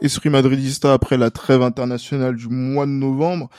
Esprit 0.00 0.30
Madridista 0.30 0.92
après 0.92 1.16
la 1.16 1.30
trêve 1.30 1.62
internationale 1.62 2.36
du 2.36 2.48
mois 2.48 2.86
de 2.86 2.90
novembre. 2.90 3.50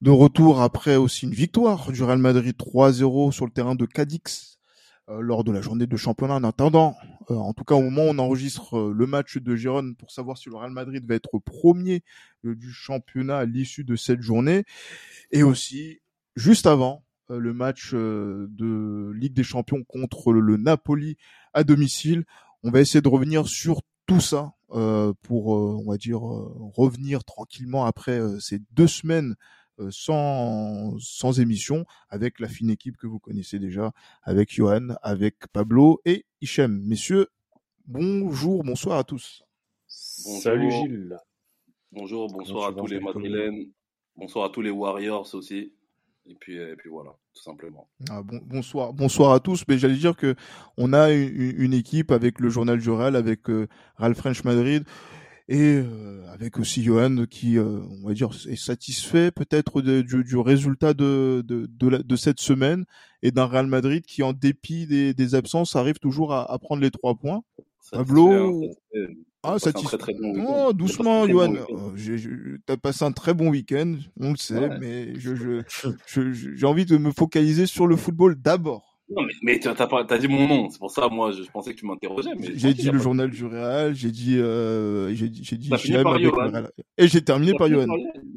De 0.00 0.10
retour 0.10 0.60
après 0.62 0.96
aussi 0.96 1.26
une 1.26 1.32
victoire 1.32 1.92
du 1.92 2.02
Real 2.02 2.18
Madrid 2.18 2.54
3-0 2.58 3.30
sur 3.32 3.44
le 3.44 3.52
terrain 3.52 3.74
de 3.74 3.86
Cadix 3.86 4.58
euh, 5.08 5.20
lors 5.20 5.44
de 5.44 5.52
la 5.52 5.60
journée 5.60 5.86
de 5.86 5.96
championnat. 5.96 6.34
En 6.34 6.44
attendant, 6.44 6.96
euh, 7.30 7.34
en 7.34 7.52
tout 7.52 7.64
cas 7.64 7.74
au 7.74 7.82
moment 7.82 8.02
où 8.04 8.08
on 8.08 8.18
enregistre 8.18 8.78
euh, 8.78 8.94
le 8.96 9.06
match 9.06 9.38
de 9.38 9.54
Gérone 9.54 9.94
pour 9.94 10.10
savoir 10.10 10.38
si 10.38 10.48
le 10.48 10.56
Real 10.56 10.70
Madrid 10.70 11.04
va 11.06 11.14
être 11.14 11.38
premier 11.38 12.02
du 12.42 12.72
championnat 12.72 13.38
à 13.38 13.44
l'issue 13.44 13.84
de 13.84 13.94
cette 13.94 14.22
journée. 14.22 14.64
Et 15.30 15.42
aussi, 15.42 16.00
juste 16.34 16.66
avant, 16.66 17.04
le 17.28 17.54
match 17.54 17.94
de 17.94 19.12
Ligue 19.14 19.34
des 19.34 19.44
Champions 19.44 19.84
contre 19.84 20.32
le 20.32 20.56
Napoli 20.56 21.16
à 21.54 21.62
domicile. 21.62 22.24
On 22.64 22.70
va 22.70 22.80
essayer 22.80 23.00
de 23.00 23.08
revenir 23.08 23.46
sur 23.46 23.82
tout 24.06 24.20
ça 24.20 24.38
euh, 24.38 24.61
pour, 25.22 25.54
euh, 25.54 25.76
on 25.84 25.90
va 25.90 25.96
dire, 25.96 26.26
euh, 26.26 26.52
revenir 26.74 27.24
tranquillement 27.24 27.84
après 27.84 28.20
ces 28.40 28.60
deux 28.72 28.86
semaines 28.86 29.34
sans, 29.90 30.96
sans 30.98 31.40
émission 31.40 31.86
avec 32.08 32.38
la 32.38 32.48
fine 32.48 32.70
équipe 32.70 32.96
que 32.96 33.06
vous 33.06 33.18
connaissez 33.18 33.58
déjà, 33.58 33.92
avec 34.22 34.52
Johan, 34.54 34.88
avec 35.02 35.48
Pablo 35.52 36.00
et 36.04 36.24
Hichem. 36.40 36.82
Messieurs, 36.84 37.28
bonjour, 37.86 38.62
bonsoir 38.62 38.98
à 38.98 39.04
tous. 39.04 39.42
Salut 39.86 40.70
Gilles. 40.70 41.18
Bonjour, 41.90 42.28
bonsoir 42.28 42.68
à 42.68 42.72
tous 42.72 42.86
les 42.86 43.00
Madrilènes. 43.00 43.70
Bonsoir 44.16 44.46
à 44.46 44.50
tous 44.50 44.62
les 44.62 44.70
Warriors 44.70 45.34
aussi. 45.34 45.72
Et 46.26 46.34
puis, 46.38 46.56
et 46.56 46.76
puis 46.76 46.88
voilà, 46.88 47.10
tout 47.34 47.42
simplement. 47.42 47.88
Ah, 48.08 48.22
bon, 48.22 48.40
bonsoir, 48.44 48.92
bonsoir 48.92 49.32
à 49.32 49.40
tous. 49.40 49.64
Mais 49.68 49.78
j'allais 49.78 49.96
dire 49.96 50.16
que 50.16 50.34
on 50.76 50.92
a 50.92 51.10
une, 51.10 51.54
une, 51.58 51.74
équipe 51.74 52.12
avec 52.12 52.38
le 52.38 52.48
journal 52.48 52.78
du 52.78 52.90
Real, 52.90 53.16
avec 53.16 53.50
euh, 53.50 53.66
Real 53.96 54.14
French 54.14 54.44
Madrid 54.44 54.84
et 55.48 55.76
euh, 55.76 56.24
avec 56.28 56.58
aussi 56.58 56.82
Johan 56.82 57.26
qui, 57.28 57.58
euh, 57.58 57.80
on 58.02 58.06
va 58.06 58.14
dire, 58.14 58.30
est 58.48 58.56
satisfait 58.56 59.30
peut-être 59.32 59.82
du, 59.82 60.04
du, 60.04 60.36
résultat 60.36 60.94
de, 60.94 61.42
de, 61.44 61.66
de, 61.66 61.88
la, 61.88 61.98
de, 61.98 62.16
cette 62.16 62.40
semaine 62.40 62.84
et 63.22 63.32
d'un 63.32 63.46
Real 63.46 63.66
Madrid 63.66 64.04
qui, 64.06 64.22
en 64.22 64.32
dépit 64.32 64.86
des, 64.86 65.14
des 65.14 65.34
absences, 65.34 65.74
arrive 65.74 65.98
toujours 65.98 66.32
à, 66.32 66.50
à, 66.50 66.58
prendre 66.58 66.82
les 66.82 66.90
trois 66.90 67.16
points. 67.16 67.42
Pablo, 67.90 68.62
ah, 69.42 69.58
ça 69.58 69.72
très, 69.72 69.98
très 69.98 70.14
bon 70.14 70.44
Oh, 70.46 70.72
doucement, 70.72 71.26
Johan. 71.26 71.54
Bon 71.68 71.94
T'as 72.66 72.76
passé 72.76 73.04
un 73.04 73.12
très 73.12 73.34
bon 73.34 73.48
week-end, 73.50 73.96
on 74.20 74.30
le 74.30 74.36
sait, 74.36 74.58
ouais. 74.58 74.78
mais 74.80 75.14
je, 75.18 75.34
je, 76.06 76.32
j'ai 76.32 76.66
envie 76.66 76.86
de 76.86 76.96
me 76.96 77.10
focaliser 77.10 77.66
sur 77.66 77.86
le 77.86 77.96
football 77.96 78.36
d'abord. 78.36 78.92
Non, 79.10 79.22
mais, 79.22 79.32
mais 79.42 79.58
t'as 79.58 79.74
pas, 79.86 80.04
t'as 80.04 80.18
dit 80.18 80.28
mon 80.28 80.46
nom, 80.46 80.70
c'est 80.70 80.78
pour 80.78 80.90
ça, 80.90 81.08
moi, 81.08 81.32
je, 81.32 81.42
je 81.42 81.50
pensais 81.50 81.74
que 81.74 81.80
tu 81.80 81.86
m'interrogeais. 81.86 82.30
J'ai 82.54 82.72
dit 82.72 82.86
le 82.86 82.92
pas... 82.92 82.98
journal 82.98 83.30
du 83.30 83.44
Real, 83.44 83.94
j'ai 83.94 84.10
dit, 84.10 84.38
euh, 84.38 85.12
j'ai 85.14 85.28
dit, 85.28 85.42
j'ai 85.44 85.56
dit, 85.56 85.70
et 86.96 87.08
j'ai 87.08 87.22
terminé 87.22 87.52
par 87.54 87.68
Johan. 87.68 87.86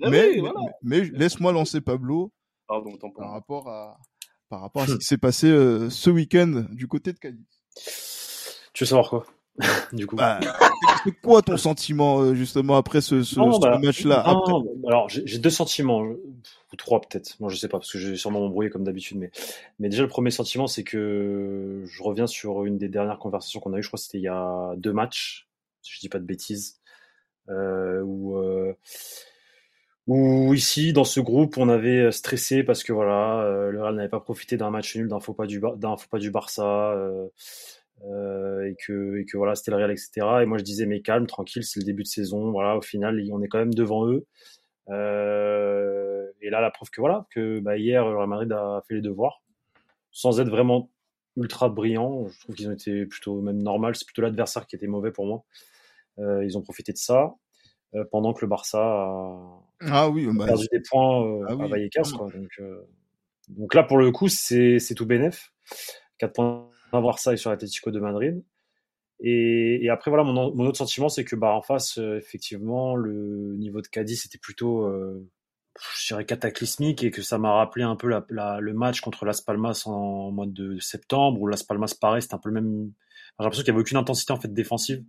Ah 0.01 0.09
mais, 0.09 0.39
voilà. 0.39 0.59
mais, 0.81 1.01
mais 1.01 1.17
laisse-moi 1.17 1.51
lancer 1.51 1.81
Pablo. 1.81 2.31
Pardon, 2.67 2.97
par 3.15 3.31
rapport 3.31 3.69
à, 3.69 3.97
par 4.49 4.61
rapport 4.61 4.81
à 4.83 4.87
ce 4.87 4.95
qui 4.97 5.05
s'est 5.05 5.17
passé 5.19 5.47
euh, 5.47 5.89
ce 5.89 6.09
week-end 6.09 6.65
du 6.71 6.87
côté 6.87 7.13
de 7.13 7.19
Cadiz. 7.19 7.45
Tu 8.73 8.83
veux 8.83 8.87
savoir 8.87 9.09
quoi? 9.09 9.25
Du 9.93 10.07
coup. 10.07 10.15
Bah, 10.15 10.39
c'est 11.03 11.11
quoi 11.21 11.41
ton 11.41 11.57
sentiment 11.57 12.19
euh, 12.19 12.33
justement 12.33 12.75
après 12.75 13.01
ce, 13.01 13.23
ce, 13.23 13.39
non, 13.39 13.53
ce 13.53 13.59
bah, 13.59 13.79
match-là 13.79 14.19
après... 14.19 14.53
Alors 14.87 15.07
j'ai 15.09 15.39
deux 15.39 15.49
sentiments, 15.49 16.01
ou 16.01 16.75
trois 16.77 17.01
peut-être. 17.01 17.39
Moi 17.39 17.49
je 17.49 17.57
sais 17.57 17.67
pas 17.67 17.77
parce 17.77 17.91
que 17.91 17.97
je 17.97 18.09
vais 18.09 18.15
sûrement 18.17 18.41
m'embrouiller 18.41 18.69
comme 18.69 18.83
d'habitude, 18.83 19.17
mais 19.17 19.31
mais 19.79 19.89
déjà 19.89 20.03
le 20.03 20.09
premier 20.09 20.31
sentiment 20.31 20.67
c'est 20.67 20.83
que 20.83 21.83
je 21.85 22.03
reviens 22.03 22.27
sur 22.27 22.65
une 22.65 22.77
des 22.77 22.89
dernières 22.89 23.19
conversations 23.19 23.59
qu'on 23.59 23.73
a 23.73 23.77
eues. 23.77 23.83
Je 23.83 23.87
crois 23.87 23.97
que 23.97 24.03
c'était 24.03 24.17
il 24.17 24.23
y 24.23 24.27
a 24.27 24.73
deux 24.77 24.93
matchs, 24.93 25.47
si 25.81 25.93
je 25.93 25.99
dis 25.99 26.09
pas 26.09 26.19
de 26.19 26.25
bêtises, 26.25 26.81
euh, 27.49 28.01
où 28.01 28.37
euh, 28.37 28.73
où 30.07 30.53
ici 30.53 30.91
dans 30.93 31.03
ce 31.05 31.19
groupe 31.19 31.57
on 31.57 31.69
avait 31.69 32.11
stressé 32.11 32.63
parce 32.63 32.83
que 32.83 32.93
voilà 32.93 33.41
euh, 33.41 33.71
le 33.71 33.81
Real 33.81 33.95
n'avait 33.95 34.09
pas 34.09 34.19
profité 34.19 34.57
d'un 34.57 34.69
match 34.69 34.95
nul, 34.95 35.07
d'un 35.07 35.19
faux 35.19 35.33
pas 35.33 35.45
du 35.45 35.61
d'un 35.77 35.97
faux 35.97 36.09
pas 36.11 36.19
du 36.19 36.29
Barça. 36.29 36.91
Euh, 36.91 37.27
euh, 38.03 38.69
et 38.69 38.75
que 38.75 39.17
et 39.17 39.25
que 39.25 39.37
voilà 39.37 39.55
c'était 39.55 39.71
le 39.71 39.77
Real 39.77 39.91
etc 39.91 40.09
et 40.41 40.45
moi 40.45 40.57
je 40.57 40.63
disais 40.63 40.85
mais 40.85 41.01
calme 41.01 41.27
tranquille 41.27 41.63
c'est 41.63 41.79
le 41.79 41.85
début 41.85 42.03
de 42.03 42.07
saison. 42.07 42.51
Voilà 42.51 42.75
au 42.77 42.81
final 42.81 43.21
on 43.31 43.41
est 43.41 43.47
quand 43.47 43.59
même 43.59 43.73
devant 43.73 44.07
eux. 44.07 44.25
Euh, 44.89 46.27
et 46.41 46.49
là 46.49 46.61
la 46.61 46.71
preuve 46.71 46.89
que 46.89 47.01
voilà 47.01 47.25
que 47.31 47.59
bah, 47.59 47.77
hier 47.77 48.05
le 48.05 48.15
Real 48.17 48.27
Madrid 48.27 48.51
a 48.51 48.83
fait 48.87 48.95
les 48.95 49.01
devoirs. 49.01 49.41
Sans 50.11 50.39
être 50.39 50.49
vraiment 50.49 50.89
ultra 51.37 51.69
brillant 51.69 52.27
je 52.27 52.39
trouve 52.41 52.55
qu'ils 52.55 52.67
ont 52.67 52.73
été 52.73 53.05
plutôt 53.05 53.41
même 53.41 53.61
normal. 53.63 53.95
C'est 53.95 54.05
plutôt 54.05 54.21
l'adversaire 54.21 54.67
qui 54.67 54.75
était 54.75 54.87
mauvais 54.87 55.11
pour 55.11 55.25
moi. 55.25 55.43
Euh, 56.19 56.43
ils 56.45 56.57
ont 56.57 56.61
profité 56.61 56.91
de 56.91 56.97
ça 56.97 57.33
pendant 58.11 58.33
que 58.33 58.41
le 58.41 58.47
Barça 58.49 58.77
a, 58.77 59.61
ah 59.79 60.09
oui, 60.09 60.27
bah, 60.33 60.47
perdu 60.47 60.65
des 60.69 60.81
points 60.81 61.45
ah 61.47 61.55
oui. 61.55 61.63
à 61.63 61.67
Vallecas 61.67 62.11
quoi. 62.17 62.29
donc 62.29 62.61
donc 63.47 63.73
là 63.73 63.83
pour 63.83 63.97
le 63.97 64.11
coup 64.11 64.27
c'est 64.27 64.79
c'est 64.79 64.95
tout 64.95 65.05
bénef. 65.05 65.53
4 66.17 66.33
points 66.33 66.69
voir 67.01 67.19
ça 67.19 67.33
et 67.33 67.37
sur 67.37 67.49
l'Atlético 67.49 67.91
de 67.91 67.99
Madrid. 67.99 68.43
Et, 69.21 69.89
après, 69.89 70.11
voilà, 70.11 70.23
mon, 70.23 70.59
autre 70.59 70.77
sentiment, 70.77 71.09
c'est 71.09 71.23
que 71.23 71.35
bah, 71.35 71.53
en 71.53 71.61
face, 71.61 71.97
euh, 71.97 72.17
effectivement, 72.17 72.95
le 72.95 73.55
niveau 73.57 73.81
de 73.81 73.87
Cadiz 73.87 74.25
était 74.25 74.37
plutôt, 74.37 74.85
euh, 74.85 75.25
je 75.97 76.07
dirais, 76.07 76.25
cataclysmique 76.25 77.03
et 77.03 77.11
que 77.11 77.21
ça 77.21 77.37
m'a 77.37 77.53
rappelé 77.53 77.83
un 77.83 77.95
peu 77.95 78.09
la, 78.09 78.59
le 78.59 78.73
match 78.73 79.01
contre 79.01 79.25
Las 79.25 79.41
Palmas 79.41 79.83
en, 79.85 80.31
mois 80.31 80.45
de 80.47 80.79
septembre 80.79 81.41
où 81.41 81.47
Las 81.47 81.63
Palmas, 81.63 81.95
pareil, 81.99 82.21
c'était 82.21 82.35
un 82.35 82.39
peu 82.39 82.49
le 82.49 82.55
même. 82.55 82.91
J'ai 83.39 83.43
l'impression 83.43 83.63
qu'il 83.63 83.73
n'y 83.73 83.77
avait 83.77 83.81
aucune 83.81 83.97
intensité 83.97 84.31
en 84.31 84.39
fait 84.39 84.53
défensive 84.53 85.03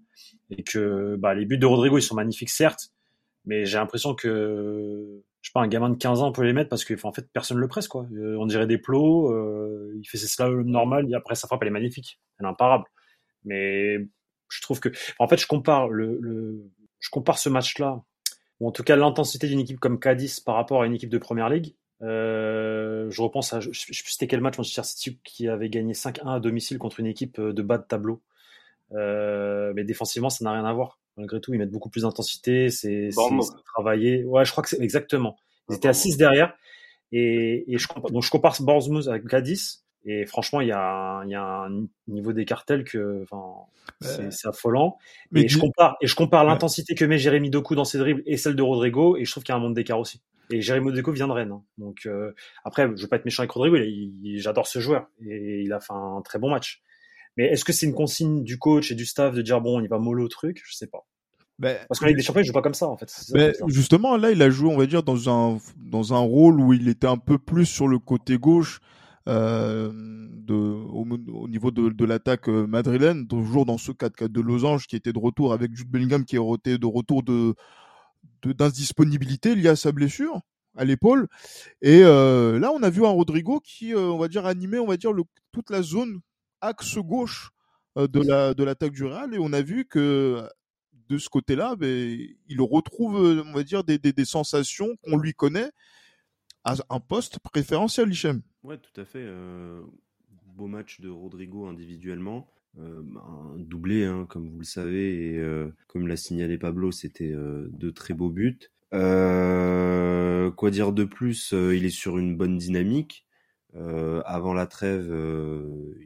et 0.51 0.63
que 0.63 1.17
bah, 1.17 1.35
les 1.35 1.45
buts 1.47 1.59
de 1.59 1.67
Rodrigo, 1.67 1.99
ils 1.99 2.03
sont 2.03 2.17
magnifiques, 2.17 2.51
certes, 2.51 2.91
mais 3.45 3.67
j'ai 3.67 3.79
l'impression 3.79 4.15
que 4.15 5.23
je 5.47 5.51
sais 5.51 5.53
pas, 5.53 5.61
un 5.61 5.69
gamin 5.69 5.91
de 5.91 5.95
15 5.95 6.23
ans 6.23 6.33
peut 6.33 6.43
les 6.43 6.53
mettre 6.53 6.69
parce 6.69 6.85
que 6.85 6.95
en 7.07 7.13
fait 7.13 7.31
personne 7.33 7.59
le 7.59 7.69
presse. 7.69 7.89
Euh, 7.95 8.37
on 8.37 8.47
dirait 8.47 8.67
des 8.67 8.79
plots, 8.79 9.33
euh, 9.33 9.93
il 9.97 10.05
fait 10.05 10.19
ses 10.19 10.27
slaloms 10.27 10.69
normal, 10.69 11.07
et 11.09 11.15
après 11.15 11.37
sa 11.37 11.47
frappe 11.47 11.63
elle 11.63 11.69
est 11.69 11.71
magnifique, 11.71 12.21
elle 12.41 12.47
est 12.47 12.49
imparable. 12.49 12.85
Mais 13.45 13.97
je 14.49 14.61
trouve 14.61 14.81
que 14.81 14.89
en 15.21 15.29
fait 15.29 15.37
je 15.37 15.47
compare 15.47 15.89
ce 17.39 17.49
match-là 17.49 18.03
ou 18.59 18.67
en 18.67 18.73
tout 18.73 18.83
cas 18.83 18.97
l'intensité 18.97 19.47
d'une 19.47 19.61
équipe 19.61 19.79
comme 19.79 20.01
Cadiz 20.01 20.41
par 20.41 20.57
rapport 20.57 20.83
à 20.83 20.87
une 20.87 20.95
équipe 20.95 21.11
de 21.11 21.19
première 21.19 21.49
ligue. 21.49 21.77
Euh, 22.03 23.09
je 23.11 23.23
repense 23.23 23.53
à 23.53 23.61
je, 23.61 23.71
je 23.71 23.79
sais 23.79 24.03
plus 24.03 24.11
c'était 24.11 24.27
quel 24.27 24.41
match 24.41 24.59
Manchester 24.59 24.83
City 24.83 25.21
qui 25.23 25.47
avait 25.47 25.71
gagné 25.71 25.93
5-1 25.93 26.27
à 26.27 26.41
domicile 26.41 26.79
contre 26.79 26.99
une 26.99 27.07
équipe 27.07 27.41
de 27.41 27.63
bas 27.63 27.79
de 27.79 27.85
tableau. 27.85 28.21
Euh, 28.93 29.73
mais 29.75 29.85
défensivement 29.85 30.31
ça 30.31 30.45
n'a 30.45 30.53
rien 30.53 30.65
à 30.65 30.73
voir 30.73 31.01
malgré 31.17 31.41
tout, 31.41 31.53
ils 31.55 31.59
mettent 31.59 31.71
beaucoup 31.71 31.89
plus 31.89 32.03
d'intensité, 32.03 32.71
c'est 32.71 33.11
travaillé. 33.65 34.25
Ouais, 34.25 34.45
je 34.45 34.53
crois 34.53 34.63
que 34.63 34.69
c'est 34.69 34.81
exactement. 34.81 35.37
Ils 35.69 35.77
étaient 35.77 35.89
à 35.89 35.93
6 35.93 36.17
derrière. 36.17 36.55
Et, 37.13 37.73
et 37.73 37.79
je 37.79 37.87
compare, 37.87 38.11
donc 38.11 38.23
je 38.23 38.31
compare 38.31 38.57
Bournemouth 38.61 39.09
avec 39.09 39.25
Gadis. 39.25 39.83
Et 40.09 40.25
franchement, 40.25 40.61
il 40.61 40.69
y 40.69 40.73
a, 40.73 41.23
il 41.25 41.31
y 41.31 41.35
a 41.35 41.65
un 41.65 41.87
niveau 42.07 42.33
des 42.33 42.45
cartels 42.45 42.85
que, 42.85 43.23
enfin, 43.23 43.55
c'est 44.01 44.47
affolant. 44.47 44.99
Mais 45.33 45.43
et, 45.43 45.49
je 45.49 45.59
compare, 45.59 45.97
et 46.01 46.07
je 46.07 46.15
compare 46.15 46.45
l'intensité 46.45 46.95
que 46.95 47.05
met 47.05 47.19
Jérémy 47.19 47.51
Doku 47.51 47.75
dans 47.75 47.85
ses 47.85 47.99
dribbles 47.99 48.23
et 48.25 48.37
celle 48.37 48.55
de 48.55 48.63
Rodrigo, 48.63 49.17
et 49.17 49.25
je 49.25 49.31
trouve 49.33 49.43
qu'il 49.43 49.53
y 49.53 49.55
a 49.55 49.57
un 49.57 49.61
monde 49.61 49.75
d'écart 49.75 49.99
aussi. 49.99 50.23
Et 50.51 50.61
Jérémy 50.61 50.93
Doku 50.93 51.11
vient 51.11 51.27
de 51.27 51.33
Rennes. 51.33 51.51
Hein. 51.51 51.63
Donc 51.77 52.07
euh, 52.07 52.33
après, 52.65 52.89
je 52.95 53.03
veux 53.03 53.09
pas 53.09 53.17
être 53.17 53.25
méchant 53.25 53.43
avec 53.43 53.51
Rodrigo, 53.51 53.77
j'adore 54.37 54.69
ce 54.69 54.79
joueur 54.79 55.09
et 55.21 55.63
il 55.63 55.73
a 55.73 55.81
fait 55.81 55.93
un 55.93 56.23
très 56.23 56.39
bon 56.39 56.51
match. 56.51 56.85
Mais 57.37 57.47
est-ce 57.47 57.65
que 57.65 57.73
c'est 57.73 57.87
une 57.87 57.95
consigne 57.95 58.43
du 58.43 58.59
coach 58.59 58.91
et 58.91 58.95
du 58.95 59.07
staff 59.07 59.35
de 59.35 59.43
dire 59.43 59.61
bon, 59.61 59.79
on 59.79 59.83
y 59.83 59.89
va 59.89 59.99
mollo 59.99 60.29
truc? 60.29 60.63
Je 60.65 60.75
sais 60.75 60.87
pas. 60.87 61.07
Ben, 61.59 61.79
Parce 61.89 62.01
que 62.01 62.13
des 62.13 62.23
champions, 62.23 62.43
il 62.43 62.47
joue 62.47 62.53
pas 62.53 62.63
comme 62.63 62.75
ça 62.75 62.87
en 62.87 62.97
fait. 62.97 63.09
Ça, 63.09 63.33
ben, 63.33 63.55
justement, 63.69 64.17
là, 64.17 64.31
il 64.31 64.43
a 64.43 64.51
joué, 64.51 64.69
on 64.69 64.77
va 64.77 64.87
dire, 64.87 65.03
dans 65.03 65.31
un 65.31 65.59
dans 65.77 66.13
un 66.13 66.19
rôle 66.19 66.61
où 66.61 66.73
il 66.73 66.89
était 66.89 67.07
un 67.07 67.17
peu 67.17 67.39
plus 67.39 67.65
sur 67.65 67.89
le 67.89 67.99
côté 67.99 68.37
gauche 68.37 68.81
euh, 69.27 69.91
de 69.93 70.55
au, 70.55 71.07
au, 71.33 71.49
niveau 71.49 71.71
de, 71.71 71.89
de 71.89 72.05
l'attaque 72.05 72.49
euh, 72.49 72.67
madrilène, 72.67 73.27
toujours 73.27 73.65
dans 73.65 73.79
ce 73.79 73.91
4-4 73.91 74.29
de 74.29 74.41
losange 74.41 74.87
qui 74.87 74.97
était 74.97 75.13
de 75.13 75.19
retour 75.19 75.53
avec 75.53 75.75
Jude 75.75 75.91
Bellingham 75.91 76.25
qui 76.25 76.37
est 76.37 76.79
de 76.79 76.87
retour 76.87 77.23
de 77.23 77.55
d'indisponibilité 78.45 79.55
liée 79.57 79.69
à 79.69 79.77
sa 79.77 79.93
blessure 79.93 80.41
à 80.77 80.85
l'épaule. 80.85 81.29
Et 81.83 82.03
euh, 82.03 82.59
là, 82.59 82.71
on 82.73 82.83
a 82.83 82.91
vu 82.91 83.05
un 83.05 83.11
Rodrigo 83.11 83.61
qui, 83.61 83.95
euh, 83.95 84.11
on 84.11 84.19
va 84.19 84.29
dire, 84.29 84.47
animait, 84.47 84.79
on 84.79 84.87
va 84.87 84.97
dire, 84.97 85.13
le, 85.13 85.25
toute 85.53 85.71
la 85.71 85.83
zone 85.83 86.21
axe 86.61 86.99
gauche 86.99 87.51
de 87.97 88.21
la 88.21 88.55
de 88.55 88.65
l'attaque 88.65 88.93
du 88.93 89.05
Real 89.05 89.35
et 89.35 89.39
on 89.39 89.53
a 89.53 89.63
vu 89.63 89.87
que 89.87 90.47
de 91.09 91.19
ce 91.19 91.29
côté-là, 91.29 91.77
ben, 91.77 92.19
il 92.49 92.61
retrouve, 92.61 93.17
on 93.17 93.53
va 93.53 93.63
dire, 93.63 93.85
des, 93.85 93.99
des, 93.99 94.25
sensations 94.25 94.97
qu'on 95.03 95.17
lui 95.17 95.35
connaît 95.35 95.71
à 96.65 96.75
un 96.91 97.01
poste 97.01 97.39
préférentiel, 97.39 98.11
Hichem. 98.11 98.43
Ouais, 98.65 98.79
tout 98.79 99.01
à 99.01 99.05
fait. 99.05 99.25
Beau 100.47 100.67
match 100.67 101.01
de 101.01 101.09
Rodrigo 101.09 101.67
individuellement. 101.67 102.49
Un 102.79 103.57
doublé, 103.57 104.05
hein, 104.05 104.27
comme 104.29 104.51
vous 104.51 104.59
le 104.59 104.65
savez, 104.65 105.35
et 105.35 105.43
comme 105.87 106.09
l'a 106.09 106.17
signalé 106.17 106.59
Pablo, 106.59 106.91
c'était 106.91 107.33
de 107.33 107.91
très 107.91 108.15
beaux 108.15 108.31
buts. 108.31 108.59
quoi 108.91 110.71
dire 110.71 110.93
de 110.93 111.05
plus 111.05 111.53
Il 111.53 111.85
est 111.85 111.91
sur 111.91 112.19
une 112.19 112.37
bonne 112.37 112.59
dynamique. 112.59 113.26
Avant 114.25 114.55
la 114.55 114.67
trêve, 114.67 115.13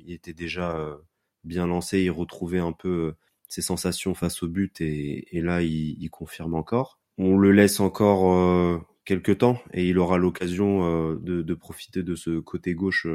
il 0.04 0.12
était 0.12 0.32
déjà 0.32 0.98
bien 1.44 1.66
lancé. 1.66 2.00
Il 2.00 2.10
retrouvait 2.10 2.58
un 2.58 2.72
peu 2.72 3.14
ses 3.48 3.62
sensations 3.62 4.14
face 4.14 4.42
au 4.42 4.48
but 4.48 4.80
et, 4.80 5.26
là 5.32 5.62
il, 5.62 6.08
confirme 6.10 6.54
encore. 6.54 6.98
On 7.18 7.36
le 7.36 7.52
laisse 7.52 7.80
encore 7.80 8.32
euh, 8.32 8.78
quelques 9.04 9.38
temps 9.38 9.60
et 9.72 9.88
il 9.88 9.98
aura 9.98 10.18
l'occasion 10.18 11.14
de, 11.14 11.54
profiter 11.54 12.02
de 12.02 12.14
ce 12.14 12.38
côté 12.38 12.74
gauche 12.74 13.06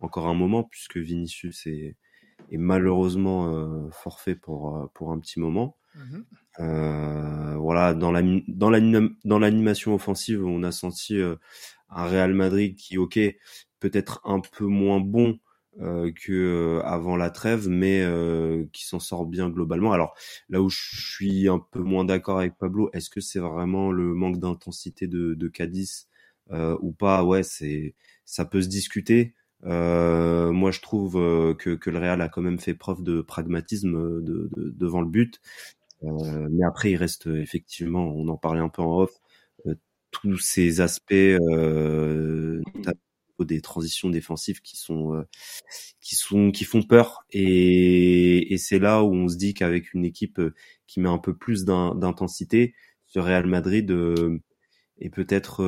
encore 0.00 0.28
un 0.28 0.34
moment 0.34 0.64
puisque 0.64 0.96
Vinicius 0.96 1.66
est, 1.66 1.96
est 2.50 2.56
malheureusement 2.56 3.90
forfait 3.90 4.34
pour 4.34 4.90
pour 4.94 5.12
un 5.12 5.18
petit 5.18 5.40
moment. 5.40 5.76
Mmh 5.94 6.22
voilà, 6.58 7.94
dans 7.94 8.10
la 8.10 8.22
dans 8.48 8.70
dans 9.24 9.38
l'animation 9.38 9.94
offensive, 9.94 10.44
on 10.44 10.62
a 10.62 10.72
senti 10.72 11.16
un 11.90 12.06
Real 12.06 12.34
Madrid 12.34 12.74
qui, 12.76 12.98
ok, 12.98 13.18
peut-être 13.82 14.20
un 14.24 14.40
peu 14.40 14.64
moins 14.64 15.00
bon 15.00 15.40
euh, 15.80 16.12
que 16.12 16.32
euh, 16.32 16.82
avant 16.84 17.16
la 17.16 17.30
trêve, 17.30 17.68
mais 17.68 18.02
euh, 18.02 18.64
qui 18.72 18.86
s'en 18.86 19.00
sort 19.00 19.26
bien 19.26 19.50
globalement. 19.50 19.92
Alors 19.92 20.14
là 20.48 20.62
où 20.62 20.68
je 20.68 20.78
suis 20.78 21.48
un 21.48 21.58
peu 21.58 21.80
moins 21.80 22.04
d'accord 22.04 22.38
avec 22.38 22.56
Pablo, 22.58 22.90
est-ce 22.92 23.10
que 23.10 23.20
c'est 23.20 23.40
vraiment 23.40 23.90
le 23.90 24.14
manque 24.14 24.38
d'intensité 24.38 25.08
de, 25.08 25.34
de 25.34 25.48
Cadiz 25.48 26.08
ou 26.50 26.92
pas? 26.92 27.24
Ouais, 27.24 27.42
c'est 27.42 27.94
ça 28.24 28.44
peut 28.44 28.62
se 28.62 28.68
discuter. 28.68 29.34
moi, 29.62 30.70
je 30.70 30.80
trouve 30.80 31.14
que, 31.58 31.74
que 31.74 31.90
le 31.90 31.98
Real 31.98 32.20
a 32.20 32.28
quand 32.28 32.42
même 32.42 32.58
fait 32.58 32.74
preuve 32.74 33.02
de 33.02 33.22
pragmatisme 33.22 34.22
de, 34.22 34.50
devant 34.56 35.00
le 35.00 35.08
but. 35.08 35.40
mais 36.02 36.64
après, 36.66 36.90
il 36.92 36.96
reste 36.96 37.26
effectivement, 37.28 38.04
on 38.04 38.28
en 38.28 38.36
parlait 38.36 38.60
un 38.60 38.68
peu 38.68 38.82
en 38.82 38.98
off, 38.98 39.20
tous 40.10 40.38
ces 40.38 40.80
aspects 40.82 41.14
des 43.44 43.60
transitions 43.60 44.10
défensives 44.10 44.60
qui 44.62 44.76
sont 44.76 45.14
euh, 45.14 45.22
qui 46.00 46.16
sont 46.16 46.50
qui 46.50 46.64
font 46.64 46.82
peur. 46.82 47.24
Et, 47.30 48.52
et 48.52 48.58
c'est 48.58 48.78
là 48.78 49.02
où 49.02 49.12
on 49.14 49.28
se 49.28 49.36
dit 49.36 49.54
qu'avec 49.54 49.94
une 49.94 50.04
équipe 50.04 50.38
euh, 50.38 50.54
qui 50.86 51.00
met 51.00 51.08
un 51.08 51.18
peu 51.18 51.34
plus 51.36 51.64
d'intensité 51.64 52.74
ce 53.06 53.18
Real 53.18 53.46
Madrid 53.46 53.90
euh, 53.90 54.40
est 54.98 55.10
peut-être 55.10 55.62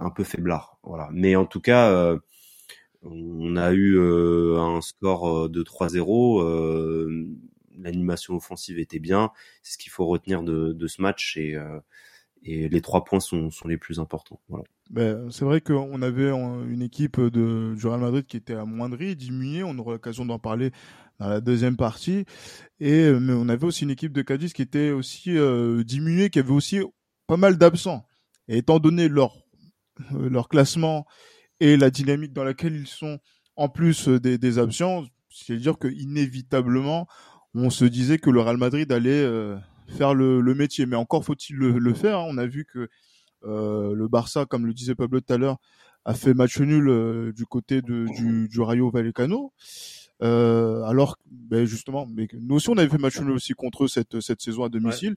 un 0.00 0.10
peu 0.10 0.24
faiblard. 0.24 0.78
Voilà. 0.82 1.08
Mais 1.12 1.36
en 1.36 1.46
tout 1.46 1.60
cas 1.60 2.16
on 3.02 3.56
a 3.56 3.72
eu 3.72 3.98
un 4.00 4.80
score 4.80 5.48
de 5.48 5.62
3-0 5.62 7.34
l'animation 7.76 8.34
offensive 8.34 8.78
était 8.78 8.98
bien. 8.98 9.30
C'est 9.62 9.74
ce 9.74 9.78
qu'il 9.78 9.92
faut 9.92 10.06
retenir 10.06 10.42
de, 10.42 10.72
de 10.72 10.86
ce 10.86 11.02
match 11.02 11.36
et 11.36 11.56
et 12.44 12.68
les 12.68 12.80
trois 12.80 13.04
points 13.04 13.20
sont, 13.20 13.50
sont 13.50 13.68
les 13.68 13.78
plus 13.78 13.98
importants. 13.98 14.40
Ben, 14.90 15.30
c'est 15.30 15.44
vrai 15.44 15.60
qu'on 15.60 16.02
avait 16.02 16.30
une 16.30 16.82
équipe 16.82 17.18
de, 17.20 17.74
du 17.74 17.86
Real 17.86 18.00
Madrid 18.00 18.26
qui 18.26 18.36
était 18.36 18.54
amoindrie, 18.54 19.16
diminuée. 19.16 19.62
On 19.64 19.78
aura 19.78 19.92
l'occasion 19.92 20.26
d'en 20.26 20.38
parler 20.38 20.70
dans 21.18 21.28
la 21.28 21.40
deuxième 21.40 21.76
partie. 21.76 22.26
Et 22.80 23.10
mais 23.12 23.32
on 23.32 23.48
avait 23.48 23.64
aussi 23.66 23.84
une 23.84 23.90
équipe 23.90 24.12
de 24.12 24.22
Cadiz 24.22 24.52
qui 24.52 24.62
était 24.62 24.90
aussi 24.90 25.36
euh, 25.38 25.82
diminuée, 25.84 26.28
qui 26.28 26.38
avait 26.38 26.52
aussi 26.52 26.80
pas 27.26 27.36
mal 27.36 27.56
d'absents. 27.56 28.04
Et 28.46 28.58
étant 28.58 28.78
donné 28.78 29.08
leur 29.08 29.34
euh, 30.12 30.28
leur 30.28 30.48
classement 30.48 31.06
et 31.60 31.76
la 31.76 31.90
dynamique 31.90 32.32
dans 32.32 32.44
laquelle 32.44 32.74
ils 32.74 32.88
sont, 32.88 33.20
en 33.56 33.68
plus 33.68 34.08
euh, 34.08 34.18
des, 34.18 34.38
des 34.38 34.58
absents, 34.58 35.04
c'est-à-dire 35.28 35.78
que 35.78 35.88
inévitablement, 35.88 37.06
on 37.54 37.70
se 37.70 37.84
disait 37.84 38.18
que 38.18 38.30
le 38.30 38.40
Real 38.40 38.56
Madrid 38.56 38.90
allait 38.90 39.10
euh, 39.10 39.56
faire 39.86 40.14
le, 40.14 40.40
le 40.40 40.54
métier. 40.54 40.86
Mais 40.86 40.96
encore 40.96 41.24
faut-il 41.24 41.56
le, 41.56 41.78
le, 41.78 41.94
faire. 41.94 42.18
Hein. 42.18 42.26
On 42.28 42.38
a 42.38 42.46
vu 42.46 42.64
que 42.64 42.88
euh, 43.44 43.94
le 43.94 44.08
Barça, 44.08 44.46
comme 44.46 44.66
le 44.66 44.72
disait 44.74 44.94
Pablo 44.94 45.20
tout 45.20 45.32
à 45.32 45.38
l'heure, 45.38 45.58
a 46.04 46.14
fait 46.14 46.34
match 46.34 46.58
nul 46.60 46.88
euh, 46.88 47.32
du 47.32 47.46
côté 47.46 47.82
de, 47.82 48.06
du, 48.16 48.48
du 48.48 48.60
Rayo 48.60 48.90
Vallecano. 48.90 49.52
Euh, 50.22 50.82
alors, 50.84 51.18
ben 51.30 51.64
justement, 51.66 52.06
mais 52.06 52.28
nous 52.40 52.54
aussi 52.54 52.68
on 52.70 52.76
avait 52.78 52.88
fait 52.88 52.98
match 52.98 53.18
nul 53.20 53.32
aussi 53.32 53.52
contre 53.52 53.84
eux 53.84 53.88
cette 53.88 54.20
cette 54.20 54.40
saison 54.40 54.62
à 54.64 54.68
domicile. 54.68 55.16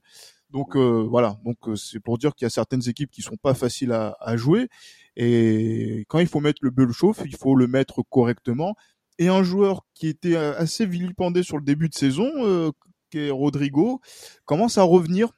Donc 0.50 0.76
euh, 0.76 1.06
voilà, 1.08 1.38
donc 1.44 1.56
euh, 1.68 1.76
c'est 1.76 2.00
pour 2.00 2.18
dire 2.18 2.34
qu'il 2.34 2.44
y 2.44 2.48
a 2.48 2.50
certaines 2.50 2.86
équipes 2.88 3.10
qui 3.10 3.22
sont 3.22 3.36
pas 3.36 3.54
faciles 3.54 3.92
à, 3.92 4.16
à 4.20 4.36
jouer 4.36 4.68
et 5.14 6.04
quand 6.08 6.18
il 6.18 6.26
faut 6.26 6.40
mettre 6.40 6.60
le 6.62 6.70
bulle 6.70 6.92
chauffe, 6.92 7.22
il 7.24 7.36
faut 7.36 7.54
le 7.54 7.66
mettre 7.66 8.02
correctement. 8.08 8.74
Et 9.18 9.28
un 9.28 9.42
joueur 9.42 9.84
qui 9.94 10.06
était 10.08 10.36
assez 10.36 10.86
vilipendé 10.86 11.42
sur 11.42 11.58
le 11.58 11.64
début 11.64 11.88
de 11.88 11.94
saison, 11.94 12.30
euh, 12.38 12.70
Rodrigo, 13.14 14.00
commence 14.44 14.78
à 14.78 14.82
revenir 14.82 15.30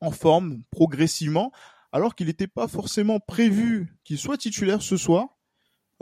en 0.00 0.10
forme 0.10 0.62
progressivement, 0.70 1.52
alors 1.92 2.14
qu'il 2.14 2.26
n'était 2.26 2.46
pas 2.46 2.68
forcément 2.68 3.20
prévu 3.20 3.94
qu'il 4.04 4.18
soit 4.18 4.36
titulaire 4.36 4.82
ce 4.82 4.96
soir 4.96 5.36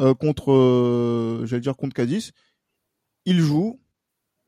euh, 0.01 0.15
contre, 0.15 0.53
euh, 0.53 1.45
j'allais 1.45 1.61
dire 1.61 1.77
contre 1.77 1.95
Cadiz. 1.95 2.33
Il 3.25 3.41
joue 3.41 3.81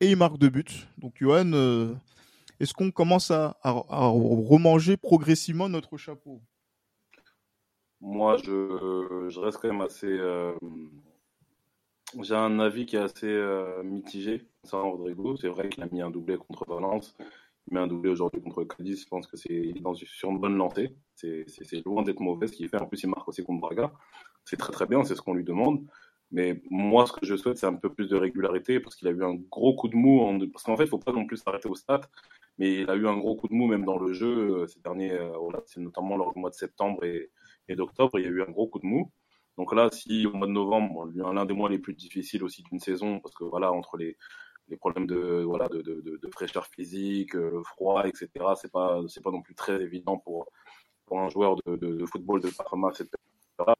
et 0.01 0.09
il 0.09 0.17
marque 0.17 0.37
deux 0.37 0.49
buts. 0.49 0.87
Donc, 0.97 1.13
Johan, 1.19 1.53
euh, 1.53 1.93
est-ce 2.59 2.73
qu'on 2.73 2.91
commence 2.91 3.31
à, 3.31 3.57
à, 3.63 3.71
remanger 3.71 4.97
progressivement 4.97 5.69
notre 5.69 5.97
chapeau? 5.97 6.41
Moi, 8.01 8.37
je, 8.37 9.29
je, 9.29 9.39
reste 9.39 9.59
quand 9.59 9.69
même 9.69 9.81
assez 9.81 10.19
j'ai 12.21 12.35
un 12.35 12.59
avis 12.59 12.85
qui 12.85 12.95
est 12.95 12.99
assez 12.99 13.27
euh, 13.27 13.83
mitigé 13.83 14.45
concernant 14.61 14.91
Rodrigo. 14.91 15.35
C'est 15.37 15.47
vrai 15.47 15.69
qu'il 15.69 15.83
a 15.83 15.87
mis 15.87 16.01
un 16.01 16.09
doublé 16.09 16.37
contre 16.37 16.65
Valence. 16.67 17.15
Il 17.67 17.73
met 17.73 17.79
un 17.79 17.87
doublé 17.87 18.11
aujourd'hui 18.11 18.41
contre 18.41 18.63
Cadiz. 18.63 19.01
Je 19.01 19.07
pense 19.07 19.27
que 19.27 19.37
c'est 19.37 19.73
dans 19.81 19.93
sur 19.95 20.29
une 20.29 20.39
bonne 20.39 20.57
lancée. 20.57 20.95
C'est 21.15 21.85
loin 21.85 22.03
d'être 22.03 22.19
mauvais 22.19 22.47
ce 22.47 22.53
qu'il 22.53 22.69
fait. 22.69 22.77
En 22.77 22.85
plus, 22.85 23.03
il 23.03 23.09
marque 23.09 23.27
aussi 23.27 23.43
contre 23.43 23.61
Braga. 23.61 23.91
C'est 24.43 24.57
très 24.57 24.71
très 24.71 24.85
bien. 24.85 25.03
C'est 25.03 25.15
ce 25.15 25.21
qu'on 25.21 25.33
lui 25.33 25.43
demande. 25.43 25.85
Mais 26.31 26.61
moi, 26.69 27.05
ce 27.05 27.13
que 27.13 27.25
je 27.25 27.35
souhaite, 27.35 27.57
c'est 27.57 27.65
un 27.65 27.75
peu 27.75 27.93
plus 27.93 28.09
de 28.09 28.15
régularité 28.15 28.79
parce 28.79 28.95
qu'il 28.95 29.07
a 29.07 29.11
eu 29.11 29.23
un 29.23 29.35
gros 29.35 29.75
coup 29.75 29.87
de 29.87 29.95
mou. 29.95 30.47
Parce 30.51 30.63
qu'en 30.63 30.77
fait, 30.77 30.83
il 30.83 30.87
ne 30.87 30.91
faut 30.91 30.99
pas 30.99 31.11
non 31.11 31.25
plus 31.25 31.37
s'arrêter 31.37 31.69
au 31.69 31.75
stats. 31.75 32.01
Mais 32.57 32.81
il 32.81 32.89
a 32.89 32.95
eu 32.95 33.07
un 33.07 33.17
gros 33.17 33.35
coup 33.35 33.47
de 33.47 33.53
mou 33.53 33.67
même 33.67 33.83
dans 33.83 33.97
le 33.97 34.13
jeu 34.13 34.61
euh, 34.61 34.67
ces 34.67 34.79
derniers, 34.79 35.11
euh, 35.11 35.33
notamment 35.77 36.15
lors 36.15 36.33
du 36.33 36.39
mois 36.39 36.49
de 36.49 36.55
septembre 36.55 37.03
et, 37.03 37.31
et 37.67 37.75
d'octobre. 37.75 38.19
Il 38.19 38.25
y 38.25 38.27
a 38.27 38.31
eu 38.31 38.41
un 38.41 38.51
gros 38.51 38.67
coup 38.67 38.79
de 38.79 38.85
mou. 38.85 39.11
Donc 39.57 39.73
là, 39.73 39.89
si 39.91 40.25
au 40.25 40.33
mois 40.33 40.47
de 40.47 40.51
novembre, 40.51 41.09
l'un 41.15 41.45
des 41.45 41.53
mois 41.53 41.69
les 41.69 41.79
plus 41.79 41.93
difficiles 41.93 42.43
aussi 42.43 42.63
d'une 42.63 42.79
saison, 42.79 43.19
parce 43.19 43.33
que 43.35 43.43
voilà, 43.45 43.71
entre 43.71 43.97
les, 43.97 44.17
problèmes 44.79 45.07
de 45.07 45.47
fraîcheur 46.31 46.65
physique, 46.67 47.35
euh, 47.35 47.51
le 47.51 47.63
froid, 47.63 48.05
etc. 48.05 48.29
C'est 48.55 48.71
pas 48.71 49.01
c'est 49.07 49.23
pas 49.23 49.31
non 49.31 49.41
plus 49.41 49.55
très 49.55 49.81
évident 49.81 50.17
pour 50.17 50.49
un 51.11 51.29
joueur 51.29 51.55
de, 51.65 51.75
de, 51.75 52.05
football 52.05 52.41
de 52.41 52.49
Parma 52.49 52.91
cette 52.93 53.11
période-là. 53.11 53.75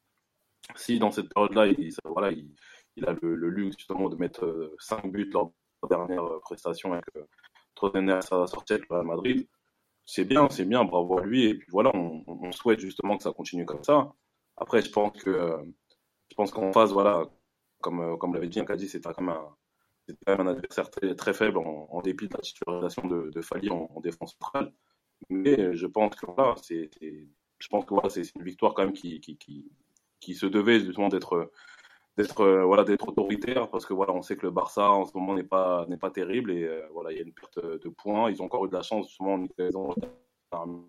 Si 0.75 0.99
dans 0.99 1.11
cette 1.11 1.33
période-là, 1.33 1.67
il, 1.67 1.93
voilà, 2.05 2.31
il, 2.31 3.05
a 3.05 3.13
le, 3.21 3.49
luxe 3.49 3.77
justement 3.77 4.09
de 4.09 4.15
mettre 4.15 4.73
5 4.79 5.05
euh, 5.05 5.09
buts 5.09 5.29
lors 5.31 5.47
de 5.47 5.53
la 5.83 5.97
dernière 5.97 6.25
euh, 6.25 6.39
prestation 6.39 6.93
avec 6.93 7.05
euh, 7.15 8.15
à 8.17 8.21
sa 8.21 8.47
sortie 8.47 8.73
avec 8.73 8.89
le 8.89 9.03
Madrid, 9.03 9.47
c'est 10.05 10.25
bien, 10.25 10.49
c'est 10.49 10.65
bien, 10.65 10.83
bravo 10.85 11.19
à 11.19 11.23
lui. 11.23 11.45
Et 11.45 11.55
puis 11.55 11.67
voilà, 11.71 11.91
on 11.95 12.51
souhaite 12.51 12.79
justement 12.79 13.17
que 13.17 13.23
ça 13.23 13.31
continue 13.33 13.65
comme 13.65 13.83
ça. 13.83 14.13
Après, 14.57 14.81
je 14.81 14.91
pense 14.91 15.11
que 15.21 15.57
je 16.29 16.35
pense 16.35 16.51
qu'en 16.51 16.71
phase, 16.71 16.91
voilà, 16.91 17.25
comme, 17.81 18.01
euh, 18.01 18.17
comme 18.17 18.33
l'avait 18.33 18.47
dit 18.47 18.59
Nkadi, 18.61 18.89
c'était 18.89 19.09
quand, 19.13 19.25
quand 19.25 20.37
même 20.37 20.47
un 20.47 20.51
adversaire 20.51 20.89
très, 20.89 21.15
très 21.15 21.33
faible 21.33 21.57
en, 21.57 22.01
dépit 22.01 22.27
de 22.27 22.33
la 22.33 22.41
titularisation 22.41 23.07
de, 23.07 23.29
de 23.29 23.41
Fali 23.41 23.69
en, 23.69 23.99
défense 24.01 24.33
centrale. 24.33 24.73
Mais 25.29 25.75
je 25.75 25.87
pense 25.87 26.15
que 26.15 26.25
voilà, 26.25 26.55
c'est, 26.61 26.89
je 27.01 27.67
pense 27.69 27.85
que 27.85 27.93
voilà, 27.93 28.09
c'est 28.09 28.23
une 28.35 28.43
victoire 28.43 28.73
quand 28.73 28.83
même 28.83 28.93
qui, 28.93 29.19
qui, 29.21 29.37
qui, 29.37 29.71
qui 30.19 30.35
se 30.35 30.45
devait 30.45 30.79
justement 30.79 31.09
d'être 31.09 31.51
d'être 32.17 32.41
euh, 32.41 32.63
voilà 32.63 32.83
d'être 32.85 33.09
autoritaire 33.09 33.69
parce 33.69 33.85
que 33.85 33.93
voilà 33.93 34.13
on 34.13 34.21
sait 34.21 34.37
que 34.37 34.45
le 34.45 34.51
Barça 34.51 34.89
en 34.89 35.05
ce 35.05 35.11
moment 35.17 35.33
n'est 35.33 35.43
pas 35.43 35.85
n'est 35.89 35.97
pas 35.97 36.11
terrible 36.11 36.51
et 36.51 36.63
euh, 36.63 36.87
voilà 36.93 37.11
il 37.11 37.17
y 37.17 37.19
a 37.19 37.23
une 37.23 37.33
perte 37.33 37.59
de 37.59 37.89
points 37.89 38.31
ils 38.31 38.41
ont 38.41 38.45
encore 38.45 38.65
eu 38.65 38.69
de 38.69 38.73
la 38.73 38.83
chance 38.83 39.07
justement 39.09 39.45
en 40.51 40.85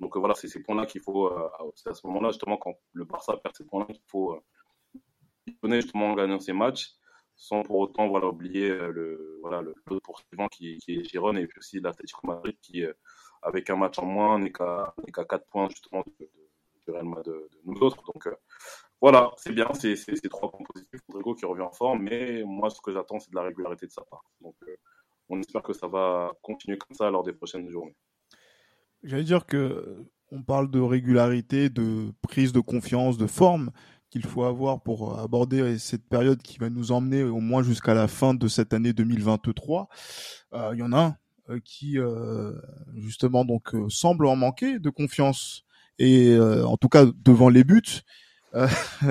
donc 0.00 0.16
voilà, 0.16 0.34
c'est 0.34 0.48
ces 0.48 0.62
points-là 0.62 0.86
qu'il 0.86 1.02
faut, 1.02 1.26
euh, 1.26 1.48
c'est 1.74 1.90
à 1.90 1.94
ce 1.94 2.06
moment-là 2.06 2.30
justement 2.30 2.56
quand 2.56 2.74
le 2.94 3.04
Barça 3.04 3.36
perd 3.36 3.54
ces 3.54 3.64
points-là 3.64 3.86
qu'il 3.86 4.02
faut 4.06 4.32
euh, 4.32 5.70
justement 5.72 6.14
gagner 6.14 6.40
ces 6.40 6.54
matchs 6.54 6.94
sans 7.36 7.62
pour 7.62 7.76
autant 7.78 8.08
voilà 8.08 8.28
oublier 8.28 8.70
euh, 8.70 8.90
le 8.90 9.38
voilà 9.42 9.62
le 9.62 9.74
poursuivant 10.00 10.48
qui, 10.48 10.78
qui 10.78 10.96
est 10.96 11.04
Giron 11.04 11.36
et 11.36 11.46
puis 11.46 11.58
aussi 11.58 11.80
l'Atlético 11.80 12.26
Madrid 12.26 12.56
qui 12.62 12.82
avec 13.42 13.68
un 13.70 13.76
match 13.76 13.98
en 13.98 14.06
moins 14.06 14.38
n'est 14.38 14.52
qu'à 14.52 14.94
qu'à 15.12 15.24
4 15.24 15.46
points 15.46 15.68
justement 15.68 16.02
de, 16.18 16.30
de, 16.86 17.02
Madrid 17.02 17.26
de, 17.26 17.48
nous 17.64 17.78
autres. 17.80 18.02
Donc 18.04 18.28
voilà 19.00 19.32
c'est 19.36 19.52
bien 19.52 19.68
c'est 19.74 19.96
ces 19.96 20.16
trois 20.28 20.50
points 20.50 20.64
positifs 20.64 21.00
Rodrigo 21.08 21.34
qui 21.34 21.44
revient 21.44 21.62
en 21.62 21.72
forme 21.72 22.02
mais 22.02 22.42
moi 22.44 22.70
ce 22.70 22.80
que 22.80 22.92
j'attends 22.92 23.18
c'est 23.20 23.30
de 23.30 23.36
la 23.36 23.42
régularité 23.42 23.86
de 23.86 23.92
sa 23.92 24.02
part. 24.02 24.24
Donc 24.40 24.56
on 25.28 25.38
espère 25.40 25.62
que 25.62 25.72
ça 25.74 25.88
va 25.88 26.32
continuer 26.42 26.78
comme 26.78 26.94
ça 26.94 27.10
lors 27.10 27.22
des 27.22 27.32
prochaines 27.32 27.68
journées 27.70 27.96
J'allais 29.02 29.24
dire 29.24 29.46
que 29.46 30.06
on 30.32 30.42
parle 30.42 30.70
de 30.70 30.80
régularité, 30.80 31.70
de 31.70 32.12
prise 32.22 32.52
de 32.52 32.60
confiance, 32.60 33.18
de 33.18 33.26
forme 33.26 33.70
qu'il 34.10 34.24
faut 34.24 34.44
avoir 34.44 34.80
pour 34.82 35.18
aborder 35.18 35.78
cette 35.78 36.08
période 36.08 36.42
qui 36.42 36.58
va 36.58 36.68
nous 36.68 36.92
emmener 36.92 37.22
au 37.22 37.40
moins 37.40 37.62
jusqu'à 37.62 37.94
la 37.94 38.08
fin 38.08 38.34
de 38.34 38.48
cette 38.48 38.72
année 38.72 38.92
2023. 38.92 39.88
Euh, 40.52 40.70
il 40.74 40.80
y 40.80 40.82
en 40.82 40.92
a 40.92 40.98
un 40.98 41.16
euh, 41.48 41.60
qui 41.64 41.98
euh, 41.98 42.52
justement 42.96 43.44
donc 43.44 43.72
semble 43.88 44.26
en 44.26 44.36
manquer 44.36 44.78
de 44.78 44.90
confiance 44.90 45.64
et 45.98 46.36
en 46.38 46.76
tout 46.76 46.88
cas 46.88 47.06
devant 47.24 47.48
les 47.48 47.64
buts. 47.64 48.02
Euh, 48.54 48.66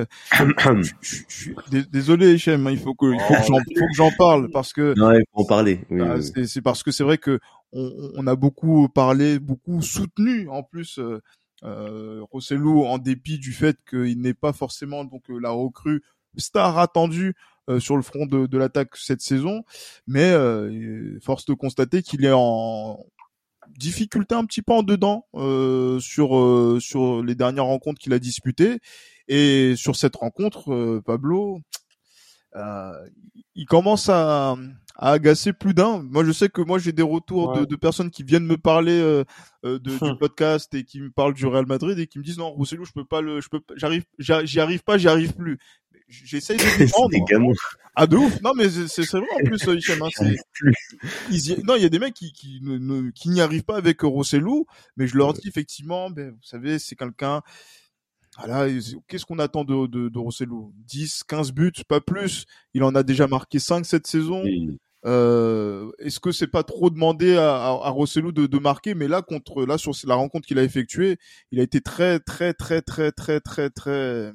je, 1.02 1.82
désolé, 1.92 2.34
Hichem, 2.34 2.68
hein, 2.68 2.72
il 2.72 2.80
faut 2.80 2.94
que, 2.94 3.06
il 3.14 3.20
faut 3.20 3.88
que 3.88 3.96
j'en 3.96 4.12
parle 4.18 4.50
parce 4.52 4.74
que. 4.74 4.94
Non, 4.98 5.12
il 5.12 5.24
faut 5.34 5.42
en 5.42 5.46
parler. 5.46 5.82
Ah, 6.00 6.16
c'est 6.46 6.62
parce 6.62 6.84
que 6.84 6.92
c'est 6.92 7.04
vrai 7.04 7.18
que 7.18 7.40
on, 7.74 8.12
on, 8.16 8.28
a 8.28 8.36
beaucoup 8.36 8.90
parlé, 8.90 9.40
beaucoup 9.40 9.82
soutenu 9.82 10.50
en 10.50 10.64
plus 10.64 11.00
euh, 11.00 11.22
euh, 11.64 12.26
en 12.32 12.98
dépit 12.98 13.38
du 13.38 13.52
fait 13.52 13.78
qu'il 13.90 14.22
n'est 14.22 14.34
pas 14.34 14.54
forcément 14.54 15.04
donc 15.04 15.30
euh, 15.30 15.38
la 15.40 15.52
recrue 15.52 16.02
star 16.38 16.78
attendue 16.78 17.36
euh, 17.70 17.80
sur 17.80 17.96
le 17.96 18.02
front 18.02 18.26
de, 18.26 18.48
de 18.48 18.58
l'attaque 18.58 18.96
cette 18.96 19.22
saison, 19.22 19.64
mais 20.08 20.32
euh, 20.32 21.20
force 21.22 21.46
de 21.46 21.54
constater 21.54 22.02
qu'il 22.02 22.26
est 22.26 22.34
en 22.34 23.06
difficulté 23.78 24.34
un 24.34 24.46
petit 24.46 24.64
peu 24.64 24.74
en 24.74 24.82
dedans 24.82 25.28
euh, 25.36 26.00
sur 26.00 26.78
sur 26.82 27.22
les 27.24 27.36
dernières 27.36 27.66
rencontres 27.66 28.00
qu'il 28.00 28.14
a 28.14 28.20
disputées. 28.20 28.80
Et 29.28 29.76
sur 29.76 29.96
cette 29.96 30.16
rencontre 30.16 31.00
Pablo 31.06 31.62
il 33.56 33.66
commence 33.68 34.10
à, 34.10 34.56
à 35.02 35.12
agacer 35.12 35.54
plus 35.54 35.74
d'un. 35.74 36.04
Moi, 36.04 36.26
je 36.26 36.32
sais 36.32 36.50
que 36.50 36.62
moi 36.62 36.78
j'ai 36.78 36.92
des 36.92 37.02
retours 37.02 37.54
de, 37.54 37.64
de, 37.64 37.76
personnes 37.78 38.12
qui 38.12 38.24
viennent 38.24 38.46
me 38.46 38.58
parler 38.58 39.00
euh, 39.00 39.24
de, 39.64 39.78
du 39.78 39.92
hum. 40.02 40.18
podcast 40.18 40.74
et 40.76 40.84
qui 40.84 41.00
me 41.00 41.10
parlent 41.10 41.34
du 41.34 41.46
Real 41.46 41.66
Madrid 41.66 41.98
et 41.98 42.06
qui 42.06 42.20
me 42.20 42.24
disent 42.24 42.38
non, 42.38 42.52
Roussellou, 42.52 42.84
je 42.84 42.92
peux 42.92 43.06
pas 43.06 43.22
le, 43.22 43.40
je 43.40 43.48
peux, 43.48 43.62
j'arrive, 43.76 44.04
j'y 44.20 44.60
arrive 44.60 44.84
pas, 44.84 44.98
j'y 44.98 45.08
arrive 45.08 45.34
plus. 45.34 45.58
J'essaye 46.10 46.58
de 46.58 46.78
défendre. 46.78 47.12
ah 47.96 48.08
de 48.08 48.18
ouf. 48.18 48.42
Non 48.42 48.54
mais 48.56 48.68
c'est 48.70 49.10
vrai 49.12 49.28
en 49.36 49.46
plus, 49.46 49.64
Hichem. 49.64 50.02
Hein, 50.02 50.10
y... 51.32 51.64
non, 51.64 51.76
il 51.76 51.84
y 51.84 51.86
a 51.86 51.90
des 51.90 52.00
mecs 52.00 52.16
qui 52.16 52.34
qui 52.34 52.60
ne, 52.62 53.10
qui 53.12 53.30
n'y 53.30 53.40
arrivent 53.40 53.64
pas 53.64 53.78
avec 53.78 54.02
Rossellou, 54.02 54.66
mais 54.98 55.08
je 55.08 55.18
leur 55.18 55.34
dis 55.34 55.48
effectivement, 55.48 56.10
ben 56.10 56.32
vous 56.32 56.44
savez, 56.44 56.78
c'est 56.78 56.96
quelqu'un 56.96 57.42
voilà, 58.38 58.68
qu'est-ce 59.08 59.26
qu'on 59.26 59.40
attend 59.40 59.64
de, 59.64 59.88
de, 59.88 60.08
de 60.08 60.20
Rosselló 60.20 60.72
10, 60.88 61.24
15 61.24 61.52
buts, 61.52 61.72
pas 61.88 62.00
plus. 62.00 62.46
Il 62.74 62.84
en 62.84 62.96
a 62.96 63.04
déjà 63.04 63.28
marqué 63.28 63.60
5 63.60 63.86
cette 63.86 64.08
saison. 64.08 64.44
Euh, 65.06 65.92
Est-ce 66.00 66.20
que 66.20 66.32
c'est 66.32 66.48
pas 66.48 66.64
trop 66.64 66.90
demandé 66.90 67.38
à, 67.38 67.56
à, 67.56 67.68
à 67.68 67.90
Rosselló 67.90 68.32
de, 68.32 68.48
de, 68.48 68.60
marquer? 68.60 68.96
Mais 68.96 69.08
là, 69.08 69.22
contre, 69.22 69.66
là 69.66 69.78
sur 69.78 69.94
la 70.06 70.16
rencontre 70.16 70.48
qu'il 70.48 70.60
a 70.60 70.64
effectuée, 70.64 71.18
il 71.52 71.60
a 71.60 71.64
été 71.64 71.82
très, 71.82 72.20
très, 72.20 72.54
très, 72.54 72.82
très, 72.82 73.12
très, 73.12 73.40
très, 73.40 73.70
très, 73.70 74.34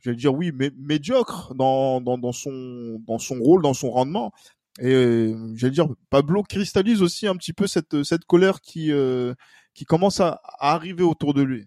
je 0.00 0.10
vais 0.10 0.16
dire 0.16 0.34
oui, 0.34 0.52
médiocre 0.78 1.54
dans, 1.54 2.00
dans, 2.00 2.18
dans 2.18 2.32
son, 2.32 3.00
dans 3.06 3.18
son 3.18 3.38
rôle, 3.38 3.62
dans 3.62 3.74
son 3.74 3.90
rendement. 3.90 4.32
Et 4.80 4.94
euh, 4.94 5.36
j'allais 5.54 5.72
dire, 5.72 5.88
Pablo 6.08 6.42
cristallise 6.42 7.02
aussi 7.02 7.26
un 7.26 7.36
petit 7.36 7.52
peu 7.52 7.66
cette, 7.66 8.02
cette 8.02 8.24
colère 8.24 8.62
qui, 8.62 8.90
euh, 8.90 9.34
qui 9.74 9.84
commence 9.84 10.20
à, 10.20 10.40
à 10.58 10.74
arriver 10.74 11.04
autour 11.04 11.34
de 11.34 11.42
lui. 11.42 11.66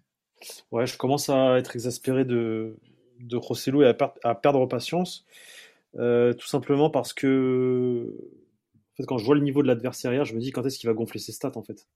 Ouais, 0.72 0.86
je 0.86 0.98
commence 0.98 1.30
à 1.30 1.56
être 1.58 1.76
exaspéré 1.76 2.24
de, 2.24 2.76
de 3.20 3.36
Rosselló 3.36 3.82
et 3.82 3.86
à, 3.86 3.96
à 4.24 4.34
perdre 4.34 4.66
patience. 4.66 5.24
Euh, 5.98 6.34
tout 6.34 6.46
simplement 6.46 6.90
parce 6.90 7.14
que 7.14 8.14
quand 9.06 9.18
je 9.18 9.24
vois 9.24 9.34
le 9.34 9.40
niveau 9.40 9.62
de 9.62 9.66
l'adversaire 9.66 10.24
je 10.24 10.34
me 10.34 10.40
dis 10.40 10.52
quand 10.52 10.64
est-ce 10.66 10.78
qu'il 10.78 10.88
va 10.88 10.94
gonfler 10.94 11.20
ses 11.20 11.32
stats 11.32 11.52
en 11.56 11.62
fait? 11.62 11.88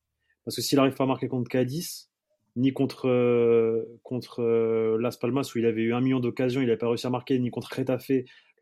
Parce 0.44 0.56
que 0.56 0.62
s'il 0.62 0.76
n'arrive 0.76 0.94
pas 0.94 1.04
à 1.04 1.06
marquer 1.06 1.28
contre 1.28 1.50
Cadiz, 1.50 2.10
ni 2.56 2.72
contre, 2.72 3.08
euh, 3.08 3.84
contre 4.02 4.40
euh, 4.40 4.98
Las 4.98 5.18
Palmas 5.18 5.52
où 5.54 5.58
il 5.58 5.66
avait 5.66 5.82
eu 5.82 5.92
un 5.92 6.00
million 6.00 6.20
d'occasions, 6.20 6.60
il 6.62 6.66
n'avait 6.66 6.78
pas 6.78 6.88
réussi 6.88 7.06
à 7.06 7.10
marquer, 7.10 7.38
ni 7.38 7.50
contre 7.50 7.70
Retafe 7.76 8.10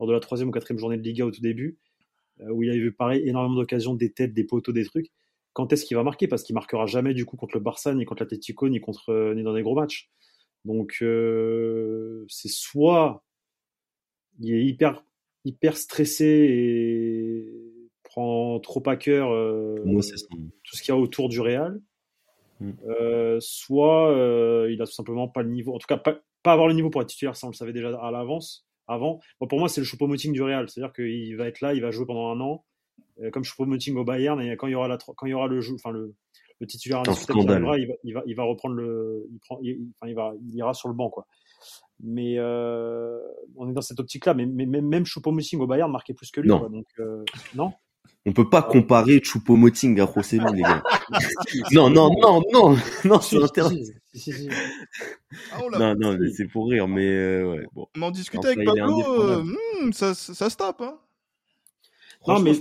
lors 0.00 0.09
de 0.09 0.12
la 0.12 0.21
troisième 0.21 0.49
ou 0.49 0.52
quatrième 0.52 0.78
journée 0.78 0.97
de 0.97 1.02
Liga 1.02 1.25
au 1.25 1.30
tout 1.30 1.40
début, 1.40 1.78
où 2.50 2.62
il 2.62 2.71
avait 2.71 2.78
vu 2.78 2.92
pareil 2.92 3.26
énormément 3.28 3.57
d'occasions, 3.57 3.95
des 3.95 4.12
têtes, 4.12 4.35
des 4.35 4.45
poteaux, 4.45 4.73
des 4.73 4.85
trucs 4.85 5.11
quand 5.54 5.73
est-ce 5.73 5.85
qu'il 5.85 5.97
va 5.97 6.04
marquer? 6.04 6.28
Parce 6.28 6.45
qu'il 6.45 6.54
marquera 6.54 6.87
jamais 6.87 7.14
du 7.14 7.25
coup 7.25 7.37
contre 7.37 7.57
le 7.57 7.61
Barça, 7.61 7.92
ni 7.92 8.04
contre 8.04 8.23
l'Atletico, 8.23 8.68
ni 8.68 8.80
contre 8.80 9.35
ni 9.35 9.42
dans 9.42 9.54
des 9.54 9.62
gros 9.62 9.75
matchs. 9.75 10.09
Donc 10.64 11.02
c'est 12.28 12.49
soit 12.49 13.25
il 14.38 14.54
est 14.54 14.64
hyper 14.64 15.04
hyper 15.45 15.76
stressé 15.76 16.25
et 16.25 17.47
prend 18.04 18.59
trop 18.61 18.83
à 18.87 18.97
cœur 18.97 19.30
euh, 19.30 19.76
tout 19.85 20.76
ce 20.76 20.83
qu'il 20.83 20.95
y 20.95 20.97
a 20.97 21.00
autour 21.00 21.28
du 21.28 21.40
Real, 21.40 21.80
mm. 22.61 22.73
soit 23.40 24.66
il 24.71 24.80
a 24.80 24.87
tout 24.87 24.92
simplement 24.92 25.28
pas 25.28 25.42
le 25.42 25.50
niveau, 25.50 25.75
en 25.75 25.78
tout 25.78 25.87
cas 25.87 25.99
pas, 25.99 26.21
avoir 26.45 26.68
le 26.68 26.75
niveau 26.75 26.90
pour 26.90 27.02
être 27.02 27.09
titulaire, 27.09 27.37
ça 27.37 27.47
on 27.47 27.50
le 27.50 27.57
savait 27.57 27.73
déjà 27.73 27.88
à 28.00 28.11
l'avance. 28.11 28.66
Avant, 28.90 29.21
pour 29.38 29.59
moi 29.59 29.68
c'est 29.68 29.83
le 29.83 29.87
choupo-moting 29.87 30.33
du 30.33 30.42
Real, 30.42 30.68
c'est-à-dire 30.68 30.95
qu'il 30.95 31.37
va 31.37 31.47
être 31.47 31.61
là, 31.61 31.75
il 31.75 31.83
va 31.83 31.90
jouer 31.90 32.07
pendant 32.07 32.30
un 32.30 32.40
an, 32.40 32.64
euh, 33.21 33.30
comme 33.30 33.42
promoting 33.42 33.97
au 33.97 34.04
Bayern, 34.04 34.40
et 34.40 34.57
quand 34.57 34.68
il 34.68 34.73
y 34.73 34.75
aura, 34.76 34.87
la, 34.87 34.97
quand 34.97 35.26
il 35.26 35.30
y 35.30 35.35
aura 35.35 35.49
le, 35.49 35.61
jeu, 35.61 35.75
enfin 35.75 35.90
le, 35.90 36.14
le 36.61 36.66
titulaire 36.66 37.02
il, 37.04 37.64
va, 37.64 37.76
il, 38.04 38.14
va, 38.14 38.23
il 38.26 38.37
va 38.37 38.45
reprendre 38.45 38.76
le, 38.76 39.26
il, 39.33 39.40
prend, 39.40 39.59
il, 39.61 39.88
enfin, 39.97 40.09
il, 40.09 40.14
va, 40.14 40.35
il 40.40 40.54
ira 40.54 40.73
sur 40.73 40.88
le 40.88 40.95
banc 40.95 41.11
quoi. 41.11 41.26
Mais 42.00 42.35
euh, 42.38 43.19
on 43.57 43.69
est 43.69 43.73
dans 43.73 43.81
cette 43.81 44.00
optique-là. 44.00 44.35
Mais, 44.35 44.47
mais, 44.47 44.67
même 44.67 45.05
Choupo-Moting 45.05 45.59
au 45.59 45.67
Bayern 45.67 45.90
marquait 45.90 46.14
plus 46.14 46.31
que 46.31 46.40
lui. 46.40 46.49
Non. 46.49 46.61
Quoi, 46.61 46.69
donc 46.69 46.87
euh, 47.00 47.25
non. 47.55 47.73
On 48.26 48.33
peut 48.33 48.49
pas 48.49 48.62
comparer 48.62 49.21
Choupo-Moting 49.21 49.99
à 50.00 50.05
Rosselló, 50.05 50.52
les 50.52 50.62
gars. 50.62 50.83
non, 51.73 51.88
non, 51.88 52.11
non, 52.21 52.43
non, 52.52 52.76
non, 53.05 53.21
c'est 53.21 53.43
interdit. 53.43 53.93
Ah, 55.52 55.61
non, 55.78 55.95
non, 55.95 56.19
mais 56.19 56.31
c'est 56.31 56.47
pour 56.47 56.69
rire, 56.69 56.88
mais 56.88 57.07
euh, 57.07 57.50
ouais. 57.50 57.67
Bon. 57.73 57.87
On 57.97 58.02
en 58.02 58.11
discutait 58.11 58.49
avec 58.49 58.64
Pablo, 58.64 59.21
euh, 59.21 59.43
hmm, 59.43 59.93
ça, 59.93 60.14
ça 60.14 60.50
se 60.50 60.57
tape, 60.57 60.81
hein. 60.81 60.99
Non, 62.26 62.40
mais 62.40 62.52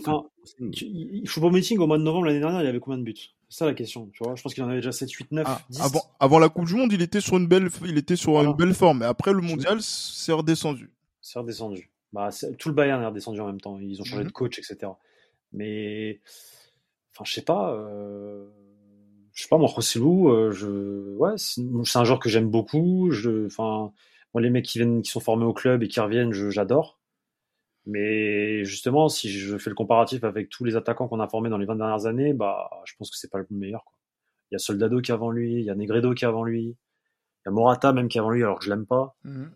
Choupo-Moting 1.25 1.79
au 1.79 1.87
mois 1.87 1.97
de 1.97 2.03
novembre 2.03 2.25
l'année 2.25 2.39
dernière, 2.39 2.61
il 2.61 2.67
avait 2.67 2.79
combien 2.79 2.97
de 2.97 3.03
buts? 3.03 3.15
C'est 3.49 3.59
ça 3.59 3.65
la 3.65 3.73
question, 3.73 4.09
tu 4.13 4.23
vois. 4.23 4.35
Je 4.35 4.43
pense 4.43 4.53
qu'il 4.53 4.63
en 4.63 4.67
avait 4.67 4.77
déjà 4.77 4.91
7, 4.91 5.09
8, 5.09 5.31
9, 5.31 5.47
10. 5.69 5.81
Avant, 5.81 6.01
avant 6.19 6.39
la 6.39 6.49
Coupe 6.49 6.65
du 6.65 6.75
Monde, 6.75 6.91
il 6.91 7.01
était 7.01 7.21
sur 7.21 7.37
une 7.37 7.47
belle, 7.47 7.69
il 7.85 7.97
était 7.97 8.15
sur 8.15 8.41
une 8.41 8.53
belle 8.53 8.73
forme. 8.73 8.99
Mais 8.99 9.05
après 9.05 9.33
le 9.33 9.41
mondial, 9.41 9.81
c'est 9.81 10.33
redescendu. 10.33 10.91
C'est 11.21 11.39
redescendu. 11.39 11.89
Bah, 12.13 12.29
tout 12.57 12.69
le 12.69 12.75
Bayern 12.75 13.01
est 13.01 13.05
redescendu 13.05 13.39
en 13.39 13.47
même 13.47 13.61
temps. 13.61 13.79
Ils 13.79 14.01
ont 14.01 14.05
changé 14.05 14.23
de 14.23 14.27
mhm. 14.27 14.33
coach, 14.33 14.59
etc. 14.59 14.91
Mais, 15.53 16.19
enfin, 17.13 17.23
je 17.25 17.33
sais 17.33 17.41
pas. 17.41 17.73
Euh... 17.73 18.45
Je 19.33 19.43
sais 19.43 19.49
pas, 19.49 19.57
moi, 19.57 19.67
Rossellou, 19.67 20.29
euh, 20.29 20.51
je... 20.51 21.15
ouais, 21.17 21.35
c'est 21.37 21.99
un 21.99 22.03
joueur 22.03 22.19
que 22.19 22.27
j'aime 22.27 22.49
beaucoup. 22.49 23.11
Je... 23.11 23.45
Enfin, 23.45 23.91
moi, 24.33 24.41
les 24.41 24.49
mecs 24.49 24.65
qui 24.65 24.79
viennent, 24.79 25.03
qui 25.03 25.11
sont 25.11 25.19
formés 25.19 25.45
au 25.45 25.53
club 25.53 25.83
et 25.83 25.87
qui 25.87 25.99
reviennent, 25.99 26.33
j'adore. 26.33 26.97
Mais 27.87 28.65
justement, 28.65 29.07
si 29.07 29.29
je 29.29 29.57
fais 29.57 29.69
le 29.69 29.75
comparatif 29.75 30.23
avec 30.23 30.49
tous 30.49 30.65
les 30.65 30.75
attaquants 30.75 31.07
qu'on 31.07 31.21
a 31.21 31.27
formés 31.27 31.49
dans 31.49 31.57
les 31.57 31.65
20 31.65 31.77
dernières 31.77 32.05
années, 32.05 32.33
bah, 32.33 32.69
je 32.85 32.93
pense 32.97 33.09
que 33.09 33.17
c'est 33.17 33.31
pas 33.31 33.39
le 33.39 33.47
meilleur. 33.49 33.83
Quoi. 33.85 33.97
Il 34.51 34.55
y 34.55 34.57
a 34.57 34.59
Soldado 34.59 35.01
qui 35.01 35.11
est 35.11 35.13
avant 35.13 35.31
lui, 35.31 35.53
il 35.53 35.63
y 35.63 35.69
a 35.69 35.75
Negredo 35.75 36.13
qui 36.13 36.25
est 36.25 36.27
avant 36.27 36.43
lui, 36.43 36.63
il 36.63 37.45
y 37.45 37.49
a 37.49 37.51
Morata 37.51 37.93
même 37.93 38.09
qui 38.09 38.17
est 38.17 38.21
avant 38.21 38.29
lui, 38.29 38.43
alors 38.43 38.59
que 38.59 38.65
je 38.65 38.69
l'aime 38.69 38.85
pas. 38.85 39.15
Mhm. 39.23 39.51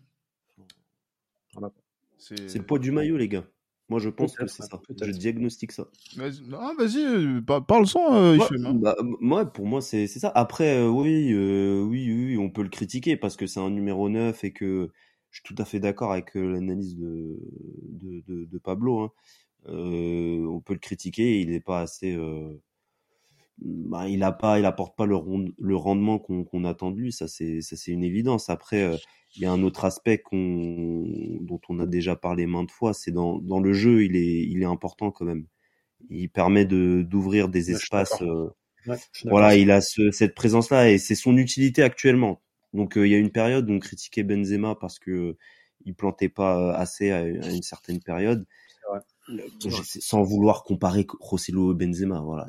C'est 2.18 2.58
le 2.58 2.64
poids 2.64 2.78
du 2.78 2.90
maillot, 2.92 3.16
les 3.16 3.28
gars. 3.28 3.44
Moi, 3.88 4.00
je 4.00 4.08
pense 4.08 4.34
que 4.34 4.46
c'est 4.46 4.62
ça. 4.62 4.80
Je 5.02 5.10
diagnostique 5.10 5.72
ça. 5.72 5.84
Non, 6.16 6.74
vas-y, 6.78 7.04
euh, 7.04 7.40
parle-en, 7.42 8.14
euh, 8.14 8.38
hein. 8.40 8.74
bah, 8.74 8.96
moi, 9.20 9.44
pour 9.44 9.66
moi, 9.66 9.82
c'est 9.82 10.06
ça. 10.06 10.32
Après, 10.34 10.78
euh, 10.78 10.88
oui, 10.88 11.34
oui, 11.34 12.10
oui, 12.10 12.38
on 12.38 12.48
peut 12.48 12.62
le 12.62 12.70
critiquer 12.70 13.16
parce 13.16 13.36
que 13.36 13.46
c'est 13.46 13.60
un 13.60 13.68
numéro 13.68 14.08
9 14.08 14.44
et 14.44 14.52
que 14.52 14.90
je 15.32 15.40
suis 15.40 15.54
tout 15.54 15.60
à 15.60 15.64
fait 15.64 15.80
d'accord 15.80 16.12
avec 16.12 16.36
euh, 16.36 16.52
l'analyse 16.52 16.96
de, 16.96 17.38
de, 17.88 18.22
de, 18.28 18.44
de, 18.44 18.58
Pablo. 18.58 19.00
Hein. 19.00 19.12
Euh, 19.68 20.46
on 20.46 20.60
peut 20.60 20.74
le 20.74 20.78
critiquer, 20.78 21.40
il 21.40 21.50
n'est 21.50 21.60
pas 21.60 21.80
assez. 21.80 22.14
Euh, 22.14 22.60
bah, 23.58 24.08
il 24.08 24.22
a 24.22 24.32
pas, 24.32 24.58
il 24.58 24.66
apporte 24.66 24.96
pas 24.96 25.06
le, 25.06 25.16
le 25.58 25.76
rendement 25.76 26.18
qu'on 26.18 26.64
attend 26.64 26.90
de 26.90 26.98
lui. 26.98 27.12
Ça, 27.12 27.28
c'est, 27.28 27.62
ça, 27.62 27.76
c'est 27.76 27.92
une 27.92 28.04
évidence. 28.04 28.50
Après, 28.50 28.82
euh, 28.82 28.96
il 29.34 29.42
y 29.42 29.46
a 29.46 29.52
un 29.52 29.62
autre 29.62 29.84
aspect 29.84 30.18
qu'on, 30.18 31.06
dont 31.40 31.60
on 31.68 31.78
a 31.80 31.86
déjà 31.86 32.14
parlé 32.14 32.46
maintes 32.46 32.70
fois. 32.70 32.92
C'est 32.92 33.12
dans, 33.12 33.38
dans 33.38 33.60
le 33.60 33.72
jeu, 33.72 34.04
il 34.04 34.16
est, 34.16 34.46
il 34.46 34.62
est 34.62 34.66
important 34.66 35.10
quand 35.10 35.24
même. 35.24 35.46
Il 36.10 36.28
permet 36.28 36.64
de 36.66 37.06
d'ouvrir 37.08 37.48
des 37.48 37.70
espaces. 37.70 38.20
Euh, 38.22 38.50
voilà, 39.24 39.56
il 39.56 39.70
a 39.70 39.80
ce, 39.80 40.10
cette 40.10 40.34
présence-là 40.34 40.90
et 40.90 40.98
c'est 40.98 41.14
son 41.14 41.36
utilité 41.36 41.82
actuellement. 41.82 42.42
Donc 42.72 42.96
euh, 42.96 43.06
il 43.06 43.12
y 43.12 43.14
a 43.14 43.18
une 43.18 43.30
période 43.30 43.68
où 43.68 43.72
on 43.72 43.78
critiquait 43.78 44.22
Benzema 44.22 44.74
parce 44.74 44.98
que 44.98 45.10
euh, 45.10 45.36
il 45.84 45.94
plantait 45.94 46.28
pas 46.28 46.58
euh, 46.58 46.72
assez 46.74 47.10
à, 47.10 47.24
une 47.24 47.62
certaine 47.62 48.00
période. 48.00 48.46
Sans 49.80 50.22
vouloir 50.22 50.64
comparer 50.64 51.06
Rosselló 51.20 51.72
et 51.72 51.74
Benzema, 51.76 52.20
voilà. 52.20 52.48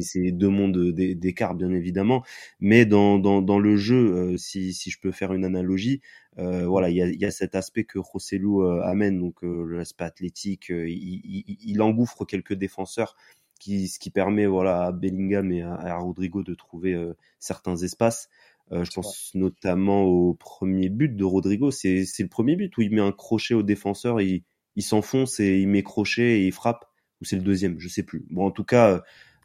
C'est 0.00 0.32
deux 0.32 0.48
mondes 0.48 0.92
d'écart 0.92 1.54
bien 1.54 1.70
évidemment, 1.70 2.24
mais 2.58 2.86
dans 2.86 3.18
dans, 3.18 3.42
dans 3.42 3.58
le 3.58 3.76
jeu, 3.76 4.36
si 4.38 4.72
si 4.72 4.90
je 4.90 4.98
peux 4.98 5.12
faire 5.12 5.34
une 5.34 5.44
analogie, 5.44 6.00
euh, 6.38 6.66
voilà, 6.66 6.88
il 6.88 6.96
y 6.96 7.02
a, 7.02 7.08
y 7.08 7.24
a 7.26 7.30
cet 7.30 7.54
aspect 7.54 7.84
que 7.84 7.98
Rosselló 7.98 8.62
amène, 8.80 9.20
donc 9.20 9.42
l'aspect 9.42 10.04
athlétique, 10.04 10.70
il, 10.70 10.88
il, 10.88 11.56
il, 11.62 11.82
engouffre 11.82 12.24
quelques 12.24 12.54
défenseurs, 12.54 13.14
qui 13.60 13.86
ce 13.86 13.98
qui 13.98 14.10
permet 14.10 14.46
voilà 14.46 14.86
à 14.86 14.92
Bellingham 14.92 15.52
et 15.52 15.62
à, 15.62 15.74
à 15.74 15.98
Rodrigo 15.98 16.42
de 16.42 16.54
trouver 16.54 16.96
certains 17.38 17.76
espaces. 17.76 18.30
Euh, 18.72 18.84
je 18.84 18.90
pense 18.92 19.32
notamment 19.34 20.02
au 20.04 20.34
premier 20.34 20.88
but 20.88 21.16
de 21.16 21.24
Rodrigo. 21.24 21.70
C'est 21.70 22.04
le 22.18 22.28
premier 22.28 22.56
but 22.56 22.76
où 22.76 22.82
il 22.82 22.94
met 22.94 23.00
un 23.00 23.12
crochet 23.12 23.54
au 23.54 23.62
défenseur, 23.62 24.20
il, 24.20 24.44
il 24.76 24.82
s'enfonce 24.82 25.40
et 25.40 25.58
il 25.58 25.68
met 25.68 25.82
crochet 25.82 26.40
et 26.40 26.46
il 26.46 26.52
frappe. 26.52 26.84
Ou 27.20 27.24
c'est 27.24 27.36
le 27.36 27.42
deuxième, 27.42 27.78
je 27.78 27.88
sais 27.88 28.02
plus. 28.02 28.24
Bon, 28.30 28.46
en 28.46 28.50
tout 28.50 28.64
cas, 28.64 29.02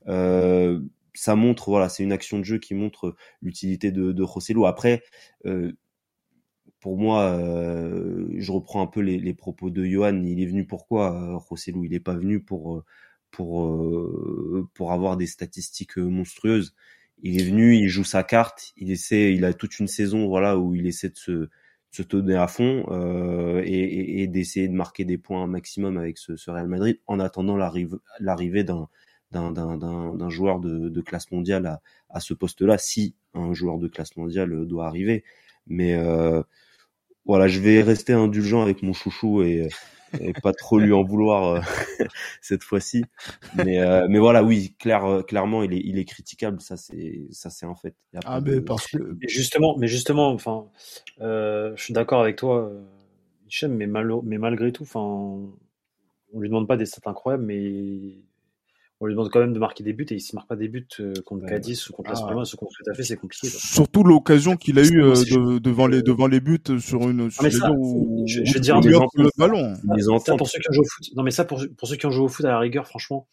euh, 0.08 0.80
ça 1.14 1.36
montre, 1.36 1.70
voilà, 1.70 1.90
c'est 1.90 2.04
une 2.04 2.14
action 2.14 2.40
de 2.40 2.44
jeu 2.44 2.58
qui 2.58 2.74
montre 2.74 3.16
l'utilité 3.42 3.92
de, 3.92 4.12
de. 4.12 4.66
Après, 4.66 5.04
euh, 5.46 5.74
pour 6.80 6.98
moi, 6.98 7.38
je 8.38 8.52
reprends 8.52 8.82
un 8.82 8.88
peu 8.88 9.02
les, 9.02 9.18
les, 9.18 9.34
propos 9.34 9.72
de 9.72 9.84
Johan. 9.84 10.24
Il 10.24 10.42
est 10.42 10.46
venu 10.46 10.66
pourquoi, 10.66 11.38
Rossellou 11.38 11.84
Il 11.84 11.92
n'est 11.92 12.00
pas 12.00 12.16
venu 12.16 12.42
pour 12.42 12.84
pour 13.32 13.76
pour 14.74 14.92
avoir 14.94 15.18
des 15.18 15.28
statistiques 15.28 15.98
monstrueuses. 15.98 16.76
Il 17.24 17.42
est 17.42 17.46
venu, 17.46 17.76
il 17.76 17.88
joue 17.88 18.04
sa 18.04 18.24
carte, 18.24 18.74
il 18.78 18.92
essaie, 18.92 19.34
il 19.34 19.46
a 19.46 19.54
toute 19.54 19.80
une 19.80 19.88
saison, 19.88 20.28
voilà, 20.28 20.58
où 20.58 20.76
il 20.76 20.86
essaie 20.88 21.10
de 21.10 21.18
se 21.18 21.50
se 21.96 22.04
donner 22.04 22.36
à 22.36 22.48
fond 22.48 22.86
euh, 22.90 23.62
et, 23.64 24.22
et, 24.22 24.28
d'essayer 24.28 24.68
de 24.68 24.74
marquer 24.74 25.06
des 25.06 25.18
points 25.18 25.48
maximum 25.48 25.98
avec 25.98 26.18
ce, 26.18 26.36
ce 26.36 26.52
Real 26.52 26.68
Madrid 26.68 27.00
en 27.08 27.20
attendant 27.20 27.56
l'arrivée 27.58 28.64
d'un 28.64 28.90
d'un 29.32 30.30
joueur 30.30 30.60
de, 30.60 30.90
de, 30.90 31.02
classe 31.02 31.32
mondiale 31.32 31.66
à, 31.66 31.82
à 32.10 32.20
ce 32.20 32.34
poste-là, 32.34 32.78
si 32.78 33.16
un 33.34 33.54
joueur 33.54 33.80
de 33.80 33.88
classe 33.88 34.16
mondiale 34.16 34.66
doit 34.66 34.88
arriver. 34.88 35.24
Mais 35.68 35.96
euh, 35.96 36.42
voilà, 37.26 37.48
je 37.48 37.60
vais 37.60 37.82
rester 37.82 38.14
indulgent 38.14 38.62
avec 38.62 38.82
mon 38.82 38.94
chouchou 38.94 39.42
et, 39.42 39.68
et 40.20 40.34
pas 40.34 40.54
trop 40.54 40.80
lui 40.80 40.94
en 40.94 41.04
vouloir 41.04 41.56
euh, 41.56 41.60
cette 42.42 42.64
fois-ci. 42.64 43.06
Mais 43.56 43.80
euh, 43.80 44.08
mais 44.10 44.20
voilà, 44.20 44.44
oui, 44.44 44.76
clair, 44.80 45.06
euh, 45.06 45.22
clairement, 45.22 45.64
il 45.64 45.74
est 45.74 45.82
il 45.84 45.98
est 45.98 46.06
critiquable, 46.06 46.62
ça 46.62 46.78
c'est 46.78 47.28
ça 47.32 47.50
c'est 47.50 47.66
en 47.66 47.76
fait. 47.76 47.96
Ah 48.26 48.42
mais 48.42 48.62
parce 48.62 48.88
que 48.88 48.98
mais 48.98 49.28
justement, 49.28 49.78
mais 49.78 49.88
justement, 49.88 50.32
enfin, 50.32 50.68
je 51.20 51.74
suis 51.78 51.94
d'accord 51.94 52.22
avec 52.22 52.36
toi, 52.36 52.72
Hichem, 53.48 53.74
mais 53.74 53.88
mal, 53.88 54.12
mais 54.24 54.38
malgré 54.38 54.72
tout, 54.72 54.84
enfin, 54.84 55.02
on 56.34 56.40
lui 56.40 56.50
demande 56.50 56.68
pas 56.68 56.78
des 56.78 56.86
stats 56.86 57.10
incroyables, 57.10 57.46
mais 57.46 58.16
on 59.06 59.08
lui 59.08 59.14
demande 59.14 59.30
quand 59.30 59.40
même 59.40 59.54
de 59.54 59.60
marquer 59.60 59.84
des 59.84 59.94
buts 59.94 60.06
et 60.10 60.16
il 60.16 60.18
ne 60.18 60.36
marque 60.36 60.48
pas 60.48 60.56
des 60.56 60.68
buts 60.68 60.88
euh, 61.00 61.14
contre 61.26 61.46
Cadiz 61.46 61.90
ou 61.90 61.94
contre 61.94 62.12
ah. 62.16 62.36
Ou 62.36 62.58
contre 62.58 62.74
Fait, 62.96 63.04
c'est 63.04 63.18
compliqué. 63.18 63.48
Surtout 63.48 64.04
l'occasion 64.04 64.58
qu'il 64.58 64.80
a 64.80 64.84
eu 64.84 65.04
euh, 65.04 65.60
devant 65.60 65.86
les 65.86 66.02
devant 66.02 66.26
les 66.26 66.40
buts 66.40 66.60
sur 66.80 67.08
une. 67.08 67.30
Ah, 67.38 67.50
ça, 67.52 67.72
je, 68.26 68.54
vais 68.54 68.60
dire 68.60 68.80
le 68.82 69.30
ballon. 69.38 69.76
Ça, 70.20 70.36
pour 70.36 70.48
ceux 70.48 70.60
qui 70.60 70.70
ont 70.70 70.74
joué 70.74 70.86
au 70.86 70.90
foot. 70.90 71.12
Non 71.16 71.24
mais 71.24 71.32
ça 71.32 71.46
pour 71.46 71.64
pour 71.78 71.88
ceux 71.88 71.96
qui 71.98 72.06
ont 72.08 72.12
joué 72.12 72.26
au 72.26 72.30
foot 72.30 72.46
à 72.46 72.50
la 72.50 72.60
rigueur, 72.60 72.88
franchement. 72.88 73.28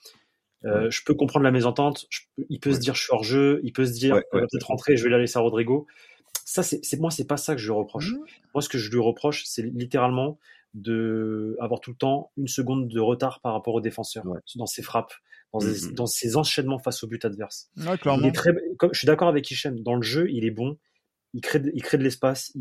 Euh, 0.64 0.90
je 0.90 1.02
peux 1.04 1.14
comprendre 1.14 1.44
la 1.44 1.50
mésentente. 1.50 2.06
il 2.50 2.60
peut 2.60 2.72
se 2.72 2.78
dire 2.78 2.94
je 2.94 3.02
suis 3.02 3.12
hors 3.12 3.24
jeu. 3.24 3.60
Il 3.64 3.72
peut 3.72 3.86
se 3.86 3.92
dire 3.92 4.14
ouais, 4.16 4.24
va 4.32 4.40
peut-être 4.40 4.66
rentrer. 4.66 4.96
Je 4.96 5.04
vais 5.04 5.10
la 5.10 5.18
laisser 5.18 5.38
à 5.38 5.40
Rodrigo. 5.40 5.86
Ça 6.44 6.62
c'est 6.62 7.00
moi 7.00 7.10
c'est 7.10 7.26
pas 7.26 7.38
ça 7.38 7.54
que 7.54 7.60
je 7.60 7.66
lui 7.66 7.76
reproche. 7.76 8.12
Mmh. 8.12 8.18
Moi 8.54 8.60
ce 8.60 8.68
que 8.68 8.76
je 8.76 8.90
lui 8.90 9.00
reproche 9.00 9.44
c'est 9.46 9.62
littéralement 9.62 10.38
de 10.74 11.56
avoir 11.60 11.80
tout 11.80 11.90
le 11.90 11.96
temps 11.96 12.30
une 12.36 12.48
seconde 12.48 12.88
de 12.88 13.00
retard 13.00 13.40
par 13.40 13.52
rapport 13.52 13.74
aux 13.74 13.80
défenseurs 13.80 14.24
dans 14.56 14.66
ses 14.66 14.82
frappes, 14.82 15.12
Mmh 15.54 15.92
dans, 15.92 16.06
ses 16.06 16.36
enchaînements 16.36 16.78
face 16.78 17.04
au 17.04 17.06
but 17.06 17.24
adverse. 17.24 17.70
il 17.76 18.26
est 18.26 18.32
très, 18.32 18.52
comme, 18.78 18.90
je 18.92 18.98
suis 18.98 19.06
d'accord 19.06 19.28
avec 19.28 19.50
Hichem, 19.50 19.80
dans 19.80 19.94
le 19.94 20.02
jeu, 20.02 20.30
il 20.30 20.46
est 20.46 20.50
bon, 20.50 20.78
il 21.34 21.42
crée, 21.42 21.62
il 21.74 21.82
crée 21.82 21.98
de 21.98 22.02
l'espace, 22.02 22.52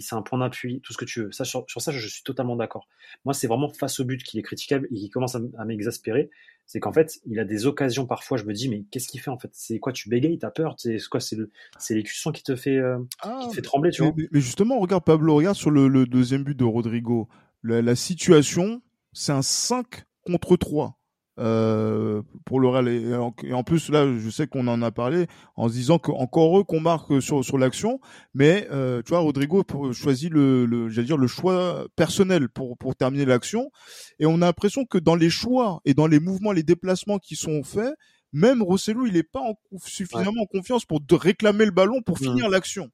c'est 0.00 0.14
un 0.14 0.22
point 0.22 0.38
d'appui, 0.38 0.80
tout 0.80 0.92
ce 0.92 0.98
que 0.98 1.04
tu 1.04 1.22
veux. 1.22 1.32
Ça, 1.32 1.44
sur, 1.44 1.64
ça, 1.76 1.90
je 1.90 2.08
suis 2.08 2.22
totalement 2.22 2.54
d'accord. 2.54 2.88
Moi, 3.24 3.34
c'est 3.34 3.48
vraiment 3.48 3.68
face 3.68 3.98
au 3.98 4.04
but 4.04 4.22
qu'il 4.22 4.38
est 4.38 4.44
critiquable 4.44 4.86
et 4.92 4.94
qui 4.94 5.10
commence 5.10 5.34
à, 5.34 5.64
m'exaspérer. 5.64 6.30
C'est 6.66 6.80
qu'en 6.80 6.92
fait, 6.92 7.20
il 7.26 7.38
a 7.38 7.44
des 7.44 7.66
occasions 7.66 8.06
parfois, 8.06 8.36
je 8.36 8.44
me 8.44 8.52
dis, 8.52 8.68
mais 8.68 8.84
qu'est-ce 8.90 9.08
qu'il 9.08 9.20
fait 9.20 9.30
en 9.30 9.38
fait? 9.38 9.50
C'est 9.52 9.78
quoi 9.78 9.92
Tu 9.92 10.08
bégayes, 10.08 10.38
t'as 10.38 10.50
peur? 10.50 10.74
C'est 10.78 10.98
quoi? 11.08 11.20
C'est 11.20 11.94
l'écusson 11.94 12.32
qui 12.32 12.42
te 12.42 12.56
fait, 12.56 12.76
euh, 12.76 12.98
qui 13.42 13.48
te 13.48 13.54
fait 13.54 13.62
trembler, 13.62 13.90
tu 13.90 14.02
mais, 14.02 14.08
vois? 14.08 14.16
mais, 14.32 14.40
justement, 14.40 14.78
regarde 14.78 15.04
Pablo, 15.04 15.34
regarde 15.34 15.56
sur 15.56 15.70
le, 15.70 16.06
deuxième 16.06 16.44
but 16.44 16.56
de 16.56 16.64
Rodrigo. 16.64 17.28
la 17.62 17.96
situation, 17.96 18.82
c'est 19.12 19.32
un 19.32 19.42
5 19.42 20.04
contre 20.24 20.56
3 20.56 20.95
euh, 21.38 22.22
pour 22.44 22.60
le 22.60 22.68
Real. 22.68 22.88
Et 22.88 23.14
en, 23.52 23.62
plus, 23.62 23.90
là, 23.90 24.06
je 24.18 24.30
sais 24.30 24.46
qu'on 24.46 24.66
en 24.68 24.80
a 24.82 24.90
parlé 24.90 25.26
en 25.56 25.68
se 25.68 25.74
disant 25.74 25.98
qu'encore 25.98 26.58
eux 26.58 26.64
qu'on 26.64 26.80
marque 26.80 27.20
sur, 27.20 27.44
sur 27.44 27.58
l'action, 27.58 28.00
mais 28.34 28.66
euh, 28.70 29.02
tu 29.02 29.10
vois, 29.10 29.18
Rodrigo 29.18 29.62
choisit 29.92 30.30
le, 30.30 30.66
le 30.66 30.88
j'allais 30.88 31.06
dire 31.06 31.18
le 31.18 31.26
choix 31.26 31.86
personnel 31.96 32.48
pour 32.48 32.78
pour 32.78 32.96
terminer 32.96 33.24
l'action, 33.24 33.70
et 34.18 34.26
on 34.26 34.36
a 34.42 34.46
l'impression 34.46 34.84
que 34.84 34.98
dans 34.98 35.14
les 35.14 35.30
choix 35.30 35.80
et 35.84 35.94
dans 35.94 36.06
les 36.06 36.20
mouvements, 36.20 36.52
les 36.52 36.62
déplacements 36.62 37.18
qui 37.18 37.36
sont 37.36 37.62
faits, 37.62 37.94
même 38.32 38.62
Rossellou, 38.62 39.06
il 39.06 39.14
n'est 39.14 39.22
pas 39.22 39.40
en, 39.40 39.54
suffisamment 39.84 40.42
en 40.42 40.46
confiance 40.46 40.84
pour 40.84 41.00
de 41.00 41.14
réclamer 41.14 41.64
le 41.64 41.70
ballon 41.70 42.02
pour 42.02 42.18
finir 42.18 42.48
l'action. 42.48 42.90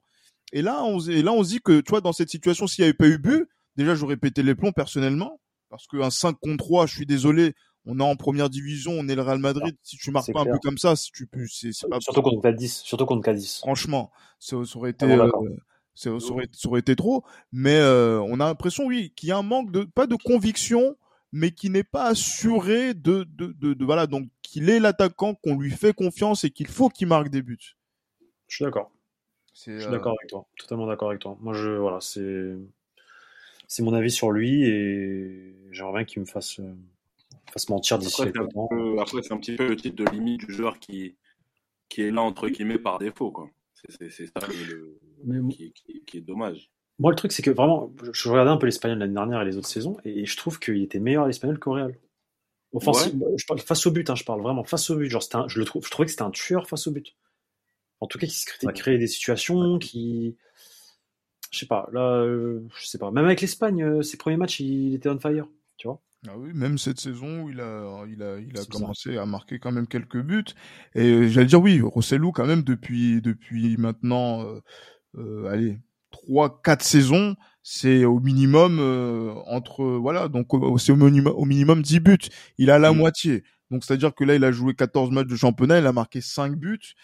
Et 0.52 0.62
là, 0.62 0.82
on 0.84 1.00
et 1.00 1.22
là, 1.22 1.32
on 1.32 1.42
se 1.42 1.48
dit 1.48 1.60
que 1.60 1.80
tu 1.80 1.90
vois, 1.90 2.00
dans 2.00 2.12
cette 2.12 2.28
situation, 2.28 2.66
s'il 2.66 2.82
n'y 2.82 2.88
avait 2.88 2.96
pas 2.96 3.06
eu 3.06 3.18
but, 3.18 3.48
déjà, 3.76 3.94
j'aurais 3.94 4.16
pété 4.16 4.42
les 4.42 4.54
plombs 4.54 4.72
personnellement, 4.72 5.40
parce 5.70 5.86
qu'un 5.86 6.10
5 6.10 6.36
contre 6.40 6.58
3, 6.58 6.86
je 6.86 6.94
suis 6.94 7.06
désolé, 7.06 7.54
on 7.84 7.98
est 7.98 8.02
en 8.02 8.16
première 8.16 8.48
division, 8.48 8.92
on 8.92 9.08
est 9.08 9.14
le 9.14 9.22
Real 9.22 9.38
Madrid. 9.38 9.76
Si 9.82 9.96
tu 9.96 10.10
marques 10.10 10.32
pas 10.32 10.42
un 10.42 10.44
peu 10.44 10.58
comme 10.62 10.78
ça, 10.78 10.94
si 10.94 11.10
tu 11.10 11.28
c'est 11.48 11.88
pas 11.88 12.00
surtout 12.00 12.22
contre 12.22 12.42
Cadiz, 12.42 12.76
surtout 12.76 13.06
contre 13.06 13.24
Cadiz. 13.24 13.58
Franchement, 13.58 14.12
ça, 14.38 14.56
aurait 14.56 14.90
été, 14.90 15.06
euh, 15.06 15.28
ça, 15.94 16.10
aurait, 16.10 16.80
été 16.80 16.94
trop. 16.94 17.24
Mais 17.50 17.76
euh, 17.76 18.20
on 18.20 18.38
a 18.40 18.46
l'impression, 18.46 18.86
oui, 18.86 19.12
qu'il 19.16 19.30
y 19.30 19.32
a 19.32 19.38
un 19.38 19.42
manque 19.42 19.72
de 19.72 19.82
pas 19.82 20.06
de 20.06 20.16
conviction, 20.16 20.96
mais 21.32 21.50
qui 21.50 21.70
n'est 21.70 21.84
pas 21.84 22.04
assuré 22.04 22.94
de, 22.94 23.24
de, 23.24 23.52
de, 23.52 23.84
voilà, 23.84 24.06
donc 24.06 24.28
qu'il 24.42 24.70
est 24.70 24.78
l'attaquant, 24.78 25.34
qu'on 25.34 25.58
lui 25.58 25.70
fait 25.70 25.92
confiance 25.92 26.44
et 26.44 26.50
qu'il 26.50 26.68
faut 26.68 26.88
qu'il 26.88 27.08
marque 27.08 27.30
des 27.30 27.42
buts. 27.42 27.76
Je 28.46 28.56
suis 28.56 28.64
d'accord. 28.64 28.92
Je 29.54 29.78
suis 29.80 29.90
d'accord 29.90 30.14
avec 30.18 30.30
toi, 30.30 30.46
totalement 30.56 30.86
d'accord 30.86 31.10
avec 31.10 31.20
toi. 31.20 31.36
Moi, 31.40 31.52
je 31.54 31.70
voilà, 31.70 32.00
c'est 32.00 32.56
c'est 33.66 33.82
mon 33.82 33.94
avis 33.94 34.10
sur 34.10 34.30
lui 34.30 34.64
et 34.64 35.54
j'aimerais 35.70 35.92
bien 36.00 36.04
qu'il 36.04 36.20
me 36.20 36.26
fasse 36.26 36.60
euh, 36.60 36.74
faut 37.50 37.58
se 37.58 37.70
mentir 37.70 37.98
d'ici 37.98 38.22
Après, 38.22 39.22
c'est 39.22 39.32
un 39.32 39.38
petit 39.38 39.56
peu 39.56 39.68
le 39.68 39.76
type 39.76 39.94
de 39.94 40.04
limite 40.04 40.46
du 40.46 40.52
joueur 40.52 40.78
qui, 40.78 41.16
qui 41.88 42.02
est 42.02 42.10
là, 42.10 42.22
entre 42.22 42.48
guillemets, 42.48 42.78
par 42.78 42.98
défaut. 42.98 43.30
Quoi. 43.30 43.50
C'est, 43.88 44.10
ça 44.10 44.46
qui, 46.06 46.16
est 46.16 46.20
dommage. 46.20 46.70
Moi, 46.98 47.10
le 47.10 47.16
truc, 47.16 47.32
c'est 47.32 47.42
que 47.42 47.50
vraiment, 47.50 47.92
je 48.12 48.28
regardais 48.28 48.50
un 48.50 48.56
peu 48.56 48.66
l'Espagnol 48.66 48.98
l'année 48.98 49.14
dernière 49.14 49.42
et 49.42 49.44
les 49.44 49.56
autres 49.56 49.68
saisons, 49.68 49.96
et 50.04 50.24
je 50.24 50.36
trouve 50.36 50.58
qu'il 50.58 50.82
était 50.82 51.00
meilleur 51.00 51.24
à 51.24 51.26
l'Espagnol 51.26 51.58
qu'au 51.58 51.72
Real. 51.72 51.98
Offensive, 52.72 53.22
je 53.36 53.44
parle 53.44 53.60
face 53.60 53.86
au 53.86 53.90
but, 53.90 54.08
hein, 54.08 54.14
je 54.14 54.24
parle 54.24 54.40
vraiment 54.40 54.64
face 54.64 54.88
au 54.88 54.96
but. 54.96 55.08
Genre, 55.08 55.22
je, 55.48 55.58
le 55.58 55.64
trouve, 55.64 55.84
je 55.84 55.90
trouvais 55.90 56.06
que 56.06 56.12
c'était 56.12 56.22
un 56.22 56.30
tueur 56.30 56.68
face 56.68 56.86
au 56.86 56.92
but. 56.92 57.14
En 58.00 58.06
tout 58.06 58.18
cas, 58.18 58.26
qui 58.26 58.34
se 58.34 58.46
créait, 58.46 58.98
des 58.98 59.06
situations, 59.06 59.78
qui. 59.78 60.36
Je 61.50 61.58
sais 61.58 61.66
pas, 61.66 61.88
là, 61.92 62.22
euh, 62.22 62.66
je 62.76 62.86
sais 62.86 62.98
pas. 62.98 63.10
Même 63.10 63.26
avec 63.26 63.42
l'Espagne, 63.42 63.82
euh, 63.82 64.02
ses 64.02 64.16
premiers 64.16 64.38
matchs, 64.38 64.60
il 64.60 64.94
était 64.94 65.10
on 65.10 65.18
fire, 65.18 65.46
tu 65.76 65.86
vois. 65.86 66.00
Ah 66.28 66.38
oui, 66.38 66.50
même 66.54 66.78
cette 66.78 67.00
saison 67.00 67.42
où 67.42 67.50
il 67.50 67.60
a, 67.60 68.04
il 68.08 68.22
a, 68.22 68.38
il 68.38 68.56
a 68.56 68.64
commencé 68.64 69.16
à 69.16 69.26
marquer 69.26 69.58
quand 69.58 69.72
même 69.72 69.88
quelques 69.88 70.22
buts. 70.22 70.44
Et 70.94 71.08
euh, 71.08 71.28
j'allais 71.28 71.46
dire 71.46 71.60
oui, 71.60 71.80
Rossellou 71.80 72.30
quand 72.30 72.46
même 72.46 72.62
depuis, 72.62 73.20
depuis 73.20 73.76
maintenant, 73.76 74.42
euh, 74.42 74.60
euh 75.18 75.46
allez, 75.46 75.80
trois, 76.12 76.60
quatre 76.62 76.84
saisons, 76.84 77.34
c'est 77.64 78.04
au 78.04 78.20
minimum 78.20 78.78
euh, 78.78 79.34
entre, 79.46 79.84
voilà, 79.84 80.28
donc 80.28 80.48
c'est 80.78 80.92
au, 80.92 80.96
minimum, 80.96 81.32
au 81.36 81.44
minimum 81.44 81.82
10 81.82 81.98
buts. 82.00 82.18
Il 82.56 82.70
a 82.70 82.78
la 82.78 82.92
mmh. 82.92 82.96
moitié. 82.96 83.44
Donc 83.72 83.82
c'est-à-dire 83.84 84.14
que 84.14 84.22
là, 84.22 84.36
il 84.36 84.44
a 84.44 84.52
joué 84.52 84.74
14 84.74 85.10
matchs 85.10 85.28
de 85.28 85.36
championnat, 85.36 85.80
il 85.80 85.86
a 85.86 85.92
marqué 85.92 86.20
5 86.20 86.54
buts. 86.54 86.94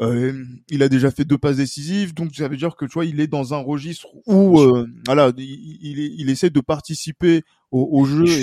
Euh, 0.00 0.44
il 0.68 0.82
a 0.82 0.88
déjà 0.88 1.10
fait 1.10 1.24
deux 1.24 1.38
passes 1.38 1.56
décisives, 1.56 2.14
donc 2.14 2.34
ça 2.34 2.46
veut 2.46 2.56
dire 2.56 2.76
que 2.76 2.84
tu 2.84 2.92
vois, 2.92 3.04
il 3.04 3.20
est 3.20 3.26
dans 3.26 3.52
un 3.52 3.58
registre 3.58 4.06
où, 4.26 4.60
euh, 4.60 4.86
voilà, 5.06 5.32
il, 5.36 5.98
il, 6.20 6.30
essaie 6.30 6.50
de 6.50 6.60
participer 6.60 7.42
au, 7.70 8.04
jeu. 8.04 8.26
Je 8.26 8.42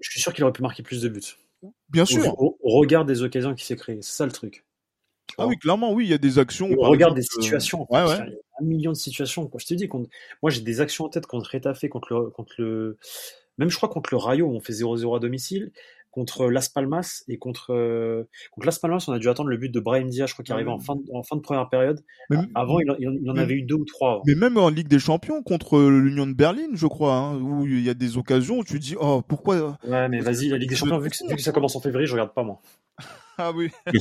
suis, 0.00 0.20
sûr 0.20 0.32
qu'il 0.32 0.44
aurait 0.44 0.52
pu 0.52 0.62
marquer 0.62 0.82
plus 0.82 1.02
de 1.02 1.08
buts. 1.08 1.36
Bien 1.88 2.04
sûr. 2.04 2.38
Au, 2.38 2.56
regard 2.62 3.04
des 3.04 3.22
occasions 3.22 3.54
qui 3.54 3.64
s'est 3.64 3.76
créées, 3.76 4.02
c'est 4.02 4.16
ça 4.16 4.26
le 4.26 4.32
truc. 4.32 4.64
Ah 5.38 5.46
oui, 5.46 5.56
clairement, 5.56 5.92
oui, 5.92 6.04
il 6.04 6.10
y 6.10 6.14
a 6.14 6.18
des 6.18 6.38
actions. 6.38 6.70
Au 6.70 6.88
regard 6.88 7.14
des 7.14 7.22
euh, 7.22 7.40
situations. 7.40 7.86
Ouais, 7.90 8.04
ouais. 8.04 8.16
Il 8.26 8.32
y 8.32 8.34
a 8.34 8.60
un 8.60 8.64
million 8.64 8.92
de 8.92 8.96
situations. 8.96 9.50
Je 9.56 9.66
te 9.66 9.74
dis, 9.74 9.88
moi 10.42 10.50
j'ai 10.50 10.60
des 10.60 10.80
actions 10.80 11.06
en 11.06 11.08
tête 11.08 11.26
contre 11.26 11.50
Retafe, 11.52 11.88
contre 11.88 12.12
le, 12.12 12.30
contre 12.30 12.54
le, 12.58 12.98
même 13.58 13.70
je 13.70 13.76
crois 13.76 13.88
contre 13.88 14.10
le 14.12 14.18
Rayo, 14.18 14.48
on 14.48 14.60
fait 14.60 14.72
0-0 14.72 15.16
à 15.16 15.20
domicile 15.20 15.72
contre 16.14 16.48
Las 16.48 16.68
Palmas 16.68 17.24
et 17.26 17.38
contre, 17.38 17.74
euh, 17.74 18.28
contre 18.52 18.66
Las 18.66 18.78
Palmas, 18.78 19.04
on 19.08 19.12
a 19.12 19.18
dû 19.18 19.28
attendre 19.28 19.48
le 19.48 19.56
but 19.56 19.68
de 19.68 19.80
Brahim 19.80 20.08
Diaz, 20.08 20.28
je 20.28 20.34
crois, 20.34 20.44
qui 20.44 20.52
arrivait 20.52 20.70
en 20.70 20.78
fin 20.78 20.94
de, 20.94 21.02
en 21.12 21.24
fin 21.24 21.34
de 21.34 21.40
première 21.40 21.68
période. 21.68 22.04
Avant, 22.54 22.78
il, 22.78 23.28
en 23.28 23.36
avait 23.36 23.54
eu 23.54 23.62
deux 23.62 23.74
ou 23.74 23.84
trois. 23.84 24.22
Mais 24.24 24.36
même 24.36 24.56
en 24.56 24.68
Ligue 24.68 24.86
des 24.86 25.00
Champions 25.00 25.42
contre 25.42 25.80
l'Union 25.80 26.28
de 26.28 26.32
Berlin, 26.32 26.68
je 26.74 26.86
crois, 26.86 27.14
hein, 27.14 27.36
où 27.40 27.66
il 27.66 27.80
y 27.80 27.90
a 27.90 27.94
des 27.94 28.16
occasions 28.16 28.58
où 28.58 28.64
tu 28.64 28.78
dis, 28.78 28.94
oh, 29.00 29.22
pourquoi 29.26 29.56
euh, 29.56 29.72
Ouais, 29.88 30.08
mais 30.08 30.20
vas-y, 30.20 30.50
la 30.50 30.56
Ligue 30.56 30.70
des 30.70 30.76
Champions, 30.76 30.98
vu 30.98 31.10
que, 31.10 31.16
ça 31.16 31.50
commence 31.50 31.74
en 31.74 31.80
février, 31.80 32.06
je 32.06 32.12
regarde 32.12 32.32
pas 32.32 32.44
moi. 32.44 32.60
Ah 33.36 33.50
oui. 33.50 33.68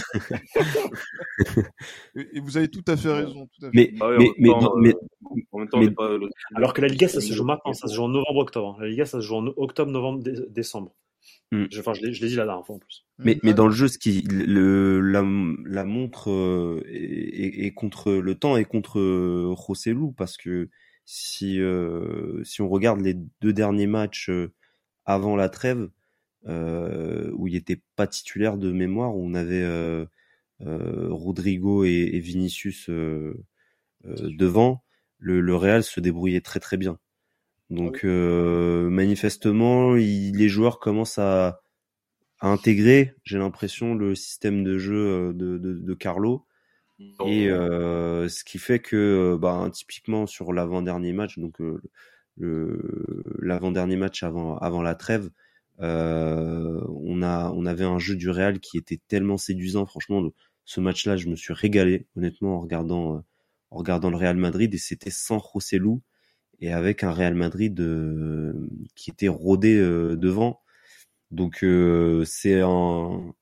et 2.16 2.40
vous 2.40 2.56
avez 2.56 2.68
tout 2.68 2.84
à 2.88 2.96
fait 2.96 3.12
raison. 3.12 3.48
Tout 3.48 3.66
à 3.66 3.72
fait. 3.72 3.74
Mais, 3.74 3.92
ah 4.00 4.10
mais, 4.20 4.30
mais, 4.38 4.52
euh, 6.00 6.30
alors 6.56 6.76
que 6.76 6.82
la 6.82 6.88
Liga, 6.88 7.08
ça 7.08 7.20
se 7.20 7.34
joue 7.34 7.44
maintenant, 7.44 7.74
ça 7.74 7.88
se 7.88 7.96
joue 7.96 8.04
en 8.04 8.10
novembre-octobre. 8.10 8.76
Hein. 8.78 8.84
La 8.84 8.90
Liga, 8.90 9.08
ça 9.08 9.20
se 9.20 9.26
joue 9.26 9.38
en 9.38 9.48
octobre, 9.58 9.90
novembre, 9.90 10.22
décembre. 10.52 10.94
Mm. 11.52 11.66
Je, 11.72 11.80
enfin, 11.80 11.94
je 11.94 12.02
l'ai 12.02 12.12
dit 12.12 12.36
la 12.36 12.46
dernière 12.46 12.66
fois 12.66 12.76
en 12.76 12.80
plus. 12.80 13.06
Mais, 13.20 13.40
mais 13.44 13.54
dans 13.54 13.68
le 13.68 13.74
jeu, 13.74 13.88
ce 13.88 13.98
qui 13.98 14.22
le, 14.22 15.00
la, 15.00 15.24
la 15.66 15.84
montre 15.86 16.32
euh, 16.32 16.84
est, 16.88 17.66
est, 17.66 17.74
contre 17.74 18.12
le 18.12 18.36
temps 18.36 18.58
et 18.58 18.66
contre 18.66 19.00
euh, 19.00 19.48
Rossellou 19.50 20.12
parce 20.12 20.38
que 20.38 20.70
si 21.06 21.60
euh, 21.60 22.44
si 22.44 22.62
on 22.62 22.70
regarde 22.70 23.02
les 23.02 23.16
deux 23.42 23.54
derniers 23.54 23.88
matchs 23.88 24.30
euh, 24.30 24.54
avant 25.06 25.36
la 25.36 25.50
trêve 25.50 25.90
euh, 26.48 27.32
où 27.36 27.48
il 27.48 27.56
était 27.56 27.82
pas 27.96 28.08
titulaire 28.08 28.58
de 28.58 28.72
mémoire, 28.72 29.16
où 29.16 29.26
on 29.26 29.34
avait 29.34 29.66
Rodrigo 30.60 31.84
et, 31.84 32.10
et 32.14 32.20
Vinicius 32.20 32.90
devant, 34.04 34.84
le, 35.18 35.42
le 35.42 35.56
Real 35.56 35.84
se 35.84 36.00
débrouillait 36.00 36.42
très 36.42 36.60
très 36.60 36.78
bien. 36.78 37.00
Donc 37.74 38.06
euh, 38.06 38.88
manifestement, 38.90 39.94
les 39.94 40.48
joueurs 40.48 40.80
commencent 40.80 41.18
à, 41.18 41.62
à 42.40 42.48
intégrer, 42.48 43.16
j'ai 43.24 43.40
l'impression, 43.40 43.96
le 43.96 44.14
système 44.14 44.64
de 44.64 44.78
jeu 44.78 44.96
euh, 44.96 45.34
de, 45.34 45.58
de, 45.58 45.74
de 45.74 45.94
Carlo. 45.96 46.46
Et 47.26 47.50
euh, 47.50 48.30
ce 48.30 48.44
qui 48.44 48.60
fait 48.60 48.80
que, 48.80 49.36
bah, 49.42 49.68
typiquement 49.74 50.28
sur 50.28 50.54
l'avant-dernier 50.54 51.12
match, 51.14 51.40
donc 51.40 51.58
l'avant-dernier 52.38 53.96
match 53.98 54.22
avant 54.24 54.58
avant 54.60 54.84
la 54.84 54.96
trêve, 54.96 55.30
euh, 55.82 56.80
on 56.90 57.24
a 57.24 57.52
on 57.56 57.66
avait 57.66 57.84
un 57.84 57.98
jeu 57.98 58.16
du 58.16 58.30
Real 58.30 58.60
qui 58.60 58.78
était 58.78 59.02
tellement 59.08 59.38
séduisant. 59.38 59.86
Franchement, 59.88 60.30
ce 60.66 60.80
match-là, 60.80 61.18
je 61.18 61.28
me 61.28 61.36
suis 61.36 61.54
régalé 61.54 62.08
honnêtement 62.16 62.56
en 62.58 62.60
regardant 62.62 63.26
en 63.72 63.78
regardant 63.78 64.12
le 64.12 64.18
Real 64.18 64.38
Madrid 64.38 64.74
et 64.74 64.78
c'était 64.78 65.10
sans 65.10 65.40
Rossellou 65.40 66.02
et 66.64 66.72
avec 66.72 67.04
un 67.04 67.12
Real 67.12 67.36
Madrid 67.36 67.78
euh, 67.82 68.54
qui 68.96 69.12
était 69.12 69.28
rodé 69.28 69.76
euh, 69.78 70.16
devant. 70.16 70.62
Donc 71.30 71.62
euh, 71.62 72.24
c'est 72.24 72.62
un, 72.62 73.34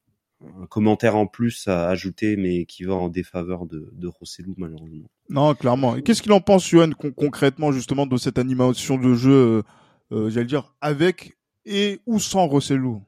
un, 0.44 0.66
commentaire 0.68 1.16
en 1.16 1.28
plus 1.28 1.68
à 1.68 1.88
ajouter, 1.90 2.36
mais 2.36 2.66
qui 2.66 2.84
va 2.84 2.96
en 2.96 3.10
défaveur 3.10 3.68
de, 3.68 3.90
de 3.92 4.08
Rossellou 4.08 4.56
malheureusement. 4.58 5.08
Non, 5.30 5.54
clairement. 5.54 5.96
Et 5.96 6.02
qu'est-ce 6.02 6.24
qu'il 6.24 6.32
en 6.32 6.42
pense, 6.42 6.72
Yoann, 6.72 6.96
concrètement 6.96 7.72
justement 7.72 8.08
de 8.08 8.18
cette 8.18 8.40
animation 8.40 8.98
de 8.98 9.14
jeu, 9.14 9.62
j'allais 10.10 10.46
dire, 10.46 10.74
avec 10.82 11.38
et 11.66 12.00
ou 12.08 12.20
sans 12.20 12.48
Rossellou 12.48 13.04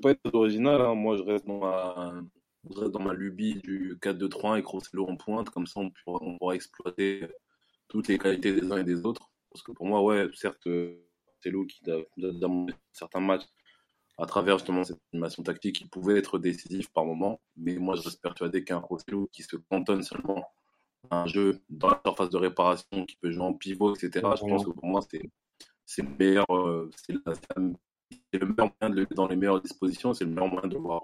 pas 0.00 0.10
être 0.10 0.34
original, 0.34 0.80
hein. 0.80 0.94
moi 0.96 1.16
je 1.16 1.22
reste 1.22 1.46
dans 1.46 1.60
ma, 1.60 2.12
je 2.68 2.80
reste 2.80 2.90
dans 2.90 3.02
ma 3.02 3.12
lubie 3.12 3.54
du 3.62 3.96
4-2-3 4.02 4.54
avec 4.54 4.66
Rossellou 4.66 5.06
en 5.06 5.16
pointe, 5.16 5.50
comme 5.50 5.68
ça 5.68 5.78
on 5.78 5.90
pourra, 5.90 6.18
on 6.22 6.38
pourra 6.38 6.56
exploiter 6.56 7.28
toutes 7.92 8.08
les 8.08 8.18
qualités 8.18 8.54
des 8.54 8.72
uns 8.72 8.78
et 8.78 8.84
des 8.84 9.04
autres. 9.04 9.30
Parce 9.50 9.62
que 9.62 9.70
pour 9.70 9.84
moi, 9.84 10.02
ouais, 10.02 10.26
certes, 10.34 10.66
c'est 11.40 11.50
Lou 11.50 11.66
qui, 11.66 11.82
dans 12.16 12.66
certains 12.90 13.20
matchs, 13.20 13.44
à 14.16 14.24
travers 14.24 14.56
justement 14.56 14.82
cette 14.82 15.00
animation 15.12 15.42
tactique, 15.42 15.82
il 15.82 15.90
pouvait 15.90 16.18
être 16.18 16.38
décisif 16.38 16.90
par 16.90 17.04
moment. 17.04 17.42
Mais 17.56 17.76
moi, 17.76 17.94
je 17.96 18.02
reste 18.02 18.22
persuadé 18.22 18.64
qu'un 18.64 18.78
Rossellou 18.78 19.28
qui 19.30 19.42
se 19.42 19.56
cantonne 19.56 20.02
seulement 20.02 20.42
à 21.10 21.22
un 21.22 21.26
jeu 21.26 21.60
dans 21.68 21.90
la 21.90 22.00
surface 22.02 22.30
de 22.30 22.38
réparation, 22.38 23.04
qui 23.04 23.16
peut 23.16 23.30
jouer 23.30 23.44
en 23.44 23.52
pivot, 23.52 23.94
etc., 23.94 24.26
je 24.36 24.46
pense 24.46 24.64
que 24.64 24.70
pour 24.70 24.86
moi, 24.86 25.00
c'est 25.84 26.02
le 26.02 26.08
meilleur, 26.18 26.46
euh, 26.50 26.88
c'est 26.96 27.12
le 27.12 28.46
meilleur 28.46 28.72
moyen 28.80 28.94
de 28.94 29.00
le 29.00 29.06
dans 29.14 29.28
les 29.28 29.36
meilleures 29.36 29.60
dispositions, 29.60 30.14
c'est 30.14 30.24
le 30.24 30.30
meilleur 30.30 30.48
moyen 30.48 30.68
de 30.68 30.74
le 30.74 30.80
voir 30.80 31.02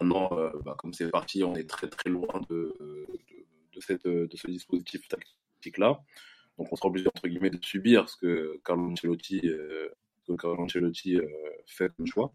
Maintenant, 0.00 0.28
euh, 0.38 0.50
bah, 0.64 0.76
comme 0.78 0.92
c'est 0.92 1.10
parti, 1.10 1.42
on 1.42 1.56
est 1.56 1.68
très 1.68 1.88
très 1.88 2.10
loin 2.10 2.40
de, 2.48 2.76
de, 3.72 3.80
cette, 3.80 4.06
de 4.06 4.36
ce 4.36 4.46
dispositif 4.46 5.08
tactique 5.08 5.36
là 5.78 6.00
Donc 6.58 6.72
on 6.72 6.76
sera 6.76 6.88
obligé 6.88 7.08
entre 7.08 7.28
guillemets 7.28 7.50
de 7.50 7.64
subir 7.64 8.08
ce 8.08 8.16
que 8.16 8.60
Carlo 8.64 8.90
Ancelotti, 8.90 9.40
euh, 9.44 9.88
que 10.26 10.32
Carlo 10.34 10.62
Ancelotti 10.62 11.16
euh, 11.16 11.26
fait 11.66 11.92
comme 11.96 12.06
choix. 12.06 12.32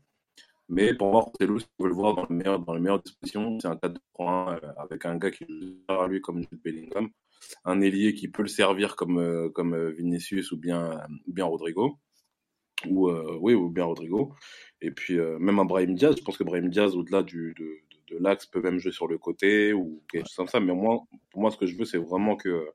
Mais 0.69 0.93
pour 0.93 1.11
moi, 1.11 1.29
c'est 1.39 1.47
si 1.47 1.65
veut 1.79 1.89
le 1.89 1.93
voir 1.93 2.15
dans, 2.15 2.25
le 2.29 2.35
meilleur, 2.35 2.59
dans 2.59 2.73
les 2.73 2.79
meilleures 2.79 3.01
dispositions, 3.01 3.59
c'est 3.59 3.67
un 3.67 3.75
4 3.75 3.99
3 4.13 4.59
1 4.63 4.81
avec 4.81 5.05
un 5.05 5.17
gars 5.17 5.31
qui 5.31 5.45
joue 5.45 5.75
à 5.89 6.07
lui 6.07 6.21
comme 6.21 6.39
Jude 6.39 6.61
Bellingham, 6.63 7.09
un 7.65 7.81
ailier 7.81 8.13
qui 8.13 8.29
peut 8.29 8.43
le 8.43 8.47
servir 8.47 8.95
comme, 8.95 9.19
euh, 9.19 9.49
comme 9.49 9.89
Vinicius 9.91 10.53
ou 10.53 10.57
bien, 10.57 11.01
bien 11.27 11.45
Rodrigo. 11.45 11.97
Ou, 12.87 13.11
oui, 13.11 13.53
ou 13.53 13.69
bien 13.69 13.83
Rodrigo. 13.83 14.33
Et 14.81 14.89
puis, 14.89 15.15
même 15.15 15.59
un 15.59 15.65
Brahim 15.65 15.93
Diaz, 15.93 16.15
je 16.17 16.23
pense 16.23 16.35
que 16.35 16.43
Brahim 16.43 16.69
Diaz, 16.69 16.95
au-delà 16.95 17.21
du, 17.21 17.53
de, 17.53 17.77
de, 18.11 18.17
l'axe, 18.19 18.47
peut 18.47 18.61
même 18.61 18.79
jouer 18.79 18.91
sur 18.91 19.07
le 19.07 19.19
côté 19.19 19.71
ou 19.71 20.01
quelque 20.11 20.25
chose 20.25 20.35
comme 20.35 20.47
ça. 20.47 20.59
Mais 20.59 20.73
moi, 20.73 21.03
pour 21.29 21.41
moi, 21.41 21.51
ce 21.51 21.57
que 21.57 21.67
je 21.67 21.77
veux, 21.77 21.85
c'est 21.85 21.99
vraiment 21.99 22.35
que 22.35 22.67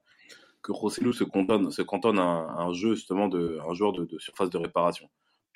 que 0.67 0.73
Rossellou 0.73 1.13
se 1.13 1.23
cantonne, 1.23 1.71
se 1.71 1.83
cantonne 1.83 2.19
à, 2.19 2.25
un, 2.25 2.73
jeu 2.73 2.97
justement 2.97 3.29
de 3.29 3.61
un 3.69 3.73
joueur 3.73 3.93
de, 3.93 4.19
surface 4.19 4.51
de 4.51 4.59
réparation. 4.59 5.09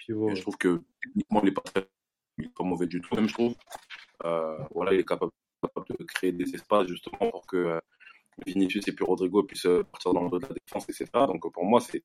Et 0.09 0.37
je 0.37 0.41
trouve 0.41 0.57
que 0.57 0.81
techniquement 1.03 1.41
il 1.43 1.47
n'est 1.47 1.53
pas 1.53 1.63
très 1.63 1.89
pas 2.57 2.65
mauvais 2.65 2.87
du 2.87 3.01
tout 3.01 3.15
même 3.17 3.29
je 3.29 3.35
trouve. 3.35 3.55
Euh, 4.25 4.57
voilà, 4.73 4.95
il 4.95 5.01
est 5.01 5.05
capable, 5.05 5.33
de 5.89 6.05
créer 6.05 6.31
des 6.31 6.55
espaces 6.55 6.87
justement 6.87 7.31
pour 7.31 7.45
que 7.47 7.57
euh, 7.57 7.81
Vinicius 8.47 8.87
et 8.87 8.93
puis 8.93 9.05
Rodrigo 9.05 9.43
puissent 9.43 9.67
euh, 9.67 9.83
partir 9.83 10.15
dans 10.15 10.23
le 10.23 10.31
dos 10.31 10.39
de 10.39 10.47
la 10.47 10.55
défense, 10.55 10.85
etc. 10.89 11.07
Donc 11.27 11.53
pour 11.53 11.65
moi 11.65 11.81
c'est 11.81 12.05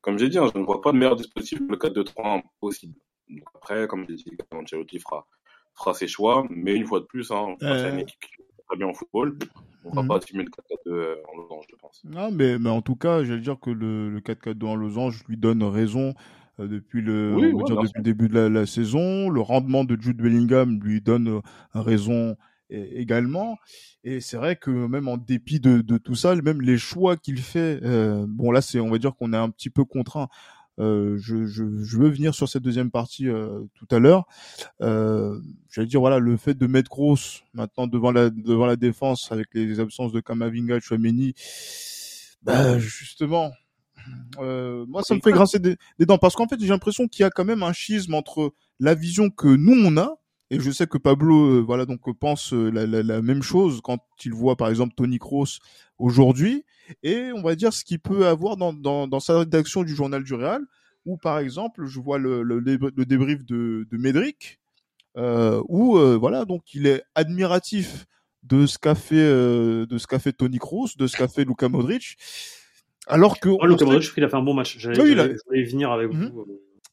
comme 0.00 0.18
j'ai 0.18 0.30
dit, 0.30 0.38
hein, 0.38 0.48
je 0.52 0.58
ne 0.58 0.64
vois 0.64 0.80
pas 0.80 0.92
de 0.92 0.96
meilleur 0.96 1.16
dispositif 1.16 1.60
le 1.60 1.76
4-2-3 1.76 2.42
possible. 2.60 2.94
Donc 3.28 3.44
après, 3.54 3.86
comme 3.88 4.06
j'ai 4.08 4.14
dit, 4.14 4.38
Ancelotti 4.52 5.00
fera, 5.00 5.26
fera 5.74 5.92
ses 5.92 6.08
choix, 6.08 6.46
mais 6.48 6.74
une 6.74 6.86
fois 6.86 7.00
de 7.00 7.04
plus, 7.04 7.30
hein, 7.30 7.56
euh... 7.62 7.98
équipe 7.98 8.37
très 8.68 8.76
bien 8.76 8.88
au 8.88 8.94
football. 8.94 9.38
On 9.84 9.90
va 9.90 10.02
mmh. 10.02 10.08
pas 10.08 10.16
assumer 10.16 10.44
le 10.44 10.50
4-4-2 10.50 10.92
euh, 10.92 11.14
en 11.32 11.40
losange, 11.40 11.64
je 11.70 11.76
pense. 11.76 12.02
Non, 12.04 12.30
mais, 12.30 12.58
mais 12.58 12.70
en 12.70 12.82
tout 12.82 12.96
cas, 12.96 13.24
j'allais 13.24 13.40
dire 13.40 13.58
que 13.60 13.70
le, 13.70 14.10
le 14.10 14.20
4-4-2 14.20 14.64
en 14.66 14.74
losange 14.74 15.24
lui 15.28 15.36
donne 15.36 15.62
raison 15.62 16.14
euh, 16.60 16.66
depuis 16.66 17.00
le, 17.00 17.34
oui, 17.34 17.52
on 17.54 17.58
va 17.58 17.64
dire 17.64 17.76
depuis 17.76 17.92
le 17.98 18.02
début 18.02 18.28
de 18.28 18.34
la, 18.34 18.48
la, 18.48 18.66
saison. 18.66 19.30
Le 19.30 19.40
rendement 19.40 19.84
de 19.84 19.96
Jude 20.00 20.20
Bellingham 20.20 20.80
lui 20.82 21.00
donne 21.00 21.28
euh, 21.28 21.40
raison 21.74 22.36
également. 22.70 23.56
Et 24.04 24.20
c'est 24.20 24.36
vrai 24.36 24.56
que 24.56 24.70
même 24.70 25.08
en 25.08 25.16
dépit 25.16 25.60
de, 25.60 25.80
de, 25.80 25.98
tout 25.98 26.14
ça, 26.14 26.34
même 26.36 26.60
les 26.60 26.78
choix 26.78 27.16
qu'il 27.16 27.38
fait, 27.38 27.80
euh, 27.82 28.26
bon 28.28 28.50
là 28.50 28.60
c'est, 28.60 28.78
on 28.78 28.90
va 28.90 28.98
dire 28.98 29.14
qu'on 29.16 29.32
est 29.32 29.38
un 29.38 29.50
petit 29.50 29.70
peu 29.70 29.84
contraint 29.84 30.28
je, 30.78 31.46
je, 31.46 31.64
je, 31.82 31.98
veux 31.98 32.08
venir 32.08 32.34
sur 32.34 32.48
cette 32.48 32.62
deuxième 32.62 32.90
partie 32.90 33.28
euh, 33.28 33.60
tout 33.74 33.88
à 33.90 33.98
l'heure. 33.98 34.26
Euh, 34.80 35.40
J'allais 35.70 35.88
dire 35.88 36.00
voilà 36.00 36.18
le 36.18 36.36
fait 36.36 36.54
de 36.54 36.66
mettre 36.66 36.90
Gross 36.90 37.42
maintenant 37.52 37.86
devant 37.86 38.12
la 38.12 38.30
devant 38.30 38.66
la 38.66 38.76
défense 38.76 39.30
avec 39.32 39.48
les 39.54 39.80
absences 39.80 40.12
de 40.12 40.20
Kamavinga, 40.20 40.80
Chouameni, 40.80 41.34
bah, 42.42 42.78
justement. 42.78 43.52
Euh, 44.38 44.86
moi, 44.88 45.02
ça 45.02 45.14
me 45.14 45.20
fait 45.20 45.32
grincer 45.32 45.58
des, 45.58 45.76
des 45.98 46.06
dents 46.06 46.16
parce 46.16 46.34
qu'en 46.34 46.48
fait, 46.48 46.58
j'ai 46.58 46.68
l'impression 46.68 47.08
qu'il 47.08 47.22
y 47.22 47.26
a 47.26 47.30
quand 47.30 47.44
même 47.44 47.62
un 47.62 47.74
schisme 47.74 48.14
entre 48.14 48.54
la 48.80 48.94
vision 48.94 49.28
que 49.28 49.48
nous 49.48 49.74
on 49.84 49.96
a 49.98 50.18
et 50.50 50.60
je 50.60 50.70
sais 50.70 50.86
que 50.86 50.98
Pablo, 50.98 51.58
euh, 51.58 51.60
voilà, 51.60 51.84
donc 51.84 52.00
pense 52.18 52.52
euh, 52.52 52.70
la, 52.70 52.86
la, 52.86 53.02
la, 53.02 53.22
même 53.22 53.42
chose 53.42 53.80
quand 53.82 54.00
il 54.24 54.32
voit 54.32 54.56
par 54.56 54.68
exemple 54.68 54.94
Tony 54.96 55.18
Kroos 55.18 55.58
aujourd'hui, 55.98 56.64
et 57.02 57.30
on 57.34 57.42
va 57.42 57.54
dire 57.54 57.72
ce 57.72 57.84
qu'il 57.84 58.00
peut 58.00 58.26
avoir 58.26 58.56
dans, 58.56 58.72
dans, 58.72 59.06
dans, 59.06 59.20
sa 59.20 59.40
rédaction 59.40 59.82
du 59.82 59.94
journal 59.94 60.24
du 60.24 60.34
Real, 60.34 60.62
où 61.04 61.16
par 61.16 61.38
exemple 61.38 61.86
je 61.86 62.00
vois 62.00 62.18
le, 62.18 62.42
le, 62.42 62.60
le 62.60 63.04
débrief 63.04 63.44
de, 63.44 63.86
de 63.90 63.96
Médric, 63.98 64.58
euh, 65.16 65.62
où 65.68 65.98
euh, 65.98 66.16
voilà, 66.16 66.44
donc 66.44 66.74
il 66.74 66.86
est 66.86 67.02
admiratif 67.14 68.06
de 68.44 68.66
ce 68.66 68.78
qu'a 68.78 68.94
fait 68.94 69.16
euh, 69.16 69.84
de 69.86 69.98
ce 69.98 70.06
qu'a 70.06 70.18
fait 70.18 70.32
Tony 70.32 70.58
Kroos, 70.58 70.90
de 70.96 71.06
ce 71.06 71.16
qu'a 71.16 71.28
fait 71.28 71.44
Luka 71.44 71.68
Modric, 71.68 72.16
alors 73.06 73.40
que 73.40 73.48
oh, 73.48 73.66
Luka 73.66 73.84
Modric, 73.84 74.12
il 74.16 74.24
a 74.24 74.28
fait 74.28 74.36
un 74.36 74.42
bon 74.42 74.54
match. 74.54 74.78
J'allais 74.78 75.00
oui, 75.50 75.64
venir 75.64 75.90
avec 75.90 76.12
mhm. 76.12 76.30
vous. 76.30 76.46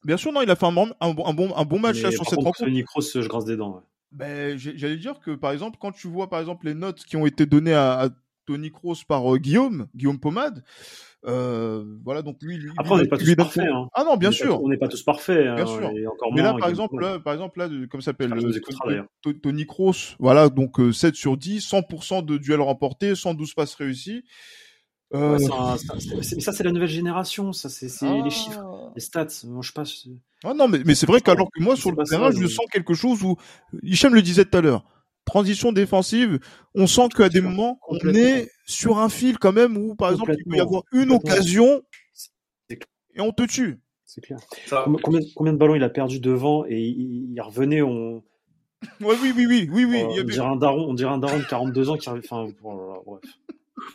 Bien 0.05 0.17
sûr, 0.17 0.31
non, 0.31 0.43
il 0.43 0.51
a 0.51 0.55
fait 0.55 0.67
un 0.67 0.71
bon, 0.71 0.91
un 1.01 1.13
bon, 1.13 1.53
un 1.55 1.65
bon, 1.65 1.79
match 1.79 2.01
là, 2.03 2.11
sur 2.11 2.25
cette 2.25 2.37
rencontre. 2.37 2.59
Tony 2.59 2.83
Kroos, 2.83 3.01
je 3.01 3.27
grince 3.27 3.45
des 3.45 3.57
dents. 3.57 3.75
Ouais. 3.75 3.81
Ben, 4.11 4.57
j'allais 4.57 4.97
dire 4.97 5.19
que 5.19 5.31
par 5.31 5.51
exemple, 5.51 5.77
quand 5.81 5.91
tu 5.91 6.07
vois 6.07 6.29
par 6.29 6.39
exemple 6.39 6.67
les 6.67 6.75
notes 6.75 7.03
qui 7.03 7.17
ont 7.17 7.25
été 7.25 7.45
données 7.47 7.73
à, 7.73 7.99
à 7.99 8.09
Tony 8.45 8.71
Kroos 8.71 9.03
par 9.07 9.33
euh, 9.33 9.37
Guillaume, 9.39 9.87
Guillaume 9.95 10.19
Pomade, 10.19 10.63
euh, 11.25 11.83
voilà 12.03 12.21
donc 12.21 12.37
lui, 12.43 12.57
lui 12.57 12.71
après 12.77 12.93
on 12.93 12.97
n'est 12.99 13.07
pas 13.07 13.17
tous 13.17 13.35
parfaits 13.35 13.67
hein. 13.67 13.89
ah 13.95 14.03
non 14.03 14.15
bien 14.15 14.29
sûr 14.29 14.61
on 14.61 14.69
n'est 14.69 14.77
pas 14.77 14.87
tous 14.87 15.01
parfaits 15.01 15.47
hein, 15.47 15.55
bien 15.55 15.65
sûr 15.65 15.89
et 15.89 16.05
encore 16.05 16.31
mais 16.31 16.43
là 16.43 16.53
par 16.53 16.69
exemple 16.69 17.01
là, 17.01 17.19
par 17.19 17.33
exemple 17.33 17.57
là 17.57 17.67
comme 17.89 18.01
s'appelle 18.01 18.31
euh, 18.31 19.33
Tony 19.41 19.65
Kroos 19.65 20.15
voilà 20.19 20.49
donc 20.49 20.75
7 20.93 21.15
sur 21.15 21.35
10 21.35 21.67
100% 21.67 22.25
de 22.25 22.37
duels 22.37 22.61
remportés 22.61 23.15
112 23.15 23.55
passes 23.55 23.73
réussies 23.73 24.23
euh... 25.13 25.37
ça, 25.37 25.77
ça 26.39 26.51
c'est 26.51 26.63
la 26.63 26.71
nouvelle 26.71 26.89
génération, 26.89 27.53
ça 27.53 27.69
c'est 27.69 27.87
ah. 28.01 28.21
les 28.23 28.29
chiffres, 28.29 28.91
les 28.95 29.01
stats. 29.01 29.27
Moi, 29.45 29.61
je 29.61 29.71
passe. 29.71 30.07
Ah 30.43 30.53
non, 30.53 30.67
mais, 30.67 30.79
mais 30.85 30.95
c'est 30.95 31.05
vrai 31.05 31.21
qu'alors 31.21 31.49
que 31.55 31.61
moi 31.61 31.75
sur 31.75 31.91
le 31.91 32.03
terrain, 32.03 32.31
je 32.31 32.47
sens 32.47 32.65
quelque 32.71 32.93
chose 32.93 33.23
où 33.23 33.37
Hichem 33.83 34.13
le 34.13 34.21
disait 34.21 34.45
tout 34.45 34.57
à 34.57 34.61
l'heure. 34.61 34.83
Transition 35.25 35.71
défensive, 35.71 36.39
on 36.75 36.85
sent 36.85 37.09
qu'à 37.15 37.29
des 37.29 37.41
moments, 37.41 37.79
on 37.87 37.97
est 38.13 38.51
sur 38.65 38.99
un 38.99 39.09
fil 39.09 39.39
quand 39.39 39.53
même 39.53 39.75
où, 39.75 39.95
par 39.95 40.11
exemple, 40.11 40.35
il 40.37 40.43
peut 40.43 40.57
y 40.57 40.59
avoir 40.59 40.83
une 40.91 41.11
occasion 41.11 41.81
et 42.69 43.21
on 43.21 43.31
te 43.31 43.43
tue. 43.43 43.79
C'est 44.05 44.21
clair. 44.21 44.39
Combien, 45.03 45.19
combien, 45.35 45.53
de 45.53 45.57
ballons 45.57 45.75
il 45.75 45.83
a 45.83 45.89
perdu 45.89 46.19
devant 46.19 46.65
et 46.67 46.79
il, 46.79 47.39
revenait, 47.41 47.81
on. 47.81 48.23
Ouais, 49.01 49.15
oui, 49.21 49.33
oui, 49.35 49.45
oui, 49.47 49.67
oui, 49.71 49.85
oui. 49.85 50.03
on, 50.03 50.23
dirait 50.23 50.45
un 50.45 50.55
daron, 50.57 50.89
on 50.89 50.93
dirait 50.93 51.11
un 51.11 51.17
daron 51.17 51.39
de 51.39 51.45
42 51.45 51.89
ans 51.89 51.97
qui 51.97 52.07
arrive. 52.07 52.23
Enfin, 52.29 52.47
bref. 52.61 53.21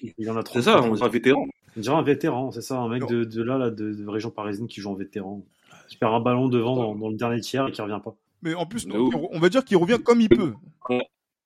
Il 0.03 0.27
y 0.27 0.31
en 0.31 0.37
a 0.37 0.43
trop. 0.43 0.55
C'est 0.55 0.63
ça, 0.63 0.83
on 0.83 0.95
dirait 0.95 1.07
un 1.07 1.11
vétéran. 1.11 1.47
On 1.77 1.81
dirait 1.81 1.97
un 1.97 2.03
vétéran, 2.03 2.51
c'est 2.51 2.63
ça, 2.63 2.79
un 2.79 2.89
mec 2.89 3.07
de, 3.07 3.25
de, 3.25 3.43
là, 3.43 3.59
là 3.59 3.71
de, 3.71 4.07
région 4.09 4.31
parisienne 4.31 4.67
qui 4.67 4.81
joue 4.81 4.91
en 4.91 4.95
vétéran. 4.95 5.43
Qui 5.89 5.97
perd 5.97 6.15
un 6.15 6.21
ballon 6.21 6.49
devant 6.49 6.77
dans, 6.77 6.95
dans, 6.95 7.09
le 7.09 7.17
dernier 7.17 7.41
tiers 7.41 7.67
et 7.67 7.73
qui 7.73 7.81
revient 7.81 8.01
pas. 8.03 8.15
Mais 8.43 8.55
en 8.55 8.67
plus, 8.67 8.87
on 8.93 9.39
va 9.39 9.49
dire 9.49 9.65
qu'il 9.65 9.77
revient 9.77 9.99
comme 10.03 10.21
il 10.21 10.29
peut. 10.29 10.55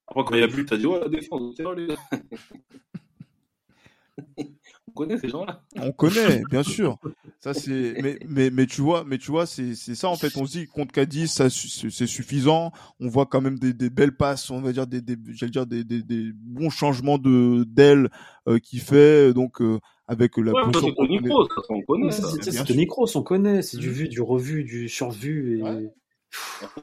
Après, 0.06 0.22
quand 0.24 0.34
il 0.34 0.40
y 0.40 0.42
a 0.42 0.48
plus, 0.48 0.66
t'as 0.66 0.76
dit, 0.76 0.86
oh, 0.86 0.98
la 0.98 1.08
défense, 1.08 1.58
les 1.58 1.86
gars. 1.86 1.96
connaît 4.94 5.18
ces 5.18 5.28
gens-là. 5.28 5.62
On 5.76 5.92
connaît, 5.92 6.42
bien 6.50 6.62
sûr. 6.62 6.98
Ça 7.40 7.52
c'est, 7.52 7.94
mais, 8.02 8.18
mais, 8.26 8.50
mais 8.50 8.66
tu 8.66 8.80
vois, 8.80 9.04
mais 9.04 9.18
tu 9.18 9.30
vois, 9.30 9.46
c'est, 9.46 9.74
c'est 9.74 9.94
ça 9.94 10.08
en 10.08 10.16
fait. 10.16 10.36
On 10.36 10.46
se 10.46 10.58
dit 10.58 10.66
contre 10.66 10.92
Cadiz, 10.92 11.30
ça 11.30 11.50
c'est 11.50 12.06
suffisant. 12.06 12.72
On 13.00 13.08
voit 13.08 13.26
quand 13.26 13.40
même 13.40 13.58
des, 13.58 13.74
des 13.74 13.90
belles 13.90 14.16
passes, 14.16 14.50
on 14.50 14.60
va 14.60 14.72
dire 14.72 14.86
des, 14.86 15.00
des 15.00 15.16
j'allais 15.32 15.50
dire 15.50 15.66
des, 15.66 15.84
des, 15.84 16.02
des, 16.02 16.30
bons 16.34 16.70
changements 16.70 17.18
de 17.18 17.64
d'aile 17.64 18.08
euh, 18.48 18.58
qui 18.58 18.78
fait. 18.78 19.34
Donc 19.34 19.60
euh, 19.60 19.78
avec 20.06 20.36
la 20.36 20.52
ouais, 20.52 20.62
c'est 20.72 20.94
Tony 20.94 21.18
Kroos, 21.18 21.48
on 21.68 21.82
connaît. 21.82 22.10
C'est 22.10 22.64
Tony 22.64 22.86
Kroos, 22.86 23.16
on 23.16 23.22
connaît. 23.22 23.62
C'est 23.62 23.78
du 23.78 23.90
mm. 23.90 23.92
vu, 23.92 24.08
du 24.08 24.22
revu, 24.22 24.64
du 24.64 24.88
survu 24.88 25.58
et. 25.58 25.62
Ouais. 25.62 25.92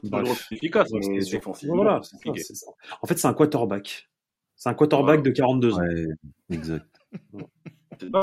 Bah, 0.04 0.22
efficace, 0.22 0.88
c'est 1.20 1.44
voilà, 1.66 2.00
En 3.02 3.06
fait, 3.06 3.18
c'est 3.18 3.26
un 3.26 3.34
quarterback. 3.34 4.08
C'est 4.56 4.68
un 4.68 4.74
quarterback 4.74 5.22
de 5.22 5.30
42 5.30 5.74
ans. 5.74 5.78
Ouais, 5.78 6.06
exact. 6.50 6.86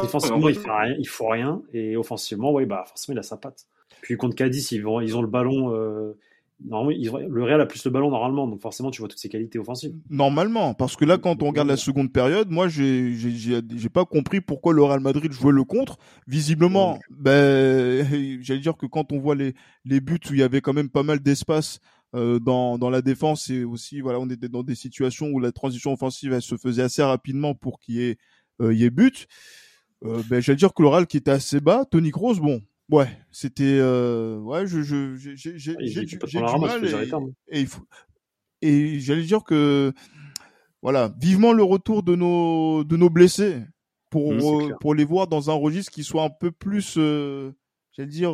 Défensivement, 0.02 0.50
il, 0.50 0.56
fait 0.56 0.72
rien, 0.72 0.96
il 0.98 1.08
faut 1.08 1.28
rien. 1.28 1.62
Et 1.74 1.96
offensivement, 1.98 2.52
ouais, 2.52 2.66
bah, 2.66 2.84
forcément, 2.88 3.16
il 3.16 3.20
a 3.20 3.24
sa 3.24 3.38
patte. 3.38 3.68
Puis 4.02 4.18
contre 4.18 4.36
Cadiz, 4.36 4.72
ils, 4.72 4.84
vont, 4.84 5.02
ils 5.02 5.16
ont 5.18 5.22
le 5.22 5.28
ballon. 5.28 5.74
Euh, 5.74 6.14
normalement, 6.64 6.98
le 7.28 7.44
Real 7.44 7.62
a 7.62 7.66
plus 7.66 7.84
le 7.86 7.92
ballon 7.92 8.12
normalement, 8.12 8.48
donc 8.48 8.62
forcément, 8.62 8.92
tu 8.92 9.02
vois 9.02 9.10
toutes 9.10 9.20
ses 9.20 9.30
qualités 9.30 9.60
offensives. 9.60 9.94
Normalement, 10.10 10.74
parce 10.74 10.96
que 10.96 11.06
là, 11.06 11.18
quand 11.18 11.44
on 11.44 11.48
regarde 11.48 11.68
la 11.68 11.78
seconde 11.78 12.12
période, 12.12 12.50
moi, 12.50 12.68
j'ai 12.68 13.14
j'ai 13.14 13.90
pas 13.90 14.06
compris 14.06 14.42
pourquoi 14.42 14.74
le 14.74 14.84
Real 14.84 15.00
Madrid 15.00 15.32
jouait 15.32 15.54
le 15.54 15.64
contre. 15.64 15.98
Visiblement, 16.28 17.00
ben, 17.10 18.06
j'allais 18.42 18.62
dire 18.62 18.78
que 18.78 18.86
quand 18.86 19.12
on 19.12 19.20
voit 19.20 19.36
les 19.36 19.54
les 19.86 20.00
buts 20.00 20.20
où 20.30 20.34
il 20.34 20.40
y 20.40 20.44
avait 20.44 20.62
quand 20.62 20.74
même 20.74 20.90
pas 20.90 21.04
mal 21.04 21.20
d'espace 21.20 21.80
euh, 22.16 22.40
dans, 22.40 22.80
dans 22.80 22.90
la 22.90 23.04
défense 23.04 23.52
et 23.52 23.64
aussi 23.64 24.02
voilà 24.02 24.20
on 24.20 24.28
était 24.32 24.50
dans 24.50 24.64
des 24.64 24.74
situations 24.74 25.28
où 25.28 25.40
la 25.40 25.52
transition 25.52 25.94
offensive 25.94 26.34
elle 26.34 26.42
se 26.42 26.58
faisait 26.58 26.82
assez 26.82 27.04
rapidement 27.04 27.54
pour 27.54 27.80
qu'il 27.80 27.96
y 27.98 28.02
ait 28.04 28.18
euh, 28.62 28.74
y 28.74 28.84
ait 28.84 28.90
but 28.90 29.28
euh, 30.06 30.22
ben 30.30 30.42
j'allais 30.42 30.58
dire 30.58 30.74
que 30.74 30.82
l'oral 30.82 31.08
qui 31.08 31.18
était 31.18 31.32
assez 31.32 31.60
bas 31.60 31.86
Tony 31.90 32.12
Kroos 32.12 32.36
bon 32.36 32.62
ouais 32.90 33.10
c'était 33.32 33.64
euh, 33.80 34.38
ouais 34.40 34.66
je 34.66 34.82
je 34.82 35.16
j'ai 35.16 35.36
j'ai 35.36 35.76
ah, 35.78 35.82
j'ai 35.82 36.06
du, 36.06 36.18
du 36.18 36.40
mal 36.40 36.86
et, 36.86 37.58
et, 37.58 37.60
il 37.62 37.68
faut 37.68 37.84
et 38.62 39.00
j'allais 39.00 39.24
dire 39.24 39.44
que 39.44 39.94
voilà 40.82 41.14
vivement 41.20 41.54
le 41.54 41.64
retour 41.64 42.04
de 42.04 42.16
nos 42.16 42.84
de 42.84 42.98
nos 42.98 43.10
blessés 43.10 43.62
pour 44.10 44.34
mmh, 44.34 44.78
pour 44.80 44.96
les 44.96 45.06
voir 45.06 45.28
dans 45.28 45.50
un 45.50 45.54
registre 45.54 45.92
qui 45.92 46.04
soit 46.04 46.24
un 46.24 46.30
peu 46.30 46.52
plus 46.52 46.96
j'allais 46.96 48.10
dire 48.10 48.34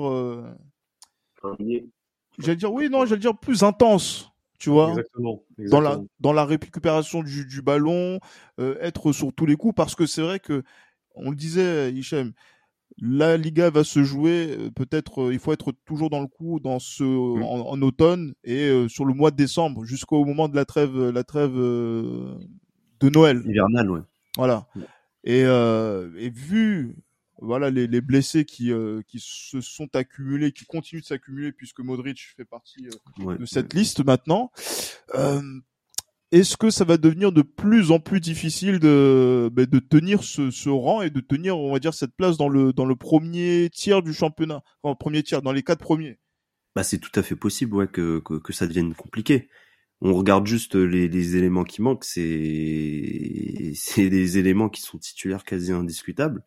j'allais 2.40 2.56
dire 2.56 2.74
oui, 2.74 2.90
non, 2.90 3.06
j'allais 3.06 3.22
dire 3.22 3.38
plus 3.38 3.64
intense, 3.64 4.32
tu 4.60 4.70
vois. 4.70 4.90
Exactement. 4.90 5.44
Dans 5.58 5.82
la 5.82 6.00
dans 6.20 6.34
la 6.34 6.46
récupération 6.46 7.24
du, 7.24 7.46
du 7.46 7.62
ballon, 7.62 8.20
euh, 8.60 8.78
être 8.82 9.12
sur 9.12 9.34
tous 9.34 9.46
les 9.46 9.56
coups, 9.56 9.76
parce 9.76 9.96
que 9.96 10.06
c'est 10.06 10.22
vrai 10.22 10.40
que 10.40 10.64
on 11.16 11.30
le 11.30 11.36
disait, 11.36 11.92
Hichem, 11.92 12.34
la 12.98 13.38
Liga 13.38 13.70
va 13.70 13.84
se 13.84 14.04
jouer. 14.04 14.56
Euh, 14.58 14.72
peut-être, 14.72 15.24
euh, 15.24 15.34
il 15.34 15.40
faut 15.40 15.54
être 15.54 15.74
toujours 15.86 16.10
dans 16.10 16.22
le 16.22 16.28
coup 16.28 16.60
dans 16.60 16.80
ce 16.80 17.04
mmh. 17.04 17.44
en, 17.44 17.82
automne 17.82 18.34
et 18.44 18.88
sur 18.88 19.06
le 19.06 19.14
mois 19.14 19.32
de 19.32 19.36
décembre 19.36 19.86
jusqu'au 19.86 20.24
moment 20.26 20.48
de 20.48 20.56
la 20.56 20.66
trêve, 20.66 21.10
la 21.10 21.24
trêve 21.24 21.56
de 21.56 23.10
Noël. 23.10 23.44
Hivernale, 23.46 23.92
ouais. 23.92 24.02
Voilà. 24.38 24.68
Mmh. 24.76 24.82
Et, 25.26 25.40
et 25.42 26.30
vu 26.30 26.96
voilà 27.40 27.70
les, 27.70 27.88
les 27.88 28.02
blessés 28.02 28.46
qui 28.46 28.72
euh, 28.72 29.02
qui 29.08 29.20
se 29.20 29.62
sont 29.62 29.94
accumulés, 29.96 30.52
qui 30.52 30.66
continuent 30.66 31.02
de 31.02 31.06
s'accumuler 31.06 31.52
puisque 31.52 31.80
Modric 31.80 32.34
fait 32.36 32.46
partie 32.46 32.88
euh, 33.20 33.38
de 33.38 33.46
cette 33.46 33.74
liste 33.74 34.04
maintenant. 34.06 34.52
Euh, 35.16 35.42
est-ce 36.32 36.58
que 36.58 36.70
ça 36.70 36.84
va 36.84 36.98
devenir 36.98 37.32
de 37.32 37.42
plus 37.42 37.92
en 37.92 38.00
plus 38.00 38.20
difficile 38.20 38.80
de 38.80 39.50
bah, 39.52 39.66
de 39.66 39.80
tenir 39.80 40.24
ce, 40.24 40.52
ce, 40.52 40.70
rang 40.70 41.02
et 41.02 41.10
de 41.10 41.20
tenir 41.20 41.58
on 41.58 41.72
va 41.72 41.80
dire 41.80 41.94
cette 41.94 42.16
place 42.16 42.38
dans 42.38 42.50
le 42.50 42.74
dans 42.74 42.86
le 42.86 42.96
premier 42.96 43.70
tiers 43.72 44.02
du 44.02 44.14
championnat, 44.14 44.64
enfin 44.84 44.96
premier 44.96 45.24
tiers 45.24 45.42
dans 45.42 45.52
les 45.52 45.64
quatre 45.64 45.80
premiers? 45.80 46.20
Bah 46.76 46.84
c'est 46.84 47.00
tout 47.00 47.12
à 47.16 47.24
fait 47.24 47.36
possible 47.36 47.88
que, 47.88 48.20
que, 48.20 48.54
ça 48.54 48.68
devienne 48.68 48.94
compliqué 48.94 49.48
on 50.02 50.14
regarde 50.14 50.46
juste 50.46 50.76
les, 50.76 51.36
éléments 51.36 51.64
qui 51.64 51.82
manquent, 51.82 52.04
c'est 52.04 53.72
c'est 53.76 54.10
des 54.10 54.38
éléments 54.38 54.70
qui 54.70 54.82
sont 54.82 54.98
titulaires 54.98 55.44
quasi 55.44 55.72
indiscutables. 55.72 56.44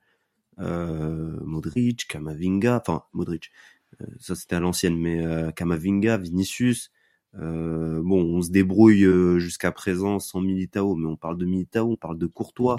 Euh, 0.61 1.39
Modric, 1.45 2.07
Kamavinga, 2.09 2.81
enfin 2.81 3.05
Modric, 3.13 3.51
euh, 4.01 4.07
ça 4.21 4.35
c'était 4.35 4.57
à 4.57 4.61
l'ancienne, 4.61 4.99
mais 4.99 5.25
euh, 5.25 5.51
Kamavinga, 5.53 6.19
Vinicius. 6.19 6.91
Bon, 7.35 8.37
on 8.37 8.43
se 8.43 8.51
débrouille 8.51 9.07
jusqu'à 9.39 9.73
présent 9.73 10.19
sans 10.19 10.41
Militao, 10.41 10.95
mais 10.97 11.07
on 11.07 11.17
parle 11.17 11.39
de 11.39 11.45
Militao, 11.45 11.93
on 11.93 11.97
parle 11.97 12.19
de 12.19 12.27
Courtois. 12.27 12.77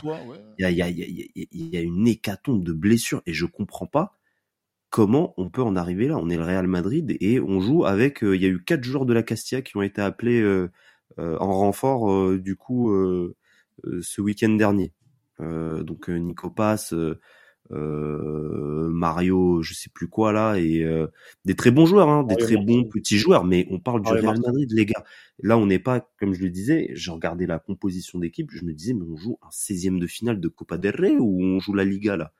Il 0.57 0.63
y, 0.63 0.65
a, 0.65 0.71
y, 0.71 0.81
a, 0.81 0.89
y, 0.89 1.77
a, 1.77 1.81
une 1.81 2.07
hécatombe 2.07 2.63
de 2.63 2.73
blessures 2.73 3.21
et 3.25 3.33
je 3.33 3.45
comprends 3.45 3.87
pas 3.87 4.17
comment 4.89 5.33
on 5.37 5.49
peut 5.49 5.61
en 5.61 5.75
arriver 5.75 6.07
là. 6.07 6.17
On 6.17 6.29
est 6.29 6.37
le 6.37 6.43
Real 6.43 6.67
Madrid 6.67 7.15
et 7.19 7.39
on 7.39 7.61
joue 7.61 7.85
avec. 7.85 8.19
Il 8.21 8.41
y 8.41 8.45
a 8.45 8.49
eu 8.49 8.63
quatre 8.63 8.83
joueurs 8.83 9.05
de 9.05 9.13
la 9.13 9.23
Castilla 9.23 9.61
qui 9.61 9.77
ont 9.77 9.81
été 9.81 10.01
appelés 10.01 10.43
en 11.17 11.53
renfort 11.53 12.37
du 12.37 12.55
coup 12.55 12.91
ce 14.01 14.21
week-end 14.21 14.49
dernier. 14.49 14.93
donc 15.39 16.09
Nico 16.09 16.49
Pass, 16.49 16.93
euh, 16.93 17.19
Mario, 18.99 19.61
je 19.63 19.73
sais 19.73 19.89
plus 19.89 20.07
quoi 20.07 20.31
là, 20.31 20.55
et 20.57 20.83
euh, 20.83 21.07
des 21.45 21.55
très 21.55 21.71
bons 21.71 21.85
joueurs, 21.85 22.09
hein, 22.09 22.23
des 22.23 22.35
très 22.35 22.57
bons 22.57 22.83
petits 22.83 23.17
joueurs, 23.17 23.45
mais 23.45 23.65
on 23.71 23.79
parle 23.79 24.03
du 24.03 24.11
Real 24.11 24.39
Madrid, 24.39 24.71
les 24.71 24.85
gars. 24.85 25.03
Là, 25.41 25.57
on 25.57 25.65
n'est 25.65 25.79
pas, 25.79 26.07
comme 26.19 26.33
je 26.33 26.43
le 26.43 26.49
disais, 26.49 26.91
j'ai 26.93 27.11
regardé 27.11 27.47
la 27.47 27.59
composition 27.59 28.19
d'équipe, 28.19 28.51
je 28.51 28.65
me 28.65 28.73
disais, 28.73 28.93
mais 28.93 29.05
on 29.09 29.15
joue 29.15 29.39
un 29.41 29.49
16e 29.49 29.99
de 29.99 30.05
finale 30.05 30.39
de 30.39 30.47
Copa 30.47 30.77
del 30.77 30.95
Rey 30.95 31.15
ou 31.17 31.41
on 31.41 31.59
joue 31.59 31.73
la 31.73 31.85
Liga 31.85 32.17
là? 32.17 32.33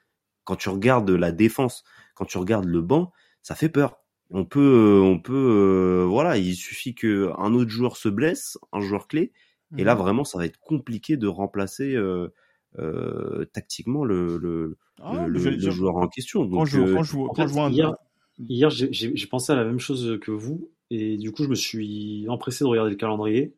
Quand 0.44 0.58
tu 0.58 0.70
regardes 0.70 1.10
la 1.10 1.32
défense, 1.32 1.84
quand 2.16 2.26
tu 2.26 2.38
regardes 2.38 2.66
le 2.66 2.82
banc, 2.82 3.12
ça 3.42 3.56
fait 3.56 3.70
peur. 3.70 4.00
On 4.32 4.46
peut, 4.46 4.60
euh, 4.60 5.02
on 5.02 5.20
peut, 5.20 6.06
voilà, 6.08 6.38
il 6.38 6.56
suffit 6.56 6.94
que 6.94 7.32
un 7.38 7.54
autre 7.54 7.72
joueur 7.72 7.98
se 7.98 8.10
blesse, 8.10 8.58
un 8.74 8.82
joueur 8.82 9.08
clé, 9.08 9.32
et 9.78 9.84
là 9.84 9.96
mmh. 9.96 10.00
vraiment, 10.00 10.24
ça 10.24 10.38
va 10.38 10.46
être 10.46 10.60
compliqué 10.60 11.18
de 11.18 11.28
remplacer. 11.28 11.96
Euh, 11.96 12.34
euh, 12.78 13.46
tactiquement 13.54 14.04
le, 14.04 14.38
le, 14.38 14.78
ah, 15.02 15.26
le, 15.28 15.40
joueur 15.72 15.98
en 15.98 16.08
question. 16.08 16.46
Donc, 16.46 16.60
quand 16.60 16.66
je, 16.66 16.96
quand 16.96 17.48
je, 17.48 17.72
hier, 17.72 17.96
hier 18.38 18.70
j'ai 18.70 19.28
pensé 19.28 19.52
à 19.52 19.56
la 19.56 19.66
même 19.66 19.80
chose 19.80 20.20
que 20.22 20.32
vous, 20.32 20.70
et 20.92 21.18
du 21.18 21.32
coup, 21.32 21.44
je 21.44 21.50
me 21.50 21.56
suis 21.56 22.26
empressé 22.30 22.64
de 22.64 22.70
regarder 22.70 22.92
le 22.92 22.98
calendrier. 22.98 23.56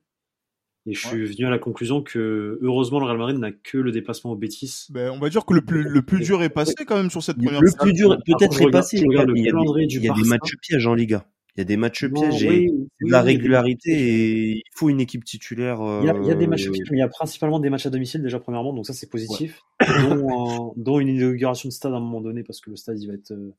Et 0.87 0.95
je 0.95 1.07
suis 1.07 1.25
venu 1.25 1.45
à 1.45 1.51
la 1.51 1.59
conclusion 1.59 2.01
que 2.01 2.57
heureusement 2.63 2.99
le 2.99 3.05
Real 3.05 3.17
Madrid 3.17 3.37
n'a 3.37 3.51
que 3.51 3.77
le 3.77 3.91
déplacement 3.91 4.31
au 4.31 4.35
Bétis. 4.35 4.87
Ben, 4.89 5.11
on 5.11 5.19
va 5.19 5.29
dire 5.29 5.45
que 5.45 5.53
le 5.53 5.61
plus, 5.61 5.83
le 5.83 6.01
plus 6.01 6.21
dur 6.21 6.41
est 6.41 6.49
passé 6.49 6.73
quand 6.87 6.95
même 6.95 7.11
sur 7.11 7.21
cette 7.21 7.37
première. 7.37 7.61
Le 7.61 7.71
plus 7.79 7.93
dur 7.93 8.17
peut-être 8.25 8.59
est 8.61 8.71
passé. 8.71 8.97
Il 8.97 9.13
y 9.13 9.17
a, 9.17 9.25
des, 9.25 9.33
il 9.35 10.03
y 10.03 10.09
a 10.09 10.13
des 10.13 10.23
matchs 10.23 10.55
pièges 10.59 10.87
en 10.87 10.95
Liga. 10.95 11.27
Il 11.55 11.59
y 11.59 11.61
a 11.61 11.65
des 11.65 11.75
matchs 11.75 12.05
pièges 12.05 12.43
et 12.43 12.69
de 12.69 13.11
la 13.11 13.21
régularité 13.21 13.91
et 13.91 14.51
il 14.57 14.71
faut 14.73 14.89
une 14.89 15.01
équipe 15.01 15.25
titulaire. 15.25 15.79
Il, 16.01 16.05
y 16.05 16.09
a, 16.31 16.35
des 16.35 16.47
matchs 16.47 16.67
euh, 16.67 16.71
pièges, 16.71 16.87
mais 16.91 16.97
il 16.97 17.01
y 17.01 17.03
a 17.03 17.09
principalement 17.09 17.59
des 17.59 17.69
matchs 17.69 17.87
à 17.87 17.89
domicile 17.89 18.21
déjà 18.21 18.39
premièrement, 18.39 18.71
donc 18.73 18.85
ça 18.85 18.93
c'est 18.93 19.09
positif. 19.09 19.61
dont, 20.07 20.73
dont, 20.77 20.99
une 21.01 21.09
inauguration 21.09 21.67
de 21.67 21.73
stade 21.73 21.91
à 21.91 21.97
un 21.97 21.99
moment 21.99 22.21
donné 22.21 22.43
parce 22.43 22.61
que 22.61 22.69
le 22.69 22.77
stade 22.77 23.01
il 23.01 23.07
va 23.07 23.15
être, 23.15 23.31
euh, 23.31 23.53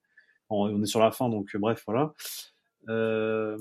on 0.48 0.83
est 0.83 0.87
sur 0.87 1.00
la 1.00 1.11
fin 1.11 1.28
donc 1.28 1.55
euh, 1.55 1.59
bref 1.59 1.83
voilà. 1.87 2.14
Je 2.88 3.57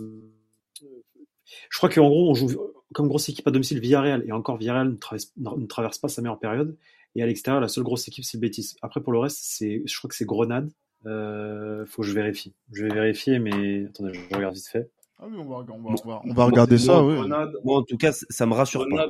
crois 1.78 1.90
qu'en 1.90 2.08
gros 2.08 2.30
on 2.30 2.34
joue 2.34 2.58
comme 2.94 3.10
grosse 3.10 3.28
équipe 3.28 3.46
à 3.48 3.52
domicile 3.52 3.82
Villarreal 3.82 4.24
et 4.26 4.32
encore 4.32 4.56
Villarreal 4.56 4.92
ne 4.92 4.96
traverse, 4.96 5.34
ne 5.38 5.66
traverse 5.66 5.98
pas 5.98 6.08
sa 6.08 6.22
meilleure 6.22 6.40
période 6.40 6.78
et 7.16 7.24
à 7.24 7.26
l'extérieur 7.26 7.60
la 7.60 7.68
seule 7.68 7.84
grosse 7.84 8.08
équipe 8.08 8.24
c'est 8.24 8.38
le 8.38 8.42
Betis. 8.42 8.76
Après 8.82 9.02
pour 9.02 9.12
le 9.12 9.20
reste 9.20 9.40
c'est, 9.42 9.84
je 9.86 9.98
crois 9.98 10.08
que 10.08 10.16
c'est 10.16 10.26
Grenade 10.26 10.72
euh, 11.06 11.86
faut 11.86 12.02
que 12.02 12.08
je 12.08 12.14
vérifie. 12.14 12.54
Je 12.72 12.86
vais 12.86 12.94
vérifier, 12.94 13.40
mais 13.40 13.86
attendez, 13.86 14.14
je 14.14 14.36
regarde 14.36 14.56
vite 14.56 14.68
fait. 14.68 14.90
Ah 15.20 15.26
oui, 15.30 15.36
on 15.38 15.46
va, 15.46 15.58
on 15.58 15.64
va, 15.64 15.96
on 16.04 16.10
va, 16.10 16.22
on 16.24 16.34
va 16.34 16.46
regarder 16.46 16.78
ça. 16.78 17.04
Oui. 17.04 17.16
Moi, 17.64 17.78
en 17.78 17.84
tout 17.84 17.98
cas, 17.98 18.12
ça 18.12 18.46
me 18.46 18.54
rassure 18.54 18.86
pas. 18.90 19.08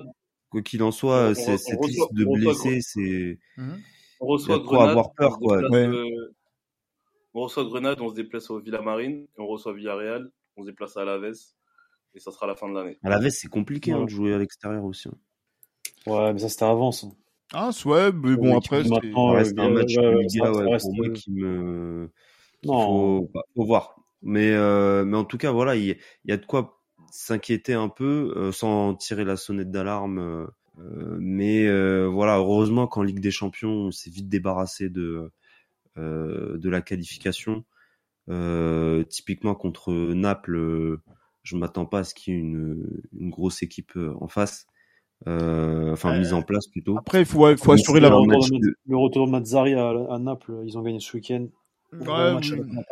Quoi 0.49 0.61
qu'il 0.61 0.83
en 0.83 0.91
soit, 0.91 1.33
cette 1.33 1.61
liste 1.85 2.13
de 2.13 2.25
blessés, 2.25 2.81
c'est. 2.81 3.39
On 4.19 4.27
reçoit 4.27 4.59
Grenade, 4.59 4.89
avoir 4.89 5.13
peur, 5.13 5.39
quoi. 5.39 5.57
Ouais. 5.69 5.89
On 7.33 7.41
reçoit 7.43 7.63
Grenade, 7.63 8.01
on 8.01 8.09
se 8.09 8.13
déplace 8.13 8.49
au 8.49 8.59
Villamarine, 8.59 9.21
et 9.23 9.39
on 9.39 9.47
reçoit 9.47 9.73
Villarreal, 9.73 10.29
on 10.57 10.63
se 10.63 10.67
déplace 10.67 10.97
à 10.97 11.03
Alaves, 11.03 11.33
et 12.13 12.19
ça 12.19 12.29
sera 12.29 12.45
la 12.45 12.55
fin 12.55 12.67
de 12.67 12.73
l'année. 12.73 12.99
Alaves, 13.03 13.29
c'est 13.29 13.47
compliqué 13.47 13.93
hein, 13.93 14.03
de 14.03 14.09
jouer 14.09 14.33
à 14.33 14.37
l'extérieur 14.37 14.83
aussi. 14.83 15.07
Hein. 15.07 16.11
Ouais, 16.11 16.33
mais 16.33 16.39
ça 16.39 16.49
c'était 16.49 16.65
avant. 16.65 16.91
Ça. 16.91 17.07
Ah, 17.53 17.71
ouais, 17.85 18.11
mais 18.13 18.35
bon, 18.35 18.57
après, 18.57 18.83
c'est 18.83 19.59
un 19.59 19.69
match 19.71 19.97
ouais, 19.97 20.77
pour 20.79 20.95
moi 20.95 21.09
qui 21.09 21.31
me. 21.31 22.09
Non. 22.63 23.27
Faut, 23.27 23.31
faut 23.55 23.65
voir. 23.65 23.95
Mais, 24.21 24.51
euh, 24.51 25.03
mais 25.03 25.17
en 25.17 25.25
tout 25.25 25.37
cas, 25.37 25.51
voilà, 25.51 25.75
il 25.75 25.97
y, 26.25 26.31
a 26.31 26.37
de 26.37 26.45
quoi 26.45 26.79
s'inquiéter 27.11 27.73
un 27.73 27.89
peu 27.89 28.33
euh, 28.37 28.51
sans 28.51 28.95
tirer 28.95 29.23
la 29.25 29.35
sonnette 29.35 29.71
d'alarme. 29.71 30.19
Euh, 30.79 31.17
mais 31.19 31.67
voilà, 32.07 32.37
heureusement 32.37 32.87
qu'en 32.87 33.03
Ligue 33.03 33.19
des 33.19 33.31
Champions, 33.31 33.69
on 33.69 33.91
s'est 33.91 34.09
vite 34.09 34.29
débarrassé 34.29 34.89
de, 34.89 35.31
de 35.97 36.69
la 36.69 36.81
qualification. 36.81 37.65
typiquement 39.09 39.55
contre 39.55 39.93
Naples, 40.13 40.97
je 41.43 41.55
m'attends 41.57 41.85
pas 41.85 41.99
à 41.99 42.03
ce 42.03 42.13
qu'il 42.13 42.33
y 42.33 42.37
ait 42.37 42.39
une, 42.39 43.01
une 43.19 43.29
grosse 43.29 43.61
équipe 43.63 43.97
en 44.19 44.27
face. 44.27 44.67
Euh, 45.27 45.93
enfin 45.93 46.17
mise 46.17 46.33
en 46.33 46.41
place 46.41 46.67
plutôt. 46.67 46.97
Après, 46.97 47.19
il 47.19 47.25
faut, 47.25 47.55
faut 47.57 47.71
assurer 47.71 47.99
la 47.99 48.09
le 48.09 48.97
retour 48.97 49.27
de 49.27 49.31
Mazzari 49.31 49.73
à, 49.75 49.89
à, 49.89 50.19
Naples, 50.19 50.53
ils 50.65 50.77
ont 50.77 50.81
gagné 50.81 50.99
ce 50.99 51.15
week-end. 51.15 51.47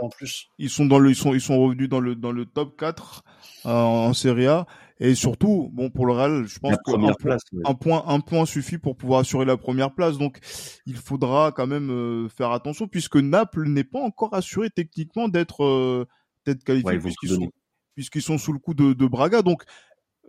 en 0.01 0.09
plus. 0.09 0.47
Ils 0.57 0.69
sont 0.69 0.85
dans 0.85 0.99
le, 0.99 1.09
ils 1.09 1.15
sont, 1.15 1.33
ils 1.33 1.41
sont 1.41 1.59
revenus 1.59 1.89
dans 1.89 1.99
le 1.99 2.15
dans 2.15 2.31
le 2.31 2.45
top 2.45 2.77
4 2.77 3.23
euh, 3.65 3.69
en 3.69 4.13
Serie 4.13 4.47
A. 4.47 4.67
Et 5.01 5.15
surtout, 5.15 5.69
bon, 5.71 5.89
pour 5.89 6.05
le 6.05 6.11
Real, 6.11 6.45
je 6.45 6.59
pense 6.59 6.75
qu'un 6.85 7.13
place, 7.13 7.41
un 7.63 7.73
point, 7.73 8.03
un 8.05 8.19
point 8.19 8.45
suffit 8.45 8.77
pour 8.77 8.97
pouvoir 8.97 9.21
assurer 9.21 9.45
la 9.45 9.55
première 9.55 9.93
place. 9.93 10.17
Donc, 10.17 10.39
il 10.85 10.97
faudra 10.97 11.53
quand 11.53 11.67
même 11.67 11.89
euh, 11.89 12.27
faire 12.27 12.51
attention 12.51 12.87
puisque 12.87 13.15
Naples 13.15 13.63
n'est 13.69 13.85
pas 13.85 14.01
encore 14.01 14.33
assuré 14.33 14.69
techniquement 14.69 15.29
d'être 15.29 15.63
euh, 15.63 16.05
d'être 16.45 16.65
qualifié 16.65 16.99
puisqu'ils 16.99 17.29
sont 17.29 17.49
puisqu'ils 17.95 18.21
sont 18.21 18.37
sous 18.37 18.51
le 18.51 18.59
coup 18.59 18.73
de, 18.73 18.91
de 18.91 19.05
Braga. 19.05 19.41
Donc, 19.41 19.63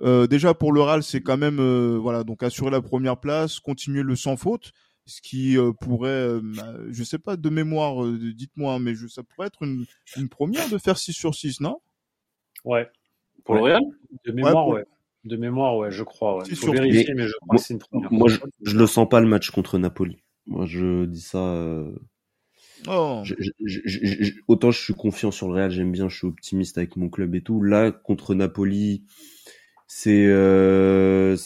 euh, 0.03 0.27
déjà 0.27 0.55
pour 0.55 0.73
le 0.73 0.81
Real, 0.81 1.03
c'est 1.03 1.21
quand 1.21 1.37
même 1.37 1.61
euh, 1.61 1.99
voilà 2.01 2.25
donc 2.25 2.43
assurer 2.43 2.71
la 2.71 2.81
première 2.81 3.19
place, 3.19 3.61
continuer 3.61 4.03
le 4.03 4.17
sans 4.17 4.37
faute, 4.37 4.73
ce 5.07 5.21
qui 5.21 5.57
pourrait, 5.81 6.41
bah, 6.41 6.75
je 6.91 7.03
sais 7.03 7.19
pas 7.19 7.37
de 7.37 7.49
mémoire, 7.51 8.07
dites-moi, 8.07 8.79
mais 8.79 8.95
je, 8.95 9.09
ça 9.09 9.23
pourrait 9.23 9.49
être 9.49 9.63
une, 9.63 9.85
une 10.17 10.29
première 10.29 10.69
de 10.69 10.79
faire 10.79 10.99
6 10.99 11.13
sur 11.13 11.35
6, 11.35 11.61
non? 11.61 11.81
Ouais. 12.65 12.89
Pour 13.45 13.55
le 13.57 13.63
Real? 13.63 13.83
De 14.25 14.33
mémoire, 14.33 14.69
ouais. 14.69 14.85
De 15.25 15.37
mémoire, 15.37 15.77
ouais, 15.77 15.91
je 15.91 16.03
crois. 16.03 16.39
Ouais. 16.39 16.45
Il 16.49 16.57
faut 16.57 16.73
vérifier, 16.73 17.13
mais, 17.15 17.27
je 17.27 17.33
crois 17.43 17.57
que 17.57 17.63
c'est 17.63 17.75
une 17.75 17.81
première. 17.81 18.13
Moi, 18.13 18.29
je, 18.29 18.39
je, 18.63 18.77
le 18.77 18.87
sens 18.87 19.09
pas 19.09 19.21
le 19.21 19.27
match 19.27 19.51
contre 19.51 19.79
Napoli. 19.79 20.23
Moi, 20.47 20.65
je 20.67 21.05
dis 21.05 21.21
ça. 21.21 21.39
Euh... 21.39 21.93
Oh. 22.89 23.21
Je, 23.25 23.35
je, 23.63 24.33
autant 24.49 24.71
je 24.71 24.81
suis 24.81 24.95
confiant 24.95 25.31
sur 25.31 25.49
le 25.49 25.55
Real, 25.55 25.71
j'aime 25.71 25.93
bien, 25.93 26.09
je 26.09 26.17
suis 26.17 26.27
optimiste 26.27 26.79
avec 26.79 26.97
mon 26.97 27.11
club 27.11 27.35
et 27.35 27.43
tout. 27.43 27.61
Là, 27.63 27.93
contre 27.93 28.35
Napoli, 28.35 29.05
c'est 29.93 30.25
euh, 30.29 31.37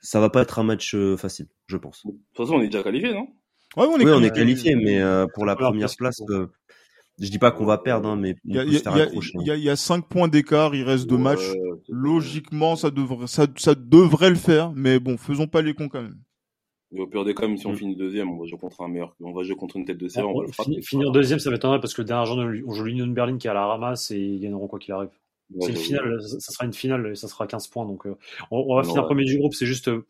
ça 0.00 0.18
va 0.18 0.28
pas 0.28 0.42
être 0.42 0.58
un 0.58 0.64
match 0.64 0.96
euh, 0.96 1.16
facile, 1.16 1.46
je 1.68 1.76
pense. 1.76 2.04
De 2.04 2.10
toute 2.10 2.36
façon, 2.36 2.54
on 2.54 2.62
est 2.62 2.66
déjà 2.66 2.82
qualifié, 2.82 3.12
non? 3.12 3.28
Ouais, 3.76 3.86
on 3.86 3.96
est, 4.00 4.04
oui, 4.04 4.10
on 4.12 4.22
est 4.24 4.34
qualifié, 4.34 4.74
mais 4.74 5.00
euh, 5.00 5.24
pour 5.34 5.46
la 5.46 5.54
première 5.54 5.88
place, 5.96 6.20
euh, 6.30 6.48
je 7.20 7.30
dis 7.30 7.38
pas 7.38 7.52
qu'on 7.52 7.64
va 7.64 7.78
perdre, 7.78 8.08
hein, 8.08 8.16
mais 8.16 8.34
il 8.44 8.56
y, 8.56 8.58
a, 8.58 8.64
y, 9.54 9.70
a, 9.70 9.76
cinq 9.76 10.08
points 10.08 10.26
d'écart, 10.26 10.74
il 10.74 10.82
reste 10.82 11.06
deux 11.06 11.16
matchs. 11.16 11.52
Logiquement, 11.88 12.74
ça 12.74 12.90
devrait, 12.90 13.28
ça, 13.28 13.46
ça 13.56 13.76
devrait 13.76 14.30
le 14.30 14.36
faire, 14.36 14.72
mais 14.74 14.98
bon, 14.98 15.16
faisons 15.16 15.46
pas 15.46 15.62
les 15.62 15.74
cons 15.74 15.88
quand 15.88 16.02
même. 16.02 16.18
au 16.96 17.06
pire 17.06 17.24
des 17.24 17.34
cas, 17.34 17.46
même 17.46 17.56
si 17.56 17.68
on 17.68 17.72
mm. 17.72 17.76
finit 17.76 17.94
deuxième, 17.94 18.32
on 18.32 18.40
va 18.40 18.46
jouer 18.46 18.58
contre 18.58 18.80
un 18.80 18.88
meilleur, 18.88 19.14
on 19.20 19.32
va 19.32 19.44
jouer 19.44 19.54
contre 19.54 19.76
une 19.76 19.84
tête 19.84 19.98
de 19.98 20.08
série, 20.08 20.26
on 20.26 20.40
va 20.40 20.44
le 20.44 20.52
frapper. 20.52 20.82
Finir 20.82 21.12
deuxième, 21.12 21.38
ça 21.38 21.50
va 21.50 21.56
être 21.56 21.66
un 21.66 21.78
parce 21.78 21.94
que 21.94 22.02
le 22.02 22.08
dernier 22.08 22.26
jour, 22.26 22.36
on 22.66 22.72
joue 22.72 22.84
l'Union 22.84 23.06
Berlin 23.06 23.38
qui 23.38 23.46
est 23.46 23.50
à 23.50 23.54
la 23.54 23.64
ramasse 23.64 24.10
et 24.10 24.18
ils 24.18 24.40
gagneront 24.40 24.66
quoi 24.66 24.80
qu'il 24.80 24.92
arrive. 24.92 25.10
C'est 25.60 25.70
une 25.70 25.76
finale, 25.76 26.20
ça 26.22 26.52
sera 26.52 26.64
une 26.66 26.72
finale 26.72 27.06
et 27.12 27.14
ça 27.14 27.28
sera 27.28 27.46
15 27.46 27.68
points, 27.68 27.86
donc 27.86 28.06
euh, 28.06 28.16
on, 28.50 28.76
va 28.76 28.82
finir 28.82 29.04
premier 29.04 29.24
du 29.24 29.38
groupe. 29.38 29.54
C'est 29.54 29.66
juste, 29.66 29.88
euh, 29.88 30.06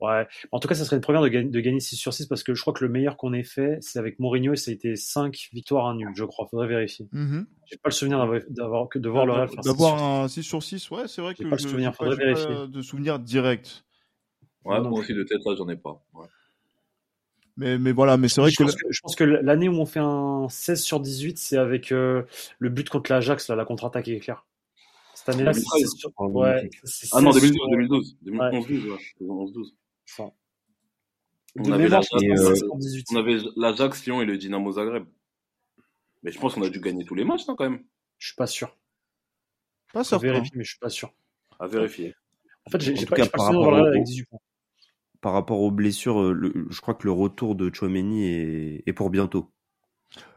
Ouais. 0.00 0.26
En 0.52 0.58
tout 0.58 0.68
cas, 0.68 0.74
ça 0.74 0.84
serait 0.84 0.96
une 0.96 1.02
première 1.02 1.22
de, 1.22 1.28
de, 1.28 1.60
gagner 1.60 1.80
6 1.80 1.96
sur 1.96 2.12
6 2.12 2.26
parce 2.26 2.42
que 2.42 2.54
je 2.54 2.60
crois 2.60 2.74
que 2.74 2.84
le 2.84 2.90
meilleur 2.90 3.16
qu'on 3.16 3.32
ait 3.32 3.44
fait, 3.44 3.78
c'est 3.80 3.98
avec 3.98 4.18
Mourinho 4.18 4.52
et 4.52 4.56
ça 4.56 4.70
a 4.70 4.74
été 4.74 4.96
5 4.96 5.50
victoires, 5.52 5.86
un 5.86 5.96
nul, 5.96 6.10
je 6.14 6.24
crois. 6.24 6.46
Faudrait 6.50 6.66
vérifier. 6.66 7.08
Mm 7.12 7.42
J'ai 7.66 7.76
pas 7.76 7.88
le 7.88 7.94
souvenir 7.94 8.18
d'avoir 8.50 8.88
que 8.88 8.98
de 8.98 9.08
voir 9.08 9.24
le 9.24 9.32
Real 9.32 9.48
faire 9.48 9.62
D'avoir 9.62 10.02
un 10.02 10.28
6 10.28 10.42
sur 10.42 10.62
6, 10.62 10.90
ouais, 10.90 11.08
c'est 11.08 11.22
vrai 11.22 11.34
que 11.34 11.44
pas 11.44 11.56
le 11.56 11.58
souvenir, 11.58 11.94
faudrait 11.94 12.16
vérifier. 12.16 12.68
de 12.68 12.82
souvenir 12.82 13.18
direct. 13.18 13.84
Ouais, 14.64 14.80
moi 14.80 15.00
aussi 15.00 15.14
de 15.14 15.22
tête 15.22 15.40
là, 15.44 15.54
j'en 15.56 15.68
ai 15.68 15.76
pas. 15.76 16.02
Ouais. 16.14 16.26
Mais, 17.56 17.78
mais 17.78 17.92
voilà, 17.92 18.16
mais 18.16 18.28
c'est 18.28 18.40
vrai 18.40 18.50
que, 18.50 18.64
Je 18.66 19.00
pense 19.00 19.14
que 19.14 19.22
l'année 19.22 19.68
où 19.68 19.74
on 19.74 19.86
fait 19.86 20.00
un 20.00 20.48
16 20.48 20.82
sur 20.82 20.98
18, 20.98 21.38
c'est 21.38 21.56
avec 21.56 21.92
euh, 21.92 22.24
le 22.58 22.68
but 22.68 22.88
contre 22.88 23.12
l'Ajax, 23.12 23.48
la 23.50 23.64
contre-attaque 23.64 24.08
éclair. 24.08 24.44
Cette 25.24 25.36
année-là, 25.36 25.54
c'est 25.54 25.86
sur... 25.86 26.10
ouais, 26.18 26.68
Ah 27.12 27.20
non, 27.22 27.30
2012, 27.30 27.58
2012. 27.70 28.18
2011, 28.22 28.66
2011, 29.20 29.52
12. 29.52 29.74
On 31.56 31.72
avait, 31.72 33.38
l'Ajax, 33.56 34.04
Lyon 34.04 34.20
et 34.20 34.26
le 34.26 34.36
Dynamo 34.36 34.72
Zagreb. 34.72 35.04
Mais 36.22 36.30
je 36.30 36.38
pense 36.38 36.54
qu'on 36.54 36.62
a 36.62 36.68
dû 36.68 36.80
gagner 36.80 37.04
tous 37.04 37.14
les 37.14 37.24
matchs, 37.24 37.46
non, 37.48 37.54
quand 37.54 37.70
même. 37.70 37.82
Je 38.18 38.28
suis 38.28 38.36
pas 38.36 38.46
sûr. 38.46 38.76
Pas 39.94 40.04
sûr. 40.04 40.18
vérifier, 40.18 40.50
mais 40.56 40.64
je 40.64 40.70
suis 40.70 40.78
pas 40.78 40.90
sûr. 40.90 41.14
À 41.58 41.68
vérifier. 41.68 42.14
En 42.66 42.70
fait, 42.70 42.80
j'ai 42.80 43.06
pas, 43.06 43.16
cas, 43.16 43.26
par, 43.26 43.46
rapport 43.46 43.68
au, 43.68 43.74
avec 43.74 44.02
18 44.02 44.24
points. 44.24 44.40
par 45.20 45.32
rapport 45.32 45.60
aux 45.60 45.70
blessures, 45.70 46.20
euh, 46.20 46.66
je 46.68 46.80
crois 46.80 46.94
que 46.94 47.06
le 47.06 47.12
retour 47.12 47.54
de 47.54 47.72
Chouameni 47.72 48.26
est, 48.26 48.82
est 48.86 48.92
pour 48.92 49.08
bientôt. 49.08 49.50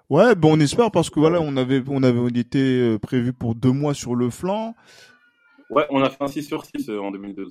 Ouais, 0.10 0.36
bon, 0.36 0.58
on 0.58 0.60
espère 0.60 0.90
parce 0.92 1.10
que 1.10 1.20
voilà, 1.20 1.42
on 1.42 1.58
avait, 1.58 1.84
on 1.88 2.02
avait, 2.02 2.20
on 2.20 2.28
était 2.30 2.60
euh, 2.60 2.98
prévu 2.98 3.34
pour 3.34 3.56
deux 3.56 3.72
mois 3.72 3.94
sur 3.94 4.16
le 4.16 4.30
flanc. 4.30 4.74
Ouais, 5.70 5.86
on 5.90 6.02
a 6.02 6.10
fait 6.10 6.24
un 6.24 6.28
6 6.28 6.44
sur 6.44 6.66
6 6.66 6.90
euh, 6.90 7.00
en 7.00 7.12
2002. 7.12 7.48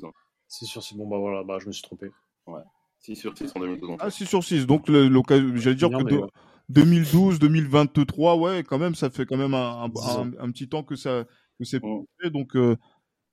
6 0.49 0.67
sur 0.67 0.83
6, 0.83 0.97
bon 0.97 1.07
bah 1.07 1.19
voilà, 1.19 1.45
bah 1.45 1.59
je 1.61 1.67
me 1.67 1.73
suis 1.73 1.83
trompé. 1.83 2.11
Ouais. 2.47 2.63
6 3.01 3.17
sur 3.17 3.37
6 3.37 3.53
en 3.57 3.61
2012. 3.61 3.97
Ah, 4.01 4.11
6 4.11 4.27
sur 4.27 4.43
6. 4.43 4.67
Donc, 4.67 4.87
j'allais 4.89 5.75
dire 5.77 5.91
que 5.91 6.27
2012, 6.71 7.39
2023, 7.39 8.37
ouais, 8.37 8.65
quand 8.65 8.79
même, 8.79 8.95
ça 8.95 9.11
fait 9.11 9.27
quand 9.27 9.37
même 9.37 9.55
un, 9.55 9.85
un, 9.85 10.51
petit 10.51 10.69
temps 10.69 10.83
que 10.83 10.97
ça, 10.97 11.25
que 11.59 11.65
c'est 11.65 11.83
mm. 11.83 12.31
Donc, 12.31 12.57
euh, 12.57 12.77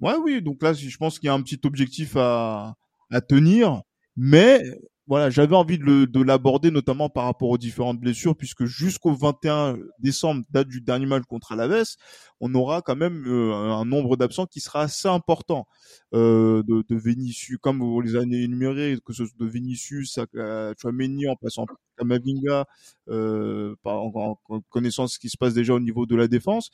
ouais, 0.01 0.15
oui. 0.21 0.41
Donc 0.41 0.61
là, 0.61 0.73
je 0.73 0.97
pense 0.97 1.17
qu'il 1.17 1.27
y 1.27 1.29
a 1.29 1.33
un 1.33 1.41
petit 1.41 1.61
objectif 1.63 2.17
à, 2.17 2.75
à 3.09 3.21
tenir. 3.21 3.81
Mais 4.15 4.61
voilà, 5.05 5.29
j'avais 5.29 5.55
envie 5.55 5.77
de 5.77 6.21
l'aborder 6.23 6.71
notamment 6.71 7.09
par 7.09 7.25
rapport 7.25 7.49
aux 7.49 7.57
différentes 7.57 7.99
blessures, 7.99 8.37
puisque 8.37 8.63
jusqu'au 8.65 9.13
21 9.13 9.77
décembre, 9.99 10.43
date 10.49 10.69
du 10.69 10.79
dernier 10.79 11.05
match 11.05 11.23
contre 11.27 11.51
Alaves, 11.51 11.95
on 12.39 12.53
aura 12.55 12.81
quand 12.81 12.95
même 12.95 13.25
euh, 13.27 13.53
un 13.53 13.83
nombre 13.83 14.15
d'absents 14.15 14.45
qui 14.45 14.61
sera 14.61 14.81
assez 14.81 15.09
important 15.09 15.67
euh, 16.13 16.63
de, 16.63 16.83
de 16.87 17.57
comme 17.57 17.79
vous 17.79 17.99
les 17.99 18.15
avez 18.15 18.43
énumérés, 18.43 18.97
que 19.05 19.11
ce 19.11 19.25
soit 19.25 19.37
de 19.37 19.45
Vinicius 19.45 20.19
à 20.37 20.73
Chouameni, 20.77 21.27
en 21.27 21.35
passant 21.35 21.65
par 21.65 21.77
Kamavinga, 21.97 22.65
euh, 23.09 23.75
en, 23.83 24.37
en, 24.49 24.61
connaissant 24.69 25.07
ce 25.07 25.19
qui 25.19 25.29
se 25.29 25.37
passe 25.37 25.53
déjà 25.53 25.73
au 25.73 25.79
niveau 25.81 26.05
de 26.05 26.15
la 26.15 26.27
défense. 26.29 26.69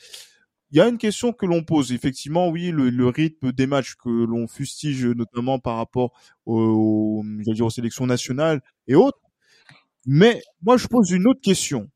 Il 0.72 0.78
y 0.78 0.82
a 0.82 0.88
une 0.88 0.98
question 1.00 1.34
que 1.34 1.46
l'on 1.46 1.64
pose. 1.64 1.92
Effectivement, 1.92 2.50
oui, 2.50 2.72
le, 2.72 3.08
rythme 3.08 3.52
des 3.52 3.66
matchs 3.66 3.96
que 3.96 4.10
l'on 4.10 4.48
fustige, 4.48 5.06
notamment 5.06 5.58
par 5.60 5.78
rapport 5.78 6.14
aux, 6.46 7.24
sélections 7.70 8.06
nationales 8.06 8.62
et 8.88 8.96
autres. 8.96 9.20
Mais 10.06 10.42
moi, 10.62 10.78
je 10.78 10.88
pose 10.88 11.12
une 11.12 11.28
autre 11.28 11.42
question. 11.42 11.90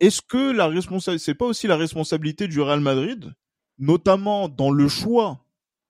Est-ce 0.00 0.22
que 0.22 0.52
la 0.52 0.66
responsabilité, 0.66 1.24
c'est 1.24 1.34
pas 1.34 1.46
aussi 1.46 1.66
la 1.66 1.76
responsabilité 1.76 2.48
du 2.48 2.60
Real 2.60 2.80
Madrid, 2.80 3.34
notamment 3.78 4.48
dans 4.48 4.70
le 4.70 4.88
choix 4.88 5.44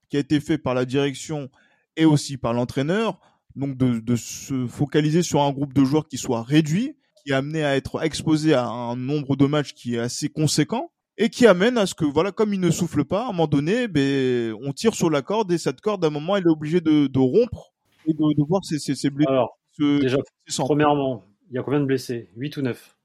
qui 0.09 0.16
a 0.16 0.20
été 0.20 0.40
fait 0.40 0.59
par 0.59 0.74
la 0.74 0.85
direction 0.85 1.50
et 1.96 2.04
aussi 2.04 2.37
par 2.37 2.52
l'entraîneur, 2.52 3.18
donc 3.56 3.76
de, 3.76 4.16
se 4.16 4.66
focaliser 4.66 5.22
sur 5.22 5.42
un 5.42 5.50
groupe 5.50 5.72
de 5.72 5.85
joueurs 5.85 6.06
qui 6.06 6.18
soit 6.18 6.42
réduit, 6.42 6.96
qui 7.24 7.32
est 7.32 7.35
amené 7.35 7.64
à 7.64 7.76
être 7.76 8.02
exposé 8.04 8.54
à 8.54 8.66
un 8.66 8.96
nombre 8.96 9.35
de 9.35 9.46
matchs 9.46 9.72
qui 9.72 9.94
est 9.94 9.98
assez 9.98 10.28
conséquent, 10.28 10.92
et 11.18 11.29
qui 11.31 11.46
amène 11.46 11.79
à 11.79 11.87
ce 11.87 11.94
que 11.94 12.05
voilà 12.05 12.33
comme 12.33 12.52
il 12.55 12.61
ne 12.61 12.70
souffle 12.70 13.05
pas 13.05 13.22
à 13.22 13.24
un 13.24 13.33
moment 13.33 13.46
donné 13.46 13.88
ben 13.88 14.55
on 14.62 14.72
tire 14.72 14.94
sur 14.94 15.11
la 15.11 15.22
corde 15.22 15.50
et 15.52 15.59
cette 15.59 15.81
corde 15.81 16.05
à 16.05 16.09
un 16.09 16.11
moment 16.11 16.37
elle 16.37 16.44
est 16.44 16.50
obligée 16.50 16.81
de, 16.81 17.07
de 17.07 17.18
rompre 17.18 17.72
et 18.07 18.12
de, 18.12 18.35
de 18.37 18.46
voir 18.46 18.64
ses, 18.64 18.79
ses, 18.79 18.94
ses 18.94 19.11
blessés 19.11 19.31
alors 19.31 19.59
déjà 19.79 20.18
premièrement 20.59 21.24
il 21.50 21.57
y 21.57 21.59
a 21.59 21.62
combien 21.62 21.81
de 21.81 21.87
blessés? 21.87 22.31
8 22.37 22.57
ou 22.59 22.62
9 22.62 22.96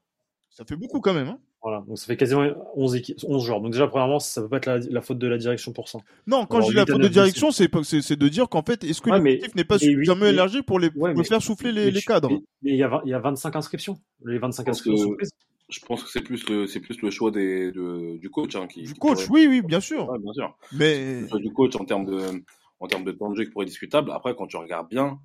ça 0.50 0.64
fait 0.64 0.76
beaucoup 0.76 1.00
quand 1.00 1.14
même 1.14 1.28
hein. 1.28 1.38
Voilà, 1.64 1.84
donc 1.86 1.96
ça 1.96 2.06
fait 2.06 2.16
quasiment 2.16 2.44
11, 2.74 3.00
11 3.22 3.46
joueurs. 3.46 3.60
Donc 3.60 3.70
déjà, 3.70 3.86
premièrement, 3.86 4.18
ça 4.18 4.42
peut 4.42 4.48
pas 4.48 4.56
être 4.56 4.66
la, 4.66 4.78
la 4.78 5.00
faute 5.00 5.18
de 5.18 5.28
la 5.28 5.38
direction 5.38 5.72
pour 5.72 5.88
ça. 5.88 6.00
Non, 6.26 6.44
quand 6.44 6.60
je 6.60 6.70
dis 6.70 6.74
la 6.74 6.84
faute 6.84 7.00
de 7.00 7.06
direction, 7.06 7.52
c'est 7.52 7.68
de 7.68 8.28
dire 8.28 8.48
qu'en 8.48 8.62
fait, 8.64 8.82
est-ce 8.82 9.00
que 9.00 9.10
ouais, 9.10 9.20
l'effectif 9.20 9.54
n'est 9.54 9.62
pas 9.62 9.78
suffisamment 9.78 10.26
élargi 10.26 10.62
pour 10.62 10.80
les 10.80 10.90
ouais, 10.96 11.14
faire 11.22 11.40
souffler 11.40 11.70
les, 11.70 11.92
les 11.92 12.02
cadres? 12.02 12.30
Mais 12.62 12.72
il 12.72 12.76
y, 12.76 12.82
a, 12.82 13.00
il 13.04 13.10
y 13.10 13.14
a 13.14 13.20
25 13.20 13.54
inscriptions. 13.54 13.96
Les 14.24 14.38
25 14.38 14.68
inscriptions 14.70 15.04
sont 15.04 15.14
prises 15.14 15.30
je 15.72 15.80
pense 15.84 16.04
que 16.04 16.10
c'est 16.10 16.22
plus 16.22 16.48
le 16.48 16.66
c'est 16.66 16.80
plus 16.80 17.00
le 17.02 17.10
choix 17.10 17.30
des 17.30 17.72
de, 17.72 18.18
du 18.18 18.30
coach 18.30 18.54
hein, 18.56 18.66
qui 18.66 18.82
du 18.82 18.94
coach 18.94 19.28
oui 19.30 19.46
oui 19.48 19.62
bien 19.62 19.80
sûr. 19.80 20.08
Ouais, 20.08 20.18
bien 20.18 20.32
sûr. 20.32 20.56
Mais 20.72 21.22
du 21.40 21.52
coach 21.52 21.74
en 21.76 21.84
termes 21.84 22.04
de 22.04 22.44
en 22.80 22.86
termes 22.86 23.04
de 23.04 23.12
temps 23.12 23.30
de 23.30 23.36
jeu 23.36 23.44
qui 23.44 23.50
pourrait 23.50 23.64
être 23.64 23.70
discutable. 23.70 24.10
Après 24.12 24.34
quand 24.34 24.46
tu 24.46 24.56
regardes 24.56 24.88
bien 24.88 25.18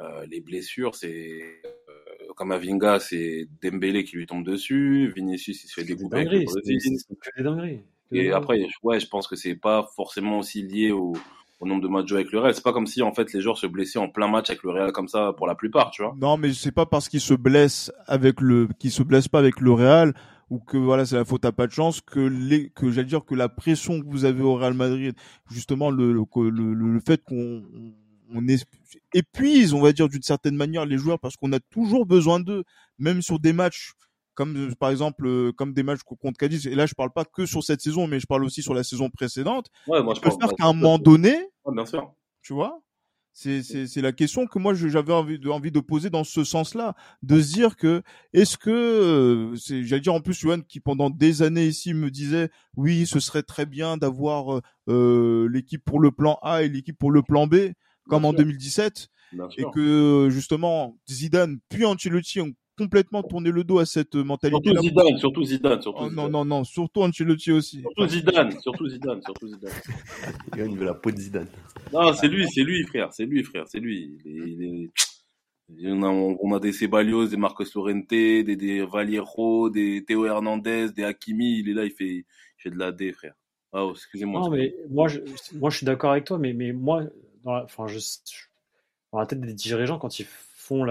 euh, 0.00 0.24
les 0.26 0.40
blessures 0.40 0.94
c'est 0.94 1.40
euh, 1.66 2.32
comme 2.36 2.52
à 2.52 2.58
Vinga 2.58 3.00
c'est 3.00 3.48
Dembélé 3.62 4.04
qui 4.04 4.16
lui 4.16 4.26
tombe 4.26 4.44
dessus 4.44 5.12
Vinicius 5.14 5.64
il 5.64 5.68
se 5.68 5.74
fait 5.74 5.84
découper 5.84 6.46
c'est 6.64 7.42
dingueries 7.42 7.82
et 8.12 8.30
après 8.30 8.64
ouais 8.84 9.00
je 9.00 9.08
pense 9.08 9.26
que 9.26 9.36
c'est 9.36 9.56
pas 9.56 9.88
forcément 9.96 10.38
aussi 10.38 10.62
lié 10.62 10.92
au 10.92 11.14
au 11.60 11.66
nombre 11.66 11.82
de 11.82 11.88
matchs 11.88 12.08
joués 12.08 12.20
avec 12.20 12.32
le 12.32 12.38
Real. 12.40 12.54
C'est 12.54 12.62
pas 12.62 12.72
comme 12.72 12.86
si 12.86 13.02
en 13.02 13.12
fait 13.12 13.32
les 13.32 13.40
joueurs 13.40 13.58
se 13.58 13.66
blessaient 13.66 13.98
en 13.98 14.08
plein 14.08 14.28
match 14.28 14.50
avec 14.50 14.62
le 14.62 14.70
Real 14.70 14.92
comme 14.92 15.08
ça 15.08 15.32
pour 15.36 15.46
la 15.46 15.54
plupart, 15.54 15.90
tu 15.90 16.02
vois. 16.02 16.14
Non, 16.18 16.36
mais 16.36 16.52
c'est 16.52 16.72
pas 16.72 16.86
parce 16.86 17.08
qu'ils 17.08 17.20
se 17.20 17.34
blessent 17.34 17.92
avec 18.06 18.40
le, 18.40 18.68
qu'ils 18.78 18.92
se 18.92 19.02
blessent 19.02 19.28
pas 19.28 19.40
avec 19.40 19.60
le 19.60 19.72
Real 19.72 20.14
ou 20.50 20.60
que 20.60 20.78
voilà 20.78 21.04
c'est 21.04 21.16
la 21.16 21.24
faute 21.24 21.44
à 21.44 21.52
pas 21.52 21.66
de 21.66 21.72
chance 21.72 22.00
que 22.00 22.20
les 22.20 22.70
que 22.70 22.90
j'allais 22.90 23.08
dire 23.08 23.24
que 23.24 23.34
la 23.34 23.48
pression 23.50 24.00
que 24.00 24.06
vous 24.06 24.24
avez 24.24 24.42
au 24.42 24.54
Real 24.54 24.74
Madrid, 24.74 25.14
justement 25.50 25.90
le 25.90 26.12
le, 26.12 26.24
le, 26.50 26.74
le 26.74 27.00
fait 27.00 27.22
qu'on 27.22 27.62
on 28.34 28.46
épuise, 29.14 29.72
on 29.72 29.80
va 29.80 29.92
dire 29.92 30.08
d'une 30.08 30.22
certaine 30.22 30.56
manière 30.56 30.86
les 30.86 30.98
joueurs 30.98 31.18
parce 31.18 31.36
qu'on 31.36 31.52
a 31.52 31.60
toujours 31.60 32.06
besoin 32.06 32.40
d'eux, 32.40 32.64
même 32.98 33.22
sur 33.22 33.38
des 33.38 33.52
matchs 33.52 33.92
comme 34.38 34.56
euh, 34.56 34.74
par 34.78 34.90
exemple 34.90 35.26
euh, 35.26 35.50
comme 35.50 35.74
des 35.74 35.82
matchs 35.82 36.02
contre 36.04 36.38
Cadiz. 36.38 36.68
Et 36.68 36.76
là, 36.76 36.86
je 36.86 36.94
parle 36.94 37.10
pas 37.10 37.24
que 37.24 37.44
sur 37.44 37.64
cette 37.64 37.80
saison, 37.80 38.06
mais 38.06 38.20
je 38.20 38.26
parle 38.28 38.44
aussi 38.44 38.62
sur 38.62 38.72
la 38.72 38.84
saison 38.84 39.10
précédente. 39.10 39.66
Ouais, 39.88 40.00
moi, 40.00 40.14
je 40.14 40.20
peux 40.20 40.30
faire 40.30 40.54
qu'à 40.56 40.66
un 40.66 40.72
moment 40.72 41.00
donné, 41.00 41.36
bien 41.66 41.84
sûr. 41.84 42.14
tu 42.40 42.54
vois 42.54 42.80
c'est, 43.32 43.62
c'est, 43.62 43.86
c'est 43.86 44.00
la 44.00 44.12
question 44.12 44.46
que 44.46 44.58
moi 44.58 44.74
j'avais 44.74 45.12
envie 45.12 45.38
de, 45.38 45.48
envie 45.48 45.70
de 45.70 45.80
poser 45.80 46.10
dans 46.10 46.24
ce 46.24 46.42
sens-là, 46.42 46.94
de 47.22 47.40
se 47.40 47.52
dire 47.52 47.76
que 47.76 48.02
est-ce 48.32 48.58
que 48.58 48.70
euh, 48.70 49.56
c'est, 49.56 49.84
j'allais 49.84 50.00
dire 50.00 50.14
en 50.14 50.20
plus 50.20 50.34
Johan 50.34 50.60
qui 50.60 50.80
pendant 50.80 51.08
des 51.08 51.42
années 51.42 51.66
ici 51.66 51.94
me 51.94 52.10
disait 52.10 52.50
oui 52.76 53.06
ce 53.06 53.20
serait 53.20 53.44
très 53.44 53.64
bien 53.64 53.96
d'avoir 53.96 54.54
euh, 54.54 54.60
euh 54.88 55.48
l'équipe 55.52 55.84
pour 55.84 56.00
le 56.00 56.10
plan 56.10 56.38
A 56.42 56.62
et 56.62 56.68
l'équipe 56.68 56.98
pour 56.98 57.12
le 57.12 57.22
plan 57.22 57.46
B 57.46 57.72
comme 58.08 58.24
en 58.24 58.32
2017 58.32 59.08
et 59.56 59.64
que 59.72 60.28
justement 60.30 60.98
Zidane 61.08 61.58
puis 61.68 61.84
Ancelotti 61.84 62.40
ont 62.40 62.54
complètement 62.78 63.22
tourné 63.22 63.50
le 63.50 63.64
dos 63.64 63.78
à 63.78 63.86
cette 63.86 64.14
mentalité. 64.14 64.70
Surtout 64.70 64.82
Zidane, 64.82 65.18
surtout 65.18 65.44
Zidane, 65.44 65.82
surtout 65.82 66.02
oh, 66.04 66.10
Non, 66.10 66.28
non, 66.28 66.44
non, 66.44 66.64
surtout 66.64 67.02
Ancelotti 67.02 67.52
aussi. 67.52 67.80
Surtout 67.80 68.06
Zidane, 68.06 68.60
surtout 68.60 68.88
Zidane, 68.88 69.20
surtout 69.22 69.48
Zidane. 69.48 69.72
Il 70.56 70.78
veut 70.78 70.86
la 70.86 70.94
peau 70.94 71.10
de 71.10 71.18
Zidane. 71.18 71.48
Non, 71.92 72.12
c'est 72.14 72.28
lui, 72.28 72.46
c'est 72.48 72.62
lui, 72.62 72.84
frère, 72.84 73.12
c'est 73.12 73.26
lui, 73.26 73.42
frère, 73.42 73.64
c'est 73.66 73.80
lui. 73.80 74.18
On, 75.84 76.02
a, 76.02 76.08
on 76.08 76.54
a 76.54 76.60
des 76.60 76.72
Ceballos, 76.72 77.26
des 77.26 77.36
Marcos 77.36 77.64
Llorente, 77.74 78.08
des, 78.08 78.42
des 78.42 78.56
des 78.56 80.04
Théo 80.06 80.24
Hernandez, 80.24 80.88
des 80.96 81.04
Hakimi. 81.04 81.58
Il 81.58 81.68
est 81.68 81.74
là, 81.74 81.84
il 81.84 81.90
fait, 81.90 82.24
il 82.64 82.70
de 82.70 82.78
la 82.78 82.92
D, 82.92 83.12
frère. 83.12 83.34
Ah, 83.72 83.84
oh, 83.84 83.92
excusez-moi. 83.92 84.40
Non, 84.40 84.50
mais 84.50 84.74
moi, 84.88 85.08
je, 85.08 85.20
moi, 85.54 85.68
je 85.68 85.76
suis 85.76 85.86
d'accord 85.86 86.12
avec 86.12 86.24
toi, 86.24 86.38
mais, 86.38 86.54
mais 86.54 86.72
moi, 86.72 87.02
dans 87.44 87.54
la, 87.54 87.64
enfin, 87.64 87.86
je, 87.86 87.98
dans 89.12 89.18
la 89.18 89.26
tête 89.26 89.40
des 89.40 89.52
dirigeants, 89.52 89.98
quand 89.98 90.18
ils 90.18 90.26
font 90.68 90.84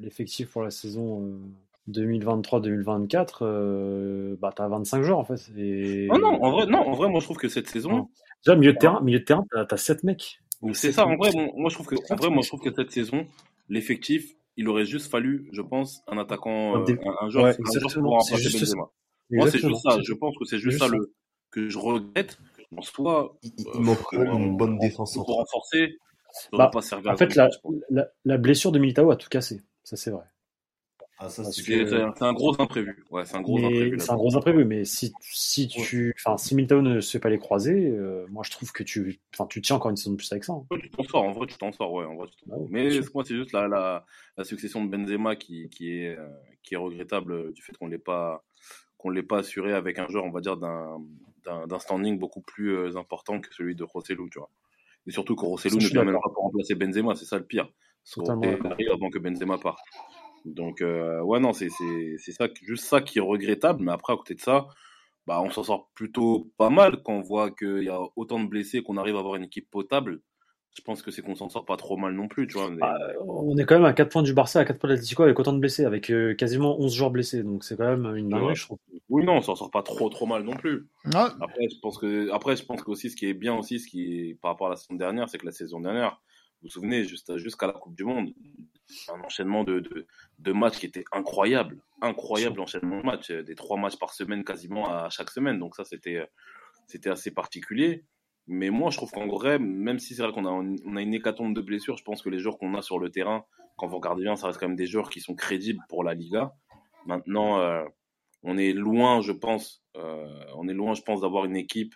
l'effectif 0.00 0.50
pour 0.50 0.62
la 0.62 0.70
saison 0.70 1.40
2023-2024, 1.90 3.38
euh, 3.42 3.46
euh, 4.32 4.36
bah, 4.40 4.52
tu 4.54 4.62
as 4.62 4.68
25 4.68 5.02
joueurs 5.02 5.18
en 5.18 5.24
fait. 5.24 5.50
Et... 5.56 6.06
Non, 6.08 6.18
non, 6.18 6.44
en 6.44 6.50
vrai, 6.50 6.66
non, 6.66 6.78
en 6.78 6.92
vrai, 6.92 7.08
moi 7.08 7.20
je 7.20 7.24
trouve 7.24 7.38
que 7.38 7.48
cette 7.48 7.68
saison. 7.68 8.08
Déjà, 8.44 8.56
milieu 8.56 8.72
de 8.72 8.78
terrain, 8.78 9.00
milieu 9.00 9.20
de 9.20 9.24
terrain, 9.24 9.44
tu 9.50 9.74
as, 9.74 9.76
7 9.76 10.04
mecs. 10.04 10.40
C'est 10.72 10.92
ça, 10.92 11.06
en 11.06 11.16
vrai, 11.16 11.30
moi 11.56 11.70
je 11.70 11.74
trouve 11.74 11.86
que, 11.86 11.96
en 12.12 12.16
vrai, 12.16 12.30
moi 12.30 12.42
je 12.42 12.48
trouve 12.48 12.60
que 12.60 12.72
cette 12.74 12.92
saison, 12.92 13.26
l'effectif, 13.68 14.34
il 14.56 14.68
aurait 14.68 14.84
juste 14.84 15.10
fallu, 15.10 15.48
je 15.52 15.62
pense, 15.62 16.02
un 16.08 16.18
attaquant, 16.18 16.76
un, 16.76 16.80
euh, 16.80 16.96
un, 17.20 17.30
joueur, 17.30 17.46
un 17.46 17.78
joueur 17.78 17.92
pour 17.94 18.18
remplacer 18.18 18.58
Benzema. 18.58 18.90
Moi, 19.30 19.50
c'est 19.50 19.58
juste 19.58 19.82
ça. 19.82 19.98
Je 20.02 20.14
pense 20.14 20.36
que 20.38 20.44
c'est 20.44 20.58
juste, 20.58 20.78
ça, 20.78 20.88
le 20.88 21.12
que 21.50 21.68
je 21.68 21.78
regrette. 21.78 22.38
En 22.76 22.82
soi, 22.82 23.38
il, 23.42 23.52
il 23.74 23.80
manque 23.80 24.12
une 24.12 24.56
bonne 24.56 24.78
défense 24.78 25.14
pour 25.14 25.26
renforcer. 25.26 25.96
Bah, 26.52 26.70
en 26.74 27.16
fait, 27.16 27.34
la, 27.34 27.48
la, 28.24 28.38
blessure 28.38 28.72
de 28.72 28.78
Militao 28.78 29.10
a 29.10 29.16
tout 29.16 29.28
cassé. 29.28 29.62
Ça, 29.82 29.96
c'est 29.96 30.10
vrai. 30.10 30.24
Ah, 31.20 31.28
c'est 31.28 32.22
un 32.22 32.32
gros 32.32 32.54
imprévu. 32.60 33.04
Ouais, 33.10 33.24
c'est 33.24 33.36
un 33.36 33.40
gros 33.40 33.58
imprévu. 33.58 33.98
C'est 33.98 34.12
un 34.12 34.16
gros 34.16 34.36
imprévu, 34.36 34.64
mais 34.64 34.84
si, 34.84 35.12
si 35.20 35.66
tu, 35.66 36.14
enfin, 36.16 36.36
si 36.36 36.54
Militao 36.54 36.80
ne 36.80 37.00
se 37.00 37.10
fait 37.10 37.18
pas 37.18 37.28
les 37.28 37.40
croiser, 37.40 37.88
euh, 37.88 38.24
moi 38.28 38.44
je 38.46 38.52
trouve 38.52 38.70
que 38.70 38.84
tu, 38.84 39.20
enfin, 39.34 39.46
tu 39.48 39.60
tiens 39.60 39.76
encore 39.76 39.90
une 39.90 39.96
saison 39.96 40.12
de 40.12 40.16
plus 40.16 40.30
avec 40.30 40.44
ça. 40.44 40.52
Hein. 40.52 40.64
tu 40.80 40.90
t'en 40.90 41.02
sors, 41.02 41.24
en 41.24 41.32
vrai, 41.32 41.48
tu 41.48 41.58
t'en 41.58 41.72
sors, 41.72 41.92
ouais, 41.92 42.04
en 42.04 42.14
vrai, 42.14 42.28
bah 42.46 42.56
Mais 42.70 42.88
moi, 43.14 43.24
c'est 43.24 43.34
juste 43.34 43.52
la, 43.52 43.66
la, 43.66 44.06
la, 44.36 44.44
succession 44.44 44.84
de 44.84 44.90
Benzema 44.90 45.34
qui, 45.34 45.68
qui 45.70 45.90
est, 45.90 46.16
euh, 46.16 46.28
qui 46.62 46.74
est 46.74 46.76
regrettable 46.76 47.52
du 47.52 47.62
fait 47.62 47.76
qu'on 47.76 47.88
l'ait 47.88 47.98
pas, 47.98 48.44
qu'on 48.96 49.10
l'ait 49.10 49.24
pas 49.24 49.38
assuré 49.38 49.72
avec 49.72 49.98
un 49.98 50.06
joueur, 50.06 50.24
on 50.24 50.30
va 50.30 50.40
dire, 50.40 50.56
d'un, 50.56 50.98
d'un 51.66 51.78
standing 51.78 52.16
beaucoup 52.16 52.42
plus 52.42 52.76
euh, 52.76 52.96
important 52.96 53.40
que 53.40 53.52
celui 53.52 53.74
de 53.74 53.82
Rossellou, 53.82 54.28
tu 54.30 54.38
vois. 54.38 54.50
Et 55.08 55.10
surtout 55.10 55.34
que 55.34 55.44
Rossellou 55.46 55.76
ne 55.76 55.86
vient 55.86 56.04
même 56.04 56.18
pas 56.22 56.30
pour 56.34 56.44
remplacer 56.44 56.74
Benzema, 56.74 57.14
c'est 57.14 57.24
ça 57.24 57.38
le 57.38 57.46
pire. 57.46 57.72
arrive 58.18 58.90
avant 58.92 59.08
que 59.08 59.18
Benzema 59.18 59.56
parte. 59.56 59.80
Donc, 60.44 60.82
euh, 60.82 61.20
ouais, 61.22 61.40
non, 61.40 61.52
c'est 61.52 61.70
ça, 61.70 62.46
juste 62.62 62.84
ça 62.84 63.00
qui 63.00 63.18
est 63.18 63.22
regrettable. 63.22 63.82
Mais 63.82 63.92
après, 63.92 64.12
à 64.12 64.16
côté 64.16 64.34
de 64.34 64.40
ça, 64.40 64.68
bah, 65.26 65.40
on 65.42 65.50
s'en 65.50 65.62
sort 65.62 65.90
plutôt 65.94 66.52
pas 66.58 66.70
mal 66.70 67.02
quand 67.02 67.14
on 67.14 67.22
voit 67.22 67.50
qu'il 67.50 67.84
y 67.84 67.88
a 67.88 68.00
autant 68.16 68.38
de 68.38 68.48
blessés, 68.48 68.82
qu'on 68.82 68.98
arrive 68.98 69.16
à 69.16 69.20
avoir 69.20 69.36
une 69.36 69.44
équipe 69.44 69.70
potable 69.70 70.20
je 70.78 70.82
pense 70.84 71.02
que 71.02 71.10
c'est 71.10 71.22
qu'on 71.22 71.34
s'en 71.34 71.48
sort 71.48 71.64
pas 71.64 71.76
trop 71.76 71.96
mal 71.96 72.14
non 72.14 72.28
plus, 72.28 72.46
tu 72.46 72.54
vois. 72.54 72.70
Bah, 72.70 72.96
on 73.26 73.56
est 73.58 73.64
quand 73.64 73.74
même 73.74 73.84
à 73.84 73.92
4 73.92 74.08
points 74.08 74.22
du 74.22 74.32
Barça, 74.32 74.60
à 74.60 74.64
4 74.64 74.78
points 74.78 74.88
de 74.88 74.94
l'Atlético 74.94 75.24
avec 75.24 75.36
autant 75.40 75.52
de 75.52 75.58
blessés, 75.58 75.84
avec 75.84 76.08
euh, 76.10 76.34
quasiment 76.34 76.78
11 76.80 76.94
joueurs 76.94 77.10
blessés, 77.10 77.42
donc 77.42 77.64
c'est 77.64 77.76
quand 77.76 77.96
même 77.96 78.16
une 78.16 78.28
dinguerie, 78.28 78.54
je 78.54 78.64
trouve. 78.64 78.78
Oui, 79.08 79.24
non, 79.24 79.38
on 79.38 79.40
s'en 79.40 79.56
sort 79.56 79.72
pas 79.72 79.82
trop 79.82 80.08
trop 80.08 80.26
mal 80.26 80.44
non 80.44 80.54
plus. 80.54 80.86
Après, 81.12 81.68
je 81.68 81.80
pense 81.80 81.98
que, 81.98 82.30
après, 82.30 82.54
je 82.54 82.64
pense 82.64 82.82
que 82.82 82.90
aussi, 82.90 83.10
ce 83.10 83.16
qui 83.16 83.26
est 83.26 83.34
bien 83.34 83.56
aussi, 83.56 83.80
ce 83.80 83.88
qui 83.88 84.30
est 84.30 84.34
par 84.40 84.52
rapport 84.52 84.68
à 84.68 84.70
la 84.70 84.76
saison 84.76 84.94
dernière, 84.94 85.28
c'est 85.28 85.38
que 85.38 85.46
la 85.46 85.52
saison 85.52 85.80
dernière, 85.80 86.20
vous 86.62 86.68
vous 86.68 86.70
souvenez, 86.70 87.02
jusqu'à 87.04 87.66
la 87.66 87.72
Coupe 87.72 87.96
du 87.96 88.04
Monde, 88.04 88.32
un 89.08 89.20
enchaînement 89.24 89.64
de, 89.64 89.80
de, 89.80 90.06
de, 90.38 90.52
matchs 90.52 90.78
qui 90.78 90.86
était 90.86 91.04
incroyable, 91.10 91.78
incroyable 92.00 92.60
enchaînement 92.60 93.00
de 93.00 93.06
matchs, 93.06 93.32
des 93.32 93.56
trois 93.56 93.76
matchs 93.76 93.96
par 93.96 94.14
semaine 94.14 94.44
quasiment 94.44 94.88
à 94.88 95.10
chaque 95.10 95.30
semaine, 95.30 95.58
donc 95.58 95.74
ça 95.74 95.84
c'était 95.84 96.24
c'était 96.86 97.10
assez 97.10 97.30
particulier. 97.30 98.04
Mais 98.48 98.70
moi, 98.70 98.90
je 98.90 98.96
trouve 98.96 99.10
qu'en 99.10 99.26
vrai, 99.26 99.58
même 99.58 99.98
si 99.98 100.14
c'est 100.14 100.22
vrai 100.22 100.32
qu'on 100.32 100.46
a, 100.46 100.50
on 100.50 100.96
a 100.96 101.02
une 101.02 101.14
hécatombe 101.14 101.54
de 101.54 101.60
blessures, 101.60 101.98
je 101.98 102.02
pense 102.02 102.22
que 102.22 102.30
les 102.30 102.38
joueurs 102.38 102.58
qu'on 102.58 102.74
a 102.74 102.82
sur 102.82 102.98
le 102.98 103.10
terrain, 103.10 103.44
quand 103.76 103.86
vous 103.86 103.96
regardez 103.96 104.22
bien, 104.22 104.36
ça 104.36 104.46
reste 104.46 104.58
quand 104.58 104.68
même 104.68 104.76
des 104.76 104.86
joueurs 104.86 105.10
qui 105.10 105.20
sont 105.20 105.34
crédibles 105.34 105.80
pour 105.88 106.02
la 106.02 106.14
Liga. 106.14 106.54
Maintenant, 107.06 107.60
euh, 107.60 107.84
on 108.42 108.56
est 108.56 108.72
loin, 108.72 109.20
je 109.20 109.32
pense, 109.32 109.84
euh, 109.96 110.26
on 110.56 110.66
est 110.66 110.72
loin, 110.74 110.94
je 110.94 111.02
pense, 111.02 111.20
d'avoir 111.20 111.44
une 111.44 111.56
équipe 111.56 111.94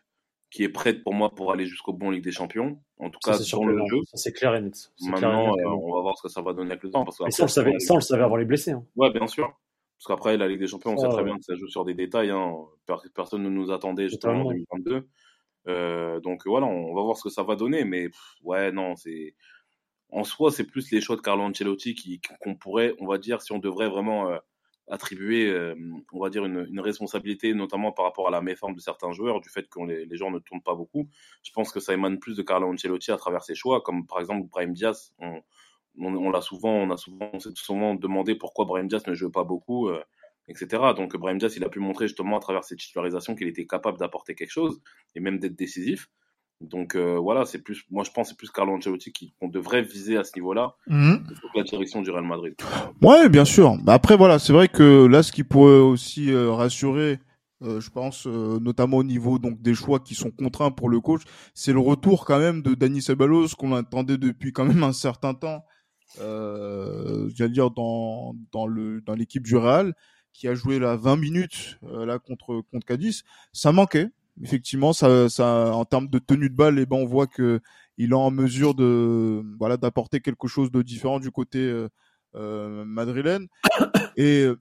qui 0.50 0.62
est 0.62 0.68
prête 0.68 1.02
pour 1.02 1.14
moi 1.14 1.30
pour 1.34 1.52
aller 1.52 1.64
jusqu'au 1.64 1.94
bon 1.94 2.10
Ligue 2.10 2.24
des 2.24 2.32
Champions. 2.32 2.78
En 2.98 3.08
tout 3.08 3.18
cas, 3.24 3.38
sur 3.38 3.64
le 3.64 3.78
jeu. 3.86 3.98
C'est 4.12 4.32
clair 4.32 4.54
et 4.54 4.60
net. 4.60 4.92
Maintenant, 5.00 5.56
euh, 5.56 5.64
on 5.64 5.94
va 5.94 6.02
voir 6.02 6.18
ce 6.18 6.22
que 6.22 6.28
ça 6.28 6.42
va 6.42 6.52
donner 6.52 6.72
avec 6.72 6.82
le 6.82 6.90
temps. 6.90 7.04
Parce 7.04 7.16
que 7.16 7.30
ça, 7.30 7.44
on 7.44 7.46
le 7.46 7.50
savait, 7.50 7.78
ça, 7.78 7.94
on 7.94 7.96
le 7.96 8.02
savait 8.02 8.22
avant 8.22 8.36
les 8.36 8.44
blessés. 8.44 8.72
Hein. 8.72 8.84
Ouais, 8.94 9.10
bien 9.10 9.26
sûr. 9.26 9.50
Parce 9.98 10.06
qu'après, 10.06 10.36
la 10.36 10.48
Ligue 10.48 10.60
des 10.60 10.66
Champions, 10.66 10.92
on 10.92 10.96
sait 10.98 11.08
très 11.08 11.24
bien 11.24 11.36
que 11.36 11.44
ça 11.44 11.54
joue 11.54 11.68
sur 11.68 11.84
des 11.86 11.94
détails. 11.94 12.30
Hein. 12.30 12.54
Personne 13.14 13.42
ne 13.42 13.48
nous 13.48 13.72
attendait 13.72 14.08
justement 14.08 14.42
en 14.42 14.50
2022. 14.50 15.08
Euh, 15.68 16.20
donc 16.20 16.46
voilà, 16.46 16.66
on 16.66 16.94
va 16.94 17.02
voir 17.02 17.16
ce 17.16 17.24
que 17.24 17.30
ça 17.30 17.42
va 17.42 17.56
donner, 17.56 17.84
mais 17.84 18.08
ouais, 18.42 18.72
non, 18.72 18.96
c'est 18.96 19.34
en 20.10 20.24
soi, 20.24 20.50
c'est 20.50 20.64
plus 20.64 20.90
les 20.90 21.00
choix 21.00 21.16
de 21.16 21.22
Carlo 21.22 21.42
Ancelotti 21.44 22.20
qu'on 22.42 22.54
pourrait, 22.54 22.94
on 23.00 23.06
va 23.06 23.18
dire, 23.18 23.40
si 23.40 23.52
on 23.52 23.58
devrait 23.58 23.88
vraiment 23.88 24.28
euh, 24.28 24.38
attribuer, 24.88 25.46
euh, 25.50 25.74
on 26.12 26.20
va 26.20 26.28
dire 26.28 26.44
une, 26.44 26.66
une, 26.70 26.80
responsabilité, 26.80 27.54
notamment 27.54 27.92
par 27.92 28.04
rapport 28.04 28.28
à 28.28 28.30
la 28.30 28.42
méforme 28.42 28.74
de 28.74 28.80
certains 28.80 29.12
joueurs, 29.12 29.40
du 29.40 29.48
fait 29.48 29.68
que 29.68 29.80
les, 29.80 30.16
gens 30.16 30.30
ne 30.30 30.38
tournent 30.38 30.62
pas 30.62 30.74
beaucoup. 30.74 31.08
Je 31.42 31.50
pense 31.52 31.72
que 31.72 31.80
ça 31.80 31.94
émane 31.94 32.18
plus 32.18 32.36
de 32.36 32.42
Carlo 32.42 32.68
Ancelotti 32.70 33.10
à 33.10 33.16
travers 33.16 33.42
ses 33.42 33.54
choix, 33.54 33.80
comme 33.80 34.06
par 34.06 34.20
exemple 34.20 34.46
Brahim 34.48 34.74
Diaz. 34.74 35.14
On, 35.18 35.40
on, 35.98 36.14
on 36.14 36.30
l'a 36.30 36.42
souvent, 36.42 36.74
on 36.74 36.90
a 36.90 36.96
souvent, 36.98 37.30
on 37.32 37.40
s'est 37.40 37.50
souvent 37.54 37.94
demandé 37.94 38.34
pourquoi 38.34 38.66
Brahim 38.66 38.88
Diaz 38.88 39.06
ne 39.06 39.14
joue 39.14 39.30
pas 39.30 39.44
beaucoup 39.44 39.88
etc. 40.48 40.82
Donc 40.96 41.16
Brahim 41.16 41.38
Diaz, 41.38 41.54
il 41.56 41.64
a 41.64 41.68
pu 41.68 41.80
montrer 41.80 42.08
justement 42.08 42.36
à 42.36 42.40
travers 42.40 42.64
ses 42.64 42.76
titularisations 42.76 43.34
qu'il 43.34 43.48
était 43.48 43.66
capable 43.66 43.98
d'apporter 43.98 44.34
quelque 44.34 44.50
chose 44.50 44.80
et 45.14 45.20
même 45.20 45.38
d'être 45.38 45.56
décisif. 45.56 46.08
Donc 46.62 46.94
euh, 46.94 47.18
voilà, 47.18 47.44
c'est 47.44 47.58
plus, 47.58 47.84
moi 47.90 48.04
je 48.04 48.10
pense 48.12 48.28
c'est 48.28 48.36
plus 48.36 48.50
Carlo 48.50 48.74
Ancelotti 48.74 49.12
qu'on 49.40 49.48
devrait 49.48 49.82
viser 49.82 50.16
à 50.16 50.24
ce 50.24 50.32
niveau-là, 50.36 50.76
mmh. 50.86 51.16
la 51.56 51.62
direction 51.64 52.02
du 52.02 52.10
Real 52.10 52.24
Madrid. 52.24 52.54
Ouais, 53.00 53.28
bien 53.28 53.44
sûr. 53.44 53.76
Après 53.88 54.16
voilà, 54.16 54.38
c'est 54.38 54.52
vrai 54.52 54.68
que 54.68 55.06
là, 55.06 55.22
ce 55.22 55.32
qui 55.32 55.42
pourrait 55.42 55.78
aussi 55.78 56.30
euh, 56.30 56.52
rassurer, 56.52 57.18
euh, 57.62 57.80
je 57.80 57.90
pense 57.90 58.26
notamment 58.26 58.98
au 58.98 59.04
niveau 59.04 59.38
donc 59.38 59.60
des 59.60 59.74
choix 59.74 59.98
qui 59.98 60.14
sont 60.14 60.30
contraints 60.30 60.70
pour 60.70 60.88
le 60.88 61.00
coach, 61.00 61.22
c'est 61.54 61.72
le 61.72 61.80
retour 61.80 62.24
quand 62.24 62.38
même 62.38 62.62
de 62.62 62.74
Dani 62.74 63.02
Ceballos 63.02 63.48
qu'on 63.58 63.74
attendait 63.74 64.18
depuis 64.18 64.52
quand 64.52 64.64
même 64.64 64.84
un 64.84 64.92
certain 64.92 65.34
temps. 65.34 65.64
J'allais 66.18 67.52
dire 67.52 67.70
dans 67.70 68.36
dans 68.52 68.66
le 68.66 69.00
dans 69.00 69.14
l'équipe 69.14 69.42
du 69.42 69.56
Real 69.56 69.94
qui 70.32 70.48
a 70.48 70.54
joué 70.54 70.78
là 70.78 70.96
20 70.96 71.16
minutes 71.16 71.78
euh, 71.84 72.06
là 72.06 72.18
contre 72.18 72.62
contre 72.70 72.86
Cadiz, 72.86 73.24
ça 73.52 73.72
manquait. 73.72 74.08
Effectivement, 74.42 74.92
ça, 74.92 75.28
ça 75.28 75.72
en 75.74 75.84
termes 75.84 76.08
de 76.08 76.18
tenue 76.18 76.48
de 76.48 76.54
balle, 76.54 76.78
et 76.78 76.82
eh 76.82 76.86
ben 76.86 76.96
on 76.96 77.04
voit 77.06 77.26
que 77.26 77.60
il 77.98 78.12
est 78.12 78.14
en 78.14 78.30
mesure 78.30 78.74
de 78.74 79.44
voilà 79.58 79.76
d'apporter 79.76 80.20
quelque 80.20 80.48
chose 80.48 80.70
de 80.70 80.80
différent 80.82 81.20
du 81.20 81.30
côté 81.30 81.58
euh, 81.58 81.88
euh 82.34 82.84
madrilène. 82.84 83.48
Et 84.16 84.44
euh, 84.44 84.58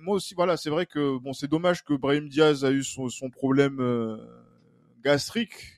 moi 0.00 0.16
aussi, 0.16 0.34
voilà, 0.34 0.56
c'est 0.56 0.70
vrai 0.70 0.86
que 0.86 1.18
bon, 1.18 1.32
c'est 1.32 1.48
dommage 1.48 1.84
que 1.84 1.94
Brahim 1.94 2.28
Diaz 2.28 2.64
a 2.64 2.70
eu 2.70 2.84
son, 2.84 3.08
son 3.08 3.30
problème 3.30 3.80
gastrique 5.02 5.77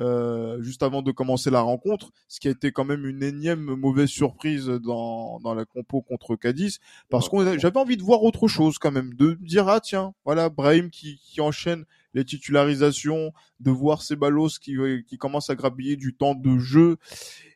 euh, 0.00 0.62
juste 0.62 0.82
avant 0.82 1.02
de 1.02 1.12
commencer 1.12 1.50
la 1.50 1.60
rencontre, 1.60 2.10
ce 2.26 2.40
qui 2.40 2.48
a 2.48 2.50
été 2.50 2.72
quand 2.72 2.84
même 2.84 3.06
une 3.06 3.22
énième 3.22 3.74
mauvaise 3.74 4.08
surprise 4.08 4.66
dans, 4.66 5.38
dans 5.40 5.54
la 5.54 5.64
compo 5.66 6.00
contre 6.00 6.36
Cadiz, 6.36 6.80
parce 7.10 7.28
que 7.28 7.58
j'avais 7.58 7.78
envie 7.78 7.96
de 7.96 8.02
voir 8.02 8.22
autre 8.22 8.48
chose 8.48 8.78
quand 8.78 8.90
même, 8.90 9.14
de 9.14 9.34
dire 9.40 9.68
ah 9.68 9.80
tiens, 9.80 10.14
voilà 10.24 10.48
Brahim 10.48 10.90
qui, 10.90 11.18
qui 11.18 11.40
enchaîne 11.40 11.84
les 12.14 12.24
titularisations, 12.24 13.32
de 13.60 13.70
voir 13.70 14.02
Ceballos 14.02 14.48
qui, 14.60 14.76
qui 15.06 15.18
commence 15.18 15.50
à 15.50 15.54
grappiller 15.54 15.96
du 15.96 16.14
temps 16.14 16.34
de 16.34 16.58
jeu 16.58 16.96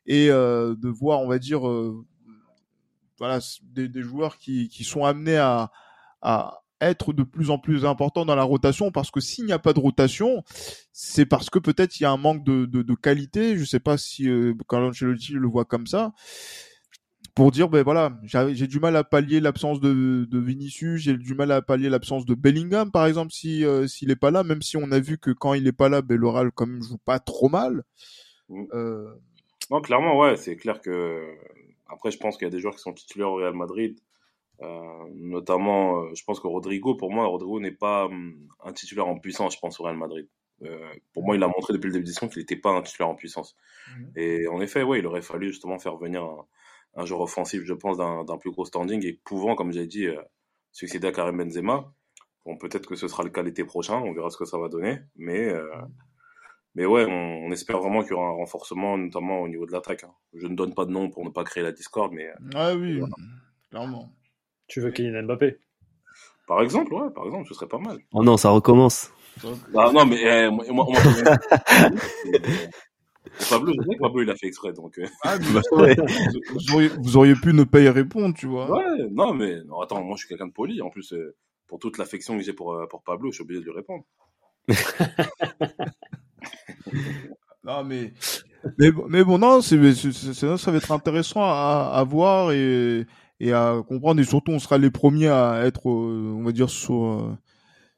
et 0.07 0.31
euh, 0.31 0.75
de 0.77 0.89
voir, 0.89 1.21
on 1.21 1.29
va 1.29 1.39
dire, 1.39 1.67
euh, 1.67 2.05
voilà 3.19 3.39
des, 3.63 3.89
des, 3.89 4.03
joueurs 4.03 4.39
qui, 4.39 4.69
qui 4.69 4.85
sont 4.85 5.05
amenés 5.05 5.39
à, 5.39 5.71
à, 6.21 6.64
être 6.81 7.13
de 7.13 7.23
plus 7.23 7.51
en 7.51 7.59
plus 7.59 7.85
important 7.85 8.25
dans 8.25 8.37
la 8.37 8.43
rotation 8.43 8.91
parce 8.91 9.11
que 9.11 9.21
s'il 9.21 9.47
n'y 9.47 9.53
a 9.53 9.59
pas 9.59 9.73
de 9.73 9.81
rotation, 9.81 10.43
c'est 10.93 11.27
parce 11.27 11.51
que 11.51 11.59
peut-être 11.59 11.99
il 11.99 12.03
y 12.03 12.07
a 12.07 12.11
un 12.11 12.17
manque 12.17 12.45
de, 12.45 12.67
de, 12.67 12.83
de 12.83 12.95
qualité. 12.95 13.57
Je 13.57 13.65
sais 13.65 13.81
pas 13.81 13.97
si 13.97 14.29
euh, 14.29 14.55
Carlo 14.69 14.89
Ancelotti 14.89 15.33
le 15.33 15.49
voit 15.49 15.65
comme 15.65 15.87
ça. 15.87 16.13
Pour 17.35 17.51
dire, 17.51 17.69
ben 17.69 17.83
voilà, 17.83 18.17
j'ai 18.23 18.69
du 18.69 18.79
mal 18.79 18.95
à 18.95 19.03
pallier 19.03 19.41
l'absence 19.41 19.81
de, 19.81 20.25
de 20.31 20.39
Vinicius, 20.39 21.01
j'ai 21.01 21.17
du 21.17 21.35
mal 21.35 21.51
à 21.51 21.63
pallier 21.63 21.89
l'absence 21.89 22.25
de 22.27 22.35
Bellingham, 22.35 22.93
par 22.93 23.07
exemple, 23.07 23.33
si 23.33 23.65
euh, 23.65 23.89
s'il 23.89 24.13
est 24.13 24.17
pas 24.17 24.31
là, 24.31 24.45
même 24.45 24.63
si 24.63 24.77
on 24.77 24.93
a 24.93 25.01
vu 25.01 25.19
que 25.19 25.33
quand 25.33 25.53
il 25.55 25.67
est 25.67 25.73
pas 25.73 25.89
là, 25.89 26.01
ben, 26.01 26.17
l'oral 26.17 26.53
quand 26.53 26.67
même 26.67 26.81
joue 26.81 26.99
pas 26.99 27.19
trop 27.19 27.49
mal. 27.49 27.83
Mm. 28.49 28.65
Euh, 28.73 29.09
Non, 29.71 29.81
clairement, 29.81 30.17
ouais, 30.17 30.37
c'est 30.37 30.55
clair 30.55 30.81
que. 30.81 31.27
Après, 31.89 32.13
je 32.13 32.19
pense 32.19 32.37
qu'il 32.37 32.47
y 32.47 32.49
a 32.49 32.51
des 32.51 32.61
joueurs 32.61 32.77
qui 32.77 32.83
sont 32.83 32.93
titulaires 32.93 33.31
au 33.31 33.37
Real 33.37 33.55
Madrid. 33.55 33.99
Euh, 34.65 35.09
notamment, 35.15 36.03
euh, 36.03 36.15
je 36.15 36.25
pense 36.25 36.41
que 36.41 36.47
Rodrigo, 36.47 36.95
pour 36.95 37.11
moi, 37.13 37.27
Rodrigo 37.27 37.61
n'est 37.61 37.73
pas 37.73 38.07
hum, 38.07 38.49
un 38.63 38.73
titulaire 38.73 39.07
en 39.07 39.19
puissance, 39.19 39.55
je 39.55 39.61
pense, 39.61 39.79
au 39.81 39.85
Real 39.85 39.97
Madrid. 39.97 40.29
Euh, 40.63 40.89
pour 41.13 41.25
moi, 41.25 41.37
il 41.37 41.43
a 41.43 41.49
montré 41.49 41.73
depuis 41.73 41.89
le 41.89 41.93
début 41.93 42.05
de 42.05 42.09
l'édition 42.09 42.29
qu'il 42.29 42.41
n'était 42.41 42.57
pas 42.57 42.71
un 42.71 42.83
titulaire 42.83 43.09
en 43.09 43.15
puissance. 43.15 43.57
Mhm. 43.97 44.13
Et 44.17 44.47
en 44.49 44.61
effet, 44.61 44.83
ouais, 44.83 45.01
il 45.01 45.07
aurait 45.07 45.23
fallu 45.23 45.49
justement 45.49 45.79
faire 45.79 45.97
venir 45.97 46.23
un, 46.25 46.47
un 46.97 47.05
joueur 47.05 47.21
offensif, 47.21 47.63
je 47.65 47.75
pense, 47.75 47.99
d'un 47.99 48.39
plus 48.39 48.51
gros 48.51 48.65
standing 48.65 49.05
et 49.05 49.21
pouvant, 49.25 49.55
comme 49.55 49.73
j'ai 49.73 49.87
dit, 49.87 50.07
succéder 50.73 51.09
à 51.09 51.13
Karim 51.13 51.39
Benzema. 51.39 51.93
Bon, 52.47 52.57
peut-être 52.57 52.87
que 52.87 52.95
ce 52.95 53.09
sera 53.09 53.25
le 53.25 53.31
cas 53.31 53.43
l'été 53.43 53.65
prochain, 53.65 53.97
on 53.97 54.13
verra 54.13 54.31
ce 54.31 54.37
que 54.37 54.45
ça 54.45 54.59
va 54.59 54.69
donner. 54.69 55.01
Mais, 55.17 55.53
mais 56.77 56.87
ouais, 56.87 57.05
on, 57.09 57.51
espère 57.51 57.81
vraiment 57.81 58.03
qu'il 58.03 58.13
y 58.13 58.15
aura 58.15 58.29
un 58.29 58.37
renforcement, 58.37 58.97
notamment 58.97 59.41
au 59.41 59.49
niveau 59.49 59.67
de 59.67 59.73
l'attaque. 59.73 60.05
Hein. 60.05 60.15
Je 60.35 60.47
ne 60.47 60.55
donne 60.55 60.73
pas 60.73 60.85
de 60.85 60.93
nom 60.93 61.11
pour 61.11 61.25
ne 61.25 61.31
pas 61.31 61.43
créer 61.43 61.65
la 61.65 61.73
discorde, 61.73 62.13
mais. 62.13 62.31
Ah 62.55 62.75
oui, 62.75 63.01
clairement. 63.71 64.15
Tu 64.67 64.81
veux 64.81 64.91
Kylian 64.91 65.25
Mbappé? 65.25 65.59
Par 66.47 66.63
exemple, 66.63 66.95
ouais, 66.95 67.11
par 67.15 67.27
exemple, 67.27 67.49
ce 67.49 67.55
serait 67.55 67.69
pas 67.69 67.79
mal. 67.79 67.99
Oh 68.13 68.23
non, 68.23 68.37
ça 68.37 68.51
recommence. 68.51 69.11
Ah, 69.75 69.91
non, 69.93 70.07
mais 70.07 70.21
eh, 70.23 70.49
moi, 70.51 70.65
moi, 70.71 70.87
Pablo, 73.49 73.73
je 73.73 73.83
sais 73.83 73.97
que 73.97 74.01
Pablo 74.01 74.23
il 74.23 74.31
a 74.31 74.37
fait 74.37 74.47
exprès, 74.47 74.73
donc. 74.73 74.99
Euh. 74.99 75.07
Ah, 75.23 75.37
bah, 75.39 75.61
vous, 76.99 77.17
auriez, 77.17 77.35
pu 77.35 77.53
ne 77.53 77.65
pas 77.65 77.81
y 77.81 77.89
répondre, 77.89 78.35
tu 78.37 78.47
vois. 78.47 78.71
Ouais, 78.71 79.09
non, 79.11 79.35
mais 79.35 79.63
non, 79.65 79.81
attends, 79.81 80.03
moi 80.03 80.15
je 80.17 80.21
suis 80.21 80.29
quelqu'un 80.29 80.47
de 80.47 80.53
poli. 80.53 80.81
En 80.83 80.91
plus, 80.91 81.13
euh, 81.13 81.35
pour 81.67 81.79
toute 81.79 81.99
l'affection 81.99 82.37
que 82.37 82.45
j'ai 82.45 82.53
pour, 82.53 82.75
euh, 82.75 82.87
pour 82.87 83.03
Pablo, 83.03 83.31
je 83.31 83.37
suis 83.37 83.43
obligé 83.43 83.61
de 83.61 83.65
lui 83.65 83.73
répondre. 83.73 84.05
non, 87.65 87.85
mais, 87.85 88.13
mais, 88.79 88.91
mais 89.09 89.25
bon, 89.25 89.39
non, 89.39 89.63
ça 89.63 89.77
va 89.77 90.77
être 90.77 90.93
intéressant 90.93 91.43
à, 91.43 91.93
à 91.95 92.05
voir 92.05 92.53
et 92.53 93.07
et 93.41 93.53
à 93.53 93.83
comprendre 93.87 94.21
et 94.21 94.25
surtout 94.25 94.53
on 94.53 94.59
sera 94.59 94.79
les 94.79 94.91
premiers 94.91 95.29
à 95.29 95.65
être 95.65 95.89
euh, 95.91 96.35
on 96.37 96.45
va 96.45 96.53
dire 96.53 96.71
sur 96.71 97.05
euh, 97.05 97.37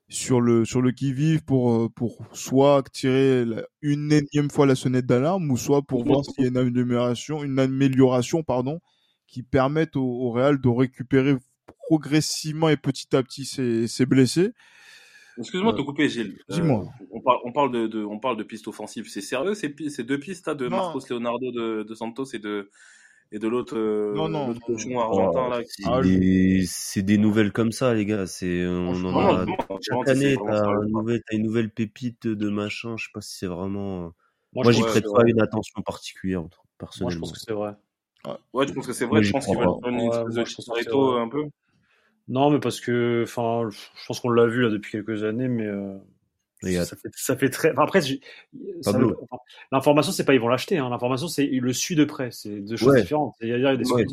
sur 0.08 0.40
le 0.40 0.64
sur 0.64 0.80
le 0.80 0.92
qui 0.92 1.12
vive 1.12 1.44
pour 1.44 1.72
euh, 1.72 1.88
pour 1.88 2.24
soit 2.32 2.82
tirer 2.92 3.44
une 3.82 4.12
énième 4.12 4.50
fois 4.50 4.66
la 4.66 4.74
sonnette 4.74 5.06
d'alarme 5.06 5.50
ou 5.50 5.56
soit 5.56 5.82
pour 5.82 6.04
voir 6.04 6.24
s'il 6.24 6.44
y 6.44 6.46
a 6.46 6.50
une 6.50 6.56
amélioration 6.56 7.42
une 7.44 7.58
amélioration 7.58 8.42
pardon 8.42 8.80
qui 9.26 9.42
permette 9.42 9.96
au, 9.96 10.04
au, 10.04 10.30
Real 10.30 10.60
de 10.60 10.68
récupérer 10.68 11.36
progressivement 11.88 12.68
et 12.68 12.76
petit 12.76 13.14
à 13.14 13.22
petit 13.22 13.44
ses, 13.44 13.88
ses 13.88 14.06
blessés. 14.06 14.52
Excuse-moi 15.38 15.72
de 15.72 15.78
te 15.78 15.82
couper, 15.82 16.08
Gilles. 16.08 16.38
Dis-moi. 16.48 16.86
on, 17.10 17.20
parle, 17.20 17.38
on 17.44 17.52
parle 17.52 17.72
de, 17.72 17.86
de, 17.86 18.04
on 18.04 18.18
parle 18.18 18.36
de 18.36 18.42
pistes 18.42 18.68
offensives. 18.68 19.08
C'est 19.08 19.20
sérieux 19.20 19.54
ces, 19.54 19.74
ces 19.90 20.04
deux 20.04 20.18
pistes 20.18 20.46
là 20.46 20.54
de 20.54 20.68
Marcos 20.68 21.00
Leonardo 21.10 21.52
de, 21.52 21.82
de 21.82 21.94
Santos 21.94 22.26
et 22.32 22.38
de 22.38 22.70
et 23.32 23.38
de 23.38 23.48
l'autre 23.48 23.76
euh, 23.76 24.14
non 24.14 24.28
non. 24.28 24.54
argentin 24.98 25.48
là 25.48 25.62
qui... 25.64 25.82
Ah, 25.84 26.00
c'est 26.66 27.02
des 27.02 27.18
nouvelles 27.18 27.52
comme 27.52 27.72
ça 27.72 27.92
les 27.94 28.06
gars. 28.06 28.26
C'est 28.26 28.66
on 28.66 29.04
en 29.04 29.18
a 29.18 29.46
chaque 29.80 30.08
année 30.08 30.36
t'as 30.36 30.64
une 30.82 30.92
nouvelle 30.92 31.22
une 31.32 31.42
nouvelle 31.42 31.70
pépite 31.70 32.26
de 32.26 32.48
machin. 32.48 32.96
Je 32.96 33.04
sais 33.04 33.10
pas 33.12 33.20
si 33.20 33.38
c'est 33.38 33.46
vraiment 33.46 34.12
moi, 34.52 34.64
moi 34.64 34.72
j'y 34.72 34.82
prête 34.82 35.04
pas 35.12 35.24
une 35.26 35.40
attention 35.40 35.82
particulière 35.82 36.44
personnellement 36.78 37.06
moi 37.06 37.14
je 37.14 37.18
pense 37.18 37.32
que 37.32 37.38
c'est 37.38 37.52
vrai. 37.52 37.74
Ouais 38.52 38.66
je 38.66 38.72
pense 38.72 38.86
que 38.86 38.92
c'est 38.92 39.06
vrai? 39.06 39.22
Je 39.22 39.32
pense 39.32 39.46
qu'il 39.46 39.56
va 39.56 39.64
faire 39.64 39.92
une 39.92 40.00
espèce 40.00 40.86
de 40.86 41.18
un 41.18 41.28
peu? 41.28 41.44
Non 42.28 42.50
mais 42.50 42.58
parce 42.60 42.80
que 42.80 43.22
enfin 43.24 43.68
je 43.70 44.06
pense 44.06 44.20
qu'on 44.20 44.30
l'a 44.30 44.46
vu 44.46 44.62
là 44.62 44.70
depuis 44.70 44.92
quelques 44.92 45.24
années 45.24 45.48
mais 45.48 45.66
euh, 45.66 45.96
ça, 46.62 46.96
fait, 46.96 47.08
ça 47.14 47.36
fait 47.36 47.50
très. 47.50 47.72
Enfin, 47.72 47.82
après, 47.84 48.00
l'information, 49.70 50.12
c'est 50.12 50.24
pas 50.24 50.34
ils 50.34 50.40
vont 50.40 50.48
l'acheter. 50.48 50.78
Hein. 50.78 50.88
L'information, 50.88 51.28
c'est 51.28 51.44
il 51.44 51.60
le 51.60 51.72
suit 51.72 51.96
de 51.96 52.04
près. 52.04 52.30
C'est 52.30 52.60
deux 52.60 52.76
choses 52.76 52.96
différentes. 52.96 53.34
Il 53.42 53.48
y 53.48 53.66
a, 53.66 53.76
des 53.76 53.90
ouais, 53.90 54.06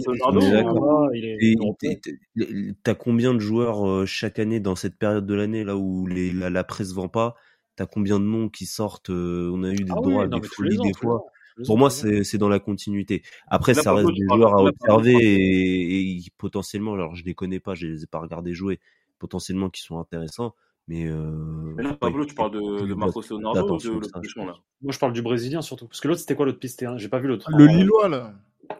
T'as 2.83 2.95
combien 2.95 3.33
de 3.33 3.39
joueurs 3.39 3.87
euh, 3.87 4.05
chaque 4.05 4.39
année 4.39 4.59
dans 4.59 4.75
cette 4.75 4.97
période 4.97 5.25
de 5.25 5.33
l'année 5.33 5.63
là 5.63 5.77
où 5.77 6.05
les, 6.05 6.31
la, 6.31 6.49
la 6.49 6.63
presse 6.63 6.91
vend 6.91 7.07
pas? 7.07 7.35
T'as 7.75 7.85
combien 7.85 8.19
de 8.19 8.25
noms 8.25 8.49
qui 8.49 8.65
sortent 8.65 9.09
euh, 9.09 9.49
On 9.53 9.63
a 9.63 9.71
eu 9.71 9.75
des 9.75 9.91
ah 9.91 9.95
droits, 9.95 10.27
des 10.27 10.41
folies 10.43 10.77
des 10.77 10.93
fois. 10.93 11.25
Pour 11.65 11.77
moi, 11.77 11.89
c'est 11.89 12.37
dans 12.37 12.49
la 12.49 12.59
continuité. 12.59 13.23
Après, 13.47 13.73
ça 13.73 13.93
reste 13.93 14.09
des 14.09 14.25
joueurs 14.27 14.55
à 14.55 14.63
observer 14.63 15.13
et, 15.13 16.17
et, 16.17 16.21
potentiellement, 16.37 16.93
alors 16.93 17.15
je 17.15 17.23
les 17.23 17.35
connais 17.35 17.59
pas, 17.59 17.75
je 17.75 17.87
les 17.87 18.03
ai 18.03 18.07
pas 18.07 18.19
regardés 18.19 18.53
jouer, 18.53 18.79
potentiellement 19.19 19.69
qui 19.69 19.81
sont 19.81 19.99
intéressants 19.99 20.55
mais, 20.87 21.05
euh, 21.05 21.73
mais 21.77 21.83
là, 21.83 21.93
Pablo, 21.93 22.25
tu 22.25 22.35
parles 22.35 22.51
de, 22.51 22.85
de 22.85 22.93
Marcos 22.93 23.23
Leonardo 23.29 23.75
ou 23.75 23.77
de 23.77 23.89
l'autre 23.89 24.09
là? 24.37 24.55
Moi, 24.81 24.91
je 24.91 24.99
parle 24.99 25.13
du 25.13 25.21
Brésilien 25.21 25.61
surtout. 25.61 25.87
Parce 25.87 26.01
que 26.01 26.07
l'autre, 26.07 26.19
c'était 26.19 26.35
quoi 26.35 26.45
l'autre 26.45 26.59
piste? 26.59 26.85
J'ai 26.97 27.09
pas 27.09 27.19
vu 27.19 27.27
l'autre. 27.27 27.49
Le 27.55 27.65
Lillois, 27.65 28.09
là. 28.09 28.33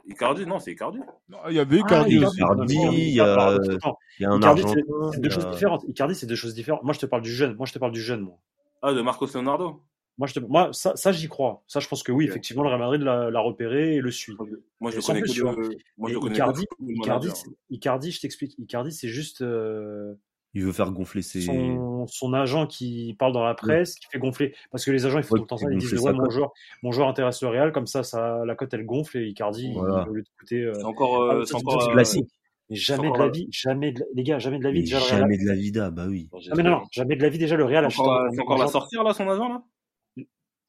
Icardi, 0.07 0.45
non, 0.45 0.59
c'est 0.59 0.71
Icardi. 0.71 0.99
il 1.49 1.55
y 1.55 1.59
avait 1.59 1.79
Icardi 1.79 2.23
ah, 2.23 2.29
Icardi, 2.33 2.75
il 2.75 3.13
y 3.13 3.19
a, 3.19 3.57
il 4.19 4.23
y 4.23 4.25
a 4.25 4.31
un 4.31 4.41
Argentin. 4.41 4.81
C'est 5.13 5.21
deux 5.21 5.29
choses 5.29 5.49
différentes. 5.49 5.83
Icardi, 5.87 6.15
c'est 6.15 6.25
deux 6.25 6.35
choses 6.35 6.53
différentes. 6.53 6.83
Moi, 6.83 6.93
je 6.93 6.99
te 6.99 7.05
parle 7.05 7.21
du 7.21 7.31
jeune. 7.31 7.55
Moi, 7.55 7.65
je 7.65 7.73
te 7.73 7.79
parle 7.79 7.91
du 7.91 8.01
jeune, 8.01 8.21
moi. 8.21 8.37
Ah, 8.81 8.93
de 8.93 9.01
Marcos 9.01 9.27
Leonardo? 9.33 9.81
Moi, 10.17 10.27
je 10.27 10.35
te... 10.35 10.39
moi, 10.39 10.69
ça, 10.73 10.95
ça 10.95 11.11
j'y 11.11 11.27
crois. 11.27 11.63
Ça, 11.67 11.79
je 11.79 11.87
pense 11.87 12.03
que 12.03 12.11
oui, 12.11 12.25
effectivement, 12.25 12.63
le 12.63 12.69
Real 12.69 12.79
Madrid 12.79 13.01
l'a 13.01 13.39
repéré 13.39 13.95
et 13.95 14.01
le 14.01 14.11
suit. 14.11 14.35
Moi, 14.79 14.91
je 14.91 14.97
le 14.97 15.01
connais 15.01 15.21
que 15.21 15.77
Moi, 15.97 16.11
je 16.11 16.17
connais 16.17 16.35
Icardi, 16.35 16.65
Icardi, 16.79 17.29
Icardi, 17.69 18.11
je 18.11 18.21
t'explique. 18.21 18.55
Icardi, 18.59 18.91
c'est 18.91 19.07
juste. 19.07 19.41
Euh, 19.41 20.15
il 20.53 20.63
veut 20.63 20.71
faire 20.71 20.91
gonfler 20.91 21.23
ses... 21.23 21.41
son, 21.41 22.05
son, 22.07 22.33
agent 22.33 22.67
qui 22.67 23.15
parle 23.17 23.33
dans 23.33 23.43
la 23.43 23.55
presse, 23.55 23.95
qui 23.95 24.07
fait 24.11 24.19
gonfler. 24.19 24.53
Parce 24.71 24.85
que 24.85 24.91
les 24.91 25.05
agents, 25.05 25.17
ils 25.17 25.23
font 25.23 25.35
tout 25.35 25.41
le 25.41 25.47
temps 25.47 25.57
ça. 25.57 25.67
Ils 25.71 25.79
disent 25.79 25.99
ouais, 25.99 26.13
mon 26.13 26.29
joueur, 26.29 26.53
mon 26.83 26.91
joueur 26.91 27.07
intéresse 27.07 27.41
le 27.41 27.49
Real, 27.49 27.71
comme 27.71 27.87
ça, 27.87 28.03
ça 28.03 28.45
la 28.45 28.55
cote 28.55 28.73
elle 28.73 28.85
gonfle 28.85 29.17
et 29.17 29.27
Icardi, 29.27 29.73
voilà. 29.73 30.07
au 30.07 30.13
lieu 30.13 30.23
euh, 30.51 30.73
C'est 30.73 30.83
encore, 30.83 31.23
euh, 31.23 31.41
ah, 31.41 31.45
c'est 31.45 31.55
encore 31.55 31.89
euh, 31.89 31.93
classique. 31.93 32.29
Mais 32.69 32.75
jamais 32.75 33.11
de 33.11 33.17
la 33.17 33.29
vie, 33.29 33.47
jamais 33.51 33.91
de 33.91 34.05
les 34.13 34.23
gars, 34.23 34.39
jamais 34.39 34.59
de 34.59 34.63
la 34.63 34.71
vie. 34.71 34.81
Déjà, 34.81 34.99
jamais 34.99 35.37
de 35.37 35.45
la 35.45 35.55
vida, 35.55 35.89
bah 35.89 36.05
oui. 36.07 36.29
Ah, 36.31 36.53
mais 36.55 36.63
non, 36.63 36.69
non, 36.71 36.83
jamais 36.91 37.15
de 37.15 37.21
la 37.23 37.29
vie 37.29 37.39
déjà 37.39 37.55
le 37.55 37.65
Real 37.65 37.83
achète. 37.85 38.05
C'est 38.33 38.41
encore 38.41 38.57
la 38.57 38.67
sortir 38.67 39.03
là, 39.03 39.13
son 39.13 39.27
agent 39.29 39.49
là? 39.49 39.63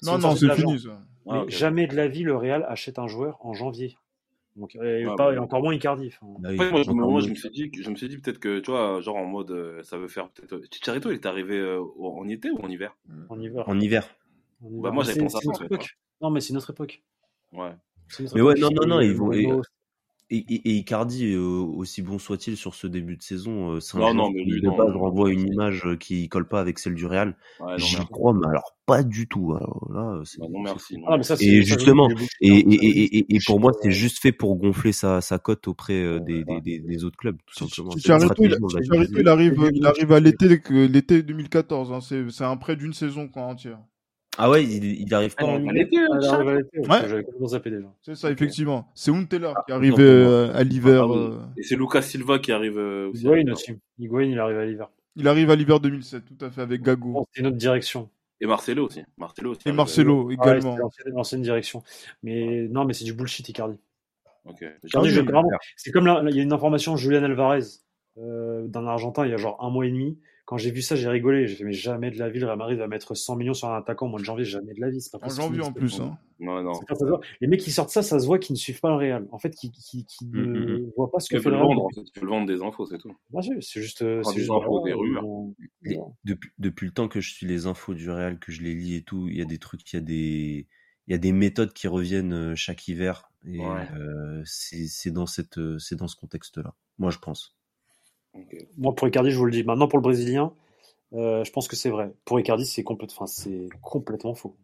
Non, 0.03 0.19
non, 0.19 0.35
c'est 0.35 0.53
fini 0.55 0.79
ça. 0.79 1.01
Ah, 1.29 1.45
jamais 1.49 1.87
de 1.87 1.97
la 1.97 2.09
vie 2.09 2.23
le 2.23 2.37
Real 2.37 2.65
achète 2.69 2.99
un 2.99 3.07
joueur 3.07 3.39
en 3.41 3.53
janvier. 3.53 3.97
Donc, 4.57 4.77
et, 4.77 5.05
pas, 5.17 5.39
encore 5.41 5.63
moins 5.63 5.75
Icardi. 5.75 6.11
Bah 6.39 6.51
moi, 6.71 6.83
je, 7.21 7.29
me 7.29 7.35
suis 7.35 7.51
dit, 7.51 7.71
je 7.77 7.91
me 7.91 7.97
suis 7.97 8.09
dit 8.09 8.19
peut-être 8.19 8.39
que, 8.39 8.61
tu 8.61 8.71
vois, 8.71 9.01
genre 9.01 9.17
en 9.17 9.27
mode, 9.27 9.51
euh, 9.51 9.83
ça 9.83 9.99
veut 9.99 10.07
faire 10.07 10.29
peut-être. 10.29 10.53
Euh, 10.53 10.63
Chicharito, 10.71 11.11
il 11.11 11.15
est 11.15 11.27
arrivé 11.27 11.59
euh, 11.59 11.83
en 11.99 12.29
été 12.29 12.51
ou 12.51 12.59
en 12.59 12.69
hiver? 12.69 12.97
En 13.29 13.41
hiver. 13.41 13.69
En 13.69 13.81
hiver. 13.81 14.09
Bah, 14.61 14.93
moi, 14.93 15.03
j'avais 15.03 15.21
pensé 15.21 15.49
à 15.49 15.55
ça. 15.55 15.65
Non, 16.21 16.31
mais 16.31 16.41
c'est 16.41 16.53
notre 16.53 16.71
époque. 16.71 17.03
Ouais. 17.53 17.73
mais 18.35 18.41
ouais, 18.41 18.55
non, 18.55 18.69
non, 18.71 18.87
non, 18.87 19.01
ils 19.01 19.15
vont. 19.15 19.33
Et, 20.31 20.39
et, 20.39 20.77
Icardi, 20.77 21.37
aussi 21.37 22.01
bon 22.01 22.19
soit-il 22.19 22.57
sur 22.57 22.75
ce 22.75 22.87
début 22.87 23.17
de 23.17 23.23
saison, 23.23 23.79
c'est 23.81 23.99
un 23.99 24.15
non, 24.15 24.31
mais 24.31 24.43
lui, 24.43 24.61
de 24.63 24.71
base 24.71 24.97
renvoie 24.97 25.31
une 25.31 25.47
image 25.47 25.87
qui 26.01 26.29
colle 26.31 26.49
pas 26.49 26.61
avec 26.61 26.79
celle 26.79 26.95
du 26.95 27.05
Real. 27.05 27.37
Ouais, 27.61 27.75
J'y 27.77 27.97
crois, 28.07 28.33
mais 28.33 28.47
alors 28.47 28.75
pas 28.87 29.03
du 29.03 29.29
tout. 29.29 29.55
Alors 29.55 29.87
là, 29.93 30.23
bah 30.39 30.47
non, 30.51 30.61
merci. 30.61 30.97
Ah, 31.07 31.19
mais 31.19 31.23
ça, 31.25 31.37
et 31.41 31.63
justement, 31.63 32.09
et, 32.41 32.49
et, 32.49 33.19
et, 33.19 33.35
et, 33.35 33.39
pour 33.47 33.61
moi, 33.61 33.73
c'est 33.83 33.91
juste 33.91 34.19
fait 34.19 34.33
pour 34.33 34.57
gonfler 34.57 34.93
sa, 34.93 35.21
sa 35.21 35.39
cote 35.39 35.69
auprès 35.69 36.21
des, 36.21 36.43
des, 36.63 36.79
des, 36.79 37.05
autres 37.05 37.19
clubs, 37.19 37.37
tout 37.47 37.69
simplement. 37.69 37.93
Il, 37.95 38.01
il, 39.21 39.29
arrive, 39.29 39.71
il 39.75 39.87
arrive 39.87 40.13
à 40.13 40.21
l'été, 40.21 40.61
l'été 40.71 41.23
2014. 41.23 41.93
Hein, 41.93 41.99
c'est 42.31 42.45
un 42.45 42.57
prêt 42.57 42.77
d'une 42.77 42.95
saison 42.95 43.29
quoi, 43.29 43.43
entière. 43.43 43.79
Ah 44.37 44.51
ouais, 44.51 44.65
il, 44.65 44.85
il 45.03 45.15
arrive 45.15 45.35
pas. 45.35 45.45
en 45.45 45.59
l'été, 45.59 45.99
ouais. 45.99 47.03
déjà. 47.65 47.95
C'est 48.03 48.15
ça, 48.17 48.31
effectivement. 48.31 48.91
C'est 48.95 49.11
Unteler 49.11 49.53
qui 49.67 49.73
arrive 49.73 49.95
euh, 49.99 50.53
à 50.55 50.65
l'hiver. 50.65 51.05
Ah, 51.09 51.17
euh. 51.17 51.39
Et 51.57 51.63
c'est 51.63 51.77
Lucas 51.77 52.03
Silva 52.03 52.39
qui 52.39 52.53
arrive 52.53 52.79
euh, 52.79 53.11
aussi. 53.11 53.23
Higuain 53.23 53.53
aussi. 53.53 53.73
Higuain, 53.99 54.25
il 54.25 54.39
arrive 54.39 54.59
à 54.59 54.67
l'hiver. 54.67 54.89
Il 55.17 55.29
arrive 55.29 55.51
à 55.51 55.57
l'hiver 55.57 55.79
2007, 55.79 56.23
tout 56.25 56.45
à 56.45 56.51
fait, 56.51 56.63
avec 56.63 56.83
Gago. 56.83 57.27
C'est 57.33 57.43
notre 57.43 57.57
direction. 57.57 58.11
Et 58.41 58.47
Marcelo 58.47 58.87
aussi. 58.87 59.03
Marcelo 59.17 59.53
aussi 59.53 59.69
et 59.69 59.73
Marcelo 59.73 60.31
également. 60.31 60.77
Ah 60.83 61.09
l'ancienne 61.11 61.43
direction. 61.43 61.83
Mais 62.23 62.67
non, 62.69 62.85
mais 62.85 62.93
c'est 62.93 63.05
du 63.05 63.13
bullshit, 63.13 63.49
Icardi. 63.49 63.79
Okay. 64.47 64.71
C'est 65.77 65.91
comme 65.93 66.07
là, 66.07 66.23
il 66.29 66.37
y 66.37 66.41
a 66.41 66.43
une 66.43 66.53
information, 66.53 66.97
Julian 66.97 67.23
Alvarez, 67.23 67.63
euh, 68.19 68.67
d'un 68.67 68.87
Argentin, 68.87 69.25
il 69.25 69.31
y 69.31 69.35
a 69.35 69.39
genre 69.39 69.63
un 69.65 69.71
mois 69.71 69.87
et 69.87 69.91
demi 69.91 70.19
quand 70.45 70.59
j'ai 70.59 70.71
vu 70.71 70.83
ça, 70.83 70.95
j'ai 70.95 71.09
rigolé. 71.09 71.47
J'ai 71.47 71.57
fait, 71.57 71.65
mais 71.65 71.73
jamais 71.73 72.11
de 72.11 72.19
la 72.19 72.29
vie, 72.29 72.39
le 72.39 72.47
Real 72.47 72.59
Madrid 72.59 72.79
va 72.79 72.87
mettre 72.87 73.15
100 73.15 73.37
millions 73.37 73.55
sur 73.55 73.69
un 73.69 73.79
attaquant 73.79 74.07
au 74.07 74.09
mois 74.11 74.21
de 74.21 74.25
janvier. 74.25 74.45
Jamais 74.45 74.75
de 74.75 74.81
la 74.81 74.91
vie. 74.91 75.01
C'est 75.01 75.11
pas 75.11 75.25
En 75.25 75.31
janvier 75.31 75.63
en 75.63 75.73
plus. 75.73 76.01
Hein. 76.01 76.19
Non, 76.39 76.63
non. 76.63 76.73
Les 77.41 77.47
mecs 77.47 77.61
qui 77.61 77.71
sortent 77.71 77.91
ça, 77.91 78.03
ça 78.03 78.21
se 78.21 78.27
voit 78.27 78.39
qu'ils 78.39 78.55
ne 78.55 78.59
suivent 78.59 78.81
pas 78.81 78.91
le 78.91 78.97
Real. 78.97 79.27
En 79.33 79.39
fait, 79.39 79.55
qui, 79.55 79.71
qui, 79.71 80.05
qui 80.05 80.27
mm, 80.27 80.53
ne 80.53 80.79
mm. 80.79 80.93
voient 80.97 81.11
pas 81.11 81.21
ce 81.21 81.35
que 81.35 81.41
fait 81.41 81.49
le 81.49 81.57
Real. 81.57 81.79
Tu 82.13 82.21
veux 82.21 82.27
vendre 82.27 82.47
des 82.47 82.63
infos, 82.63 82.85
c'est 82.85 82.99
tout. 82.99 83.15
c'est 83.61 83.81
juste. 83.81 84.03
Euh, 84.03 84.23
c'est 84.23 84.35
des 84.35 84.51
infos, 84.51 84.83
des 84.85 84.93
rumeurs. 84.93 85.25
Depuis, 86.25 86.51
depuis 86.59 86.87
le 86.87 86.93
temps 86.93 87.09
que 87.09 87.21
je 87.21 87.33
suis 87.33 87.47
les 87.47 87.67
infos 87.67 87.95
du 87.95 88.11
Real, 88.11 88.39
que 88.39 88.53
je 88.53 88.63
les 88.63 88.75
lis 88.75 88.97
et 88.97 89.03
tout, 89.03 89.29
il 89.29 89.39
y 89.39 89.43
a 89.43 89.47
des 89.47 89.59
trucs, 89.59 89.91
il 89.93 89.97
y 89.97 89.99
a 89.99 90.03
des 90.03 90.69
il 91.07 91.13
y 91.13 91.15
a 91.15 91.19
des 91.19 91.33
méthodes 91.33 91.75
qui 91.75 91.87
reviennent 91.87 92.33
euh, 92.33 92.55
chaque 92.55 92.89
hiver 92.89 93.31
et 93.47 93.61
euh, 93.61 94.43
c'est 94.47 95.11
dans 95.11 95.27
cette 95.27 95.61
c'est 95.79 95.97
dans 95.97 96.09
ce 96.09 96.17
contexte 96.17 96.57
là 96.57 96.75
moi 96.97 97.11
je 97.11 97.19
pense 97.19 97.55
moi, 98.77 98.95
pour 98.95 99.09
Icardi, 99.09 99.31
je 99.31 99.39
vous 99.39 99.47
le 99.47 99.53
dis. 99.53 99.65
Maintenant, 99.65 99.89
pour 99.89 99.99
le 99.99 100.03
Brésilien, 100.03 100.53
euh, 101.13 101.45
je 101.45 101.51
pense 101.53 101.69
que 101.69 101.77
c'est 101.77 101.91
vrai. 101.91 102.13
Pour 102.25 102.39
Icardi, 102.41 102.67
c'est 102.67 102.83
complètement, 102.83 103.25
enfin, 103.25 103.27
c'est 103.27 103.69
complètement 103.83 104.35
faux. 104.35 104.57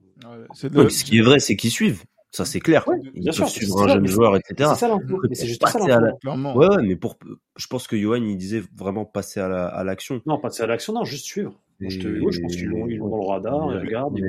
ce 0.54 1.04
qui 1.04 1.18
est 1.18 1.22
vrai, 1.22 1.38
c'est 1.40 1.56
qu'ils 1.56 1.70
suivent. 1.70 2.04
Ça 2.32 2.44
c'est 2.44 2.60
clair. 2.60 2.86
Ouais, 2.86 2.96
Ils 3.02 3.22
bien 3.22 3.32
peuvent 3.32 3.34
sûr, 3.34 3.48
suivre 3.48 3.82
un 3.82 3.88
ça, 3.88 3.94
jeune 3.94 4.06
joueur, 4.06 4.36
etc. 4.36 4.70
C'est 4.74 4.86
ça. 4.86 4.98
Mais 5.28 5.34
c'est 5.34 5.46
juste 5.48 5.66
ça 5.66 5.72
Passer 5.72 5.90
à 5.90 6.00
la-. 6.00 6.12
Clairement. 6.12 6.54
Ouais, 6.56 6.68
ouais, 6.68 6.82
mais 6.86 6.94
pour, 6.94 7.18
je 7.56 7.66
pense 7.66 7.88
que 7.88 7.96
Johan 7.98 8.22
il 8.22 8.36
disait 8.36 8.62
vraiment 8.76 9.04
passer 9.04 9.40
à 9.40 9.48
la- 9.48 9.66
à 9.66 9.82
l'action. 9.82 10.22
Non, 10.26 10.38
pas 10.38 10.48
de 10.48 10.62
à 10.62 10.66
l'action, 10.66 10.92
non, 10.92 11.02
juste 11.04 11.24
suivre. 11.24 11.60
Je, 11.80 11.98
te, 11.98 12.06
ouais, 12.06 12.30
je 12.30 12.40
pense 12.40 12.54
qu'ils 12.54 12.66
l'ont 12.66 13.08
dans 13.08 13.16
le 13.16 13.26
radar, 13.26 13.72
ils 13.74 13.78
regardent, 13.78 14.16
ils. 14.16 14.24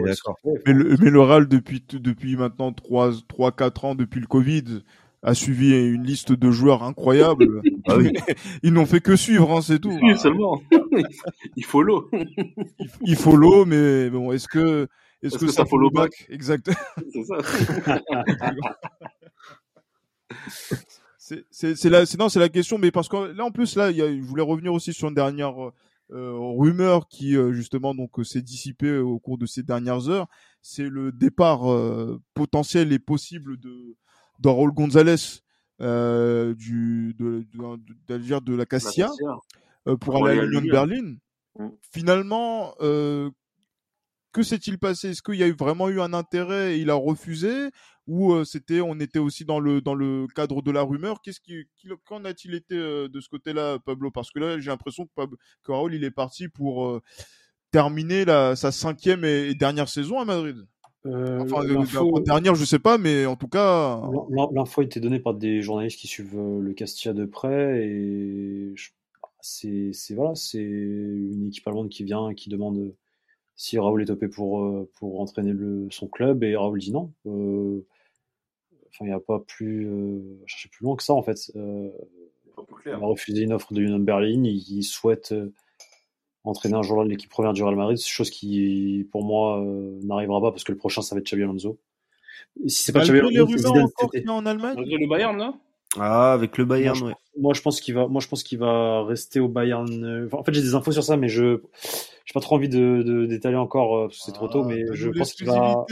Mais 0.65 0.73
le, 0.73 0.95
mais 0.99 1.09
le 1.11 1.21
Real, 1.21 1.47
depuis, 1.47 1.83
depuis 1.93 2.37
maintenant 2.37 2.71
3, 2.73 3.11
3, 3.27 3.51
4 3.51 3.85
ans, 3.85 3.93
depuis 3.93 4.19
le 4.21 4.25
Covid, 4.27 4.63
a 5.23 5.33
suivi 5.33 5.71
une 5.71 6.03
liste 6.03 6.31
de 6.31 6.51
joueurs 6.51 6.83
incroyables. 6.83 7.61
Ah 7.87 7.97
oui. 7.97 8.13
Ils 8.63 8.71
n'ont 8.71 8.85
fait 8.85 9.01
que 9.01 9.15
suivre, 9.15 9.51
hein, 9.51 9.61
c'est 9.61 9.79
tout. 9.79 9.97
Oui, 10.03 10.15
seulement. 10.17 10.61
Il 11.55 11.65
faut 11.65 11.81
l'eau. 11.81 12.07
Il, 12.13 12.27
il 13.01 13.15
follow, 13.15 13.65
mais 13.65 14.11
bon, 14.11 14.31
est-ce 14.31 14.47
que, 14.47 14.87
est-ce 15.23 15.39
que, 15.39 15.45
que 15.45 15.51
ça 15.51 15.65
follow 15.65 15.89
back 15.89 16.27
Exact. 16.29 16.69
C'est 17.11 17.23
ça. 17.23 17.37
C'est, 21.51 21.89
la, 21.89 22.05
c'est, 22.05 22.19
non, 22.19 22.29
c'est 22.29 22.39
la 22.39 22.49
question, 22.49 22.77
mais 22.77 22.91
parce 22.91 23.09
que 23.09 23.31
là, 23.33 23.45
en 23.45 23.51
plus, 23.51 23.75
là, 23.75 23.89
il 23.89 23.97
y 23.97 24.01
a, 24.01 24.07
je 24.07 24.21
voulais 24.21 24.43
revenir 24.43 24.73
aussi 24.73 24.93
sur 24.93 25.07
une 25.07 25.15
dernière 25.15 25.71
euh, 26.11 26.37
rumeur 26.37 27.07
qui, 27.07 27.35
euh, 27.37 27.53
justement, 27.53 27.95
donc, 27.95 28.19
euh, 28.19 28.23
s'est 28.23 28.41
dissipée 28.41 28.97
au 28.97 29.19
cours 29.19 29.37
de 29.37 29.45
ces 29.45 29.63
dernières 29.63 30.09
heures. 30.09 30.27
C'est 30.61 30.89
le 30.89 31.11
départ 31.11 31.71
euh, 31.71 32.21
potentiel 32.33 32.91
et 32.91 32.99
possible 32.99 33.57
de, 33.57 33.95
euh, 35.81 36.53
du, 36.53 37.15
de, 37.17 37.45
de, 37.53 37.77
de, 38.07 38.39
de, 38.39 38.55
la 38.55 38.65
Cassia, 38.65 39.09
euh, 39.87 39.97
pour 39.97 40.25
aller 40.25 40.39
à 40.39 40.43
l'Union 40.43 40.61
de. 40.61 40.71
Berlin. 40.71 41.15
Mm. 41.57 41.69
Finalement, 41.91 42.75
euh, 42.81 43.29
que 44.31 44.43
s'est-il 44.43 44.77
passé? 44.77 45.09
Est-ce 45.09 45.21
qu'il 45.21 45.35
y 45.35 45.43
a 45.43 45.47
eu 45.47 45.55
vraiment 45.55 45.89
eu 45.89 45.99
un 45.99 46.13
intérêt 46.13 46.75
et 46.75 46.81
il 46.81 46.89
a 46.89 46.95
refusé? 46.95 47.71
Ou 48.07 48.33
euh, 48.33 48.43
c'était 48.45 48.81
on 48.81 48.99
était 48.99 49.19
aussi 49.19 49.45
dans 49.45 49.59
le 49.59 49.81
dans 49.81 49.93
le 49.93 50.27
cadre 50.35 50.61
de 50.61 50.71
la 50.71 50.81
rumeur? 50.81 51.21
Qu'est-ce 51.21 51.39
qui, 51.39 51.65
qu'en 52.05 52.25
a-t-il 52.25 52.55
été 52.55 52.75
euh, 52.75 53.07
de 53.07 53.19
ce 53.19 53.29
côté-là, 53.29 53.79
Pablo? 53.79 54.11
Parce 54.11 54.31
que 54.31 54.39
là, 54.39 54.59
j'ai 54.59 54.69
l'impression 54.71 55.05
que, 55.05 55.11
Pab- 55.15 55.35
que 55.63 55.71
Raoul 55.71 55.93
il 55.93 56.03
est 56.03 56.11
parti 56.11 56.47
pour 56.47 56.87
euh, 56.87 57.01
terminer 57.71 58.25
la, 58.25 58.55
sa 58.55 58.71
cinquième 58.71 59.23
et, 59.25 59.49
et 59.49 59.55
dernière 59.55 59.89
saison 59.89 60.19
à 60.19 60.25
Madrid. 60.25 60.57
Euh, 61.05 61.39
Enfin, 61.41 61.63
euh, 61.63 61.73
l'info- 61.73 62.15
la 62.17 62.21
dernière, 62.23 62.55
je 62.55 62.63
sais 62.65 62.77
pas, 62.79 62.97
mais 62.97 63.25
en 63.25 63.35
tout 63.35 63.47
cas, 63.47 64.01
l'in- 64.29 64.49
L'info 64.53 64.81
a 64.81 64.83
été 64.83 64.99
donnée 64.99 65.19
par 65.19 65.33
des 65.33 65.61
journalistes 65.61 65.99
qui 65.99 66.07
suivent 66.07 66.37
euh, 66.37 66.59
le 66.59 66.73
Castilla 66.73 67.13
de 67.13 67.25
près 67.25 67.85
et 67.87 68.71
je- 68.75 68.91
c'est 69.41 70.13
voilà, 70.13 70.35
c'est 70.35 70.59
une 70.61 71.47
équipe 71.47 71.67
allemande 71.67 71.89
qui 71.89 72.03
vient 72.03 72.29
et 72.29 72.35
qui 72.35 72.49
demande 72.49 72.93
si 73.55 73.79
Raoul 73.79 74.03
est 74.03 74.05
topé 74.05 74.27
pour, 74.27 74.61
euh, 74.63 74.87
pour 74.99 75.19
entraîner 75.21 75.51
le, 75.53 75.87
son 75.89 76.07
club 76.07 76.43
et 76.43 76.55
Raoul 76.55 76.79
dit 76.79 76.91
non. 76.91 77.11
Euh, 77.25 77.83
Enfin, 78.93 79.05
il 79.05 79.07
n'y 79.07 79.13
a 79.13 79.19
pas 79.21 79.39
plus 79.39 79.87
euh, 79.87 80.19
chercher 80.47 80.67
plus 80.67 80.83
loin 80.83 80.97
que 80.97 81.03
ça 81.03 81.13
en 81.13 81.23
fait. 81.23 81.49
Euh, 81.55 81.89
Pas 82.57 82.63
plus 82.63 82.75
il 82.79 82.81
clair. 82.83 82.95
a 83.01 83.05
refusé 83.05 83.43
une 83.43 83.53
offre 83.53 83.73
de 83.73 83.81
Union 83.81 83.99
Berlin. 83.99 84.43
Il, 84.43 84.57
il 84.69 84.83
souhaite 84.83 85.31
euh, 85.31 85.53
entraîner 86.43 86.75
un 86.75 86.81
joueur 86.81 87.03
de 87.05 87.09
l'équipe 87.09 87.29
première 87.29 87.53
du 87.53 87.63
Real 87.63 87.75
Madrid, 87.75 87.97
chose 87.99 88.29
qui, 88.29 89.07
pour 89.11 89.23
moi, 89.23 89.61
euh, 89.61 89.99
n'arrivera 90.03 90.41
pas 90.41 90.51
parce 90.51 90.63
que 90.63 90.71
le 90.71 90.77
prochain, 90.77 91.01
ça 91.01 91.15
va 91.15 91.19
être 91.19 91.25
Xabi 91.27 91.43
Alonso. 91.43 91.77
Et 92.63 92.69
si 92.69 92.83
c'est 92.83 92.91
pas 92.93 93.01
Xabi 93.01 93.19
les 93.29 93.37
Alonso, 93.37 93.57
Zidane 93.57 93.87
y 94.13 94.27
a 94.27 94.33
en 94.33 94.45
Allemagne. 94.45 94.75
Malgré 94.75 94.97
le 94.97 95.07
Bayern, 95.07 95.37
là 95.37 95.53
Ah, 95.97 96.33
avec 96.33 96.57
le 96.57 96.65
Bayern, 96.65 96.97
Moi, 96.99 97.07
ouais. 97.09 97.15
Moi, 97.39 97.53
je 97.53 97.61
pense 97.61 97.79
qu'il 97.79 97.93
va, 97.93 98.07
moi, 98.07 98.21
je 98.21 98.27
pense 98.27 98.43
qu'il 98.43 98.57
va 98.59 99.03
rester 99.05 99.39
au 99.39 99.47
Bayern. 99.47 100.03
euh, 100.03 100.25
enfin, 100.25 100.37
en 100.39 100.43
fait, 100.43 100.53
j'ai 100.53 100.61
des 100.61 100.75
infos 100.75 100.91
sur 100.91 101.03
ça, 101.03 101.15
mais 101.15 101.29
je, 101.29 101.61
j'ai 102.25 102.33
pas 102.33 102.39
trop 102.41 102.55
envie 102.55 102.69
de, 102.69 103.03
de- 103.03 103.25
d'étaler 103.25 103.55
encore 103.55 103.95
euh, 103.97 104.07
parce 104.07 104.17
que 104.17 104.23
c'est 104.25 104.31
trop 104.33 104.47
tôt, 104.47 104.63
Ah, 104.63 104.67
mais 104.67 104.83
je 104.93 105.09
pense 105.09 105.33
qu'il 105.33 105.47
va. 105.47 105.85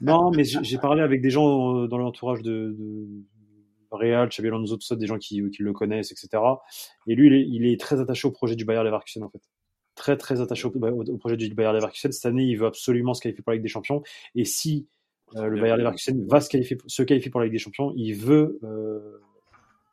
Non, 0.00 0.30
mais 0.30 0.44
j'ai 0.44 0.78
parlé 0.78 1.02
avec 1.02 1.20
des 1.22 1.30
gens 1.30 1.86
dans 1.86 1.98
l'entourage 1.98 2.42
de, 2.42 2.74
de 2.78 3.06
Real, 3.90 4.28
Xabi 4.28 4.48
Alonso, 4.48 4.76
tout 4.76 4.86
ça, 4.86 4.96
des 4.96 5.06
gens 5.06 5.18
qui, 5.18 5.42
qui 5.50 5.62
le 5.62 5.72
connaissent, 5.72 6.12
etc. 6.12 6.60
Et 7.06 7.14
lui, 7.14 7.28
il 7.28 7.32
est, 7.34 7.46
il 7.48 7.66
est 7.66 7.80
très 7.80 8.00
attaché 8.00 8.28
au 8.28 8.30
projet 8.30 8.54
du 8.56 8.64
Bayer 8.64 8.82
Leverkusen, 8.84 9.22
en 9.24 9.30
fait. 9.30 9.40
Très, 9.94 10.16
très 10.16 10.40
attaché 10.40 10.66
au, 10.66 10.70
au- 10.70 11.04
au 11.10 11.16
projet 11.18 11.36
du 11.36 11.52
Bayer 11.54 11.72
Leverkusen. 11.72 12.12
Cette 12.12 12.26
année, 12.26 12.44
il 12.44 12.56
veut 12.56 12.66
absolument 12.66 13.14
se 13.14 13.20
qualifier 13.22 13.42
pour 13.42 13.50
la 13.52 13.56
Ligue 13.56 13.62
des 13.64 13.68
Champions. 13.68 14.02
Et 14.34 14.44
si 14.44 14.86
euh, 15.36 15.46
le 15.48 15.60
Bayer 15.60 15.76
Leverkusen 15.76 16.26
va 16.28 16.40
se 16.40 16.48
qualifier, 16.48 16.78
se 16.86 17.02
qualifier 17.02 17.30
pour 17.30 17.40
la 17.40 17.46
Ligue 17.46 17.54
des 17.54 17.58
Champions, 17.58 17.92
il 17.96 18.14
veut 18.14 18.58
euh, 18.62 19.18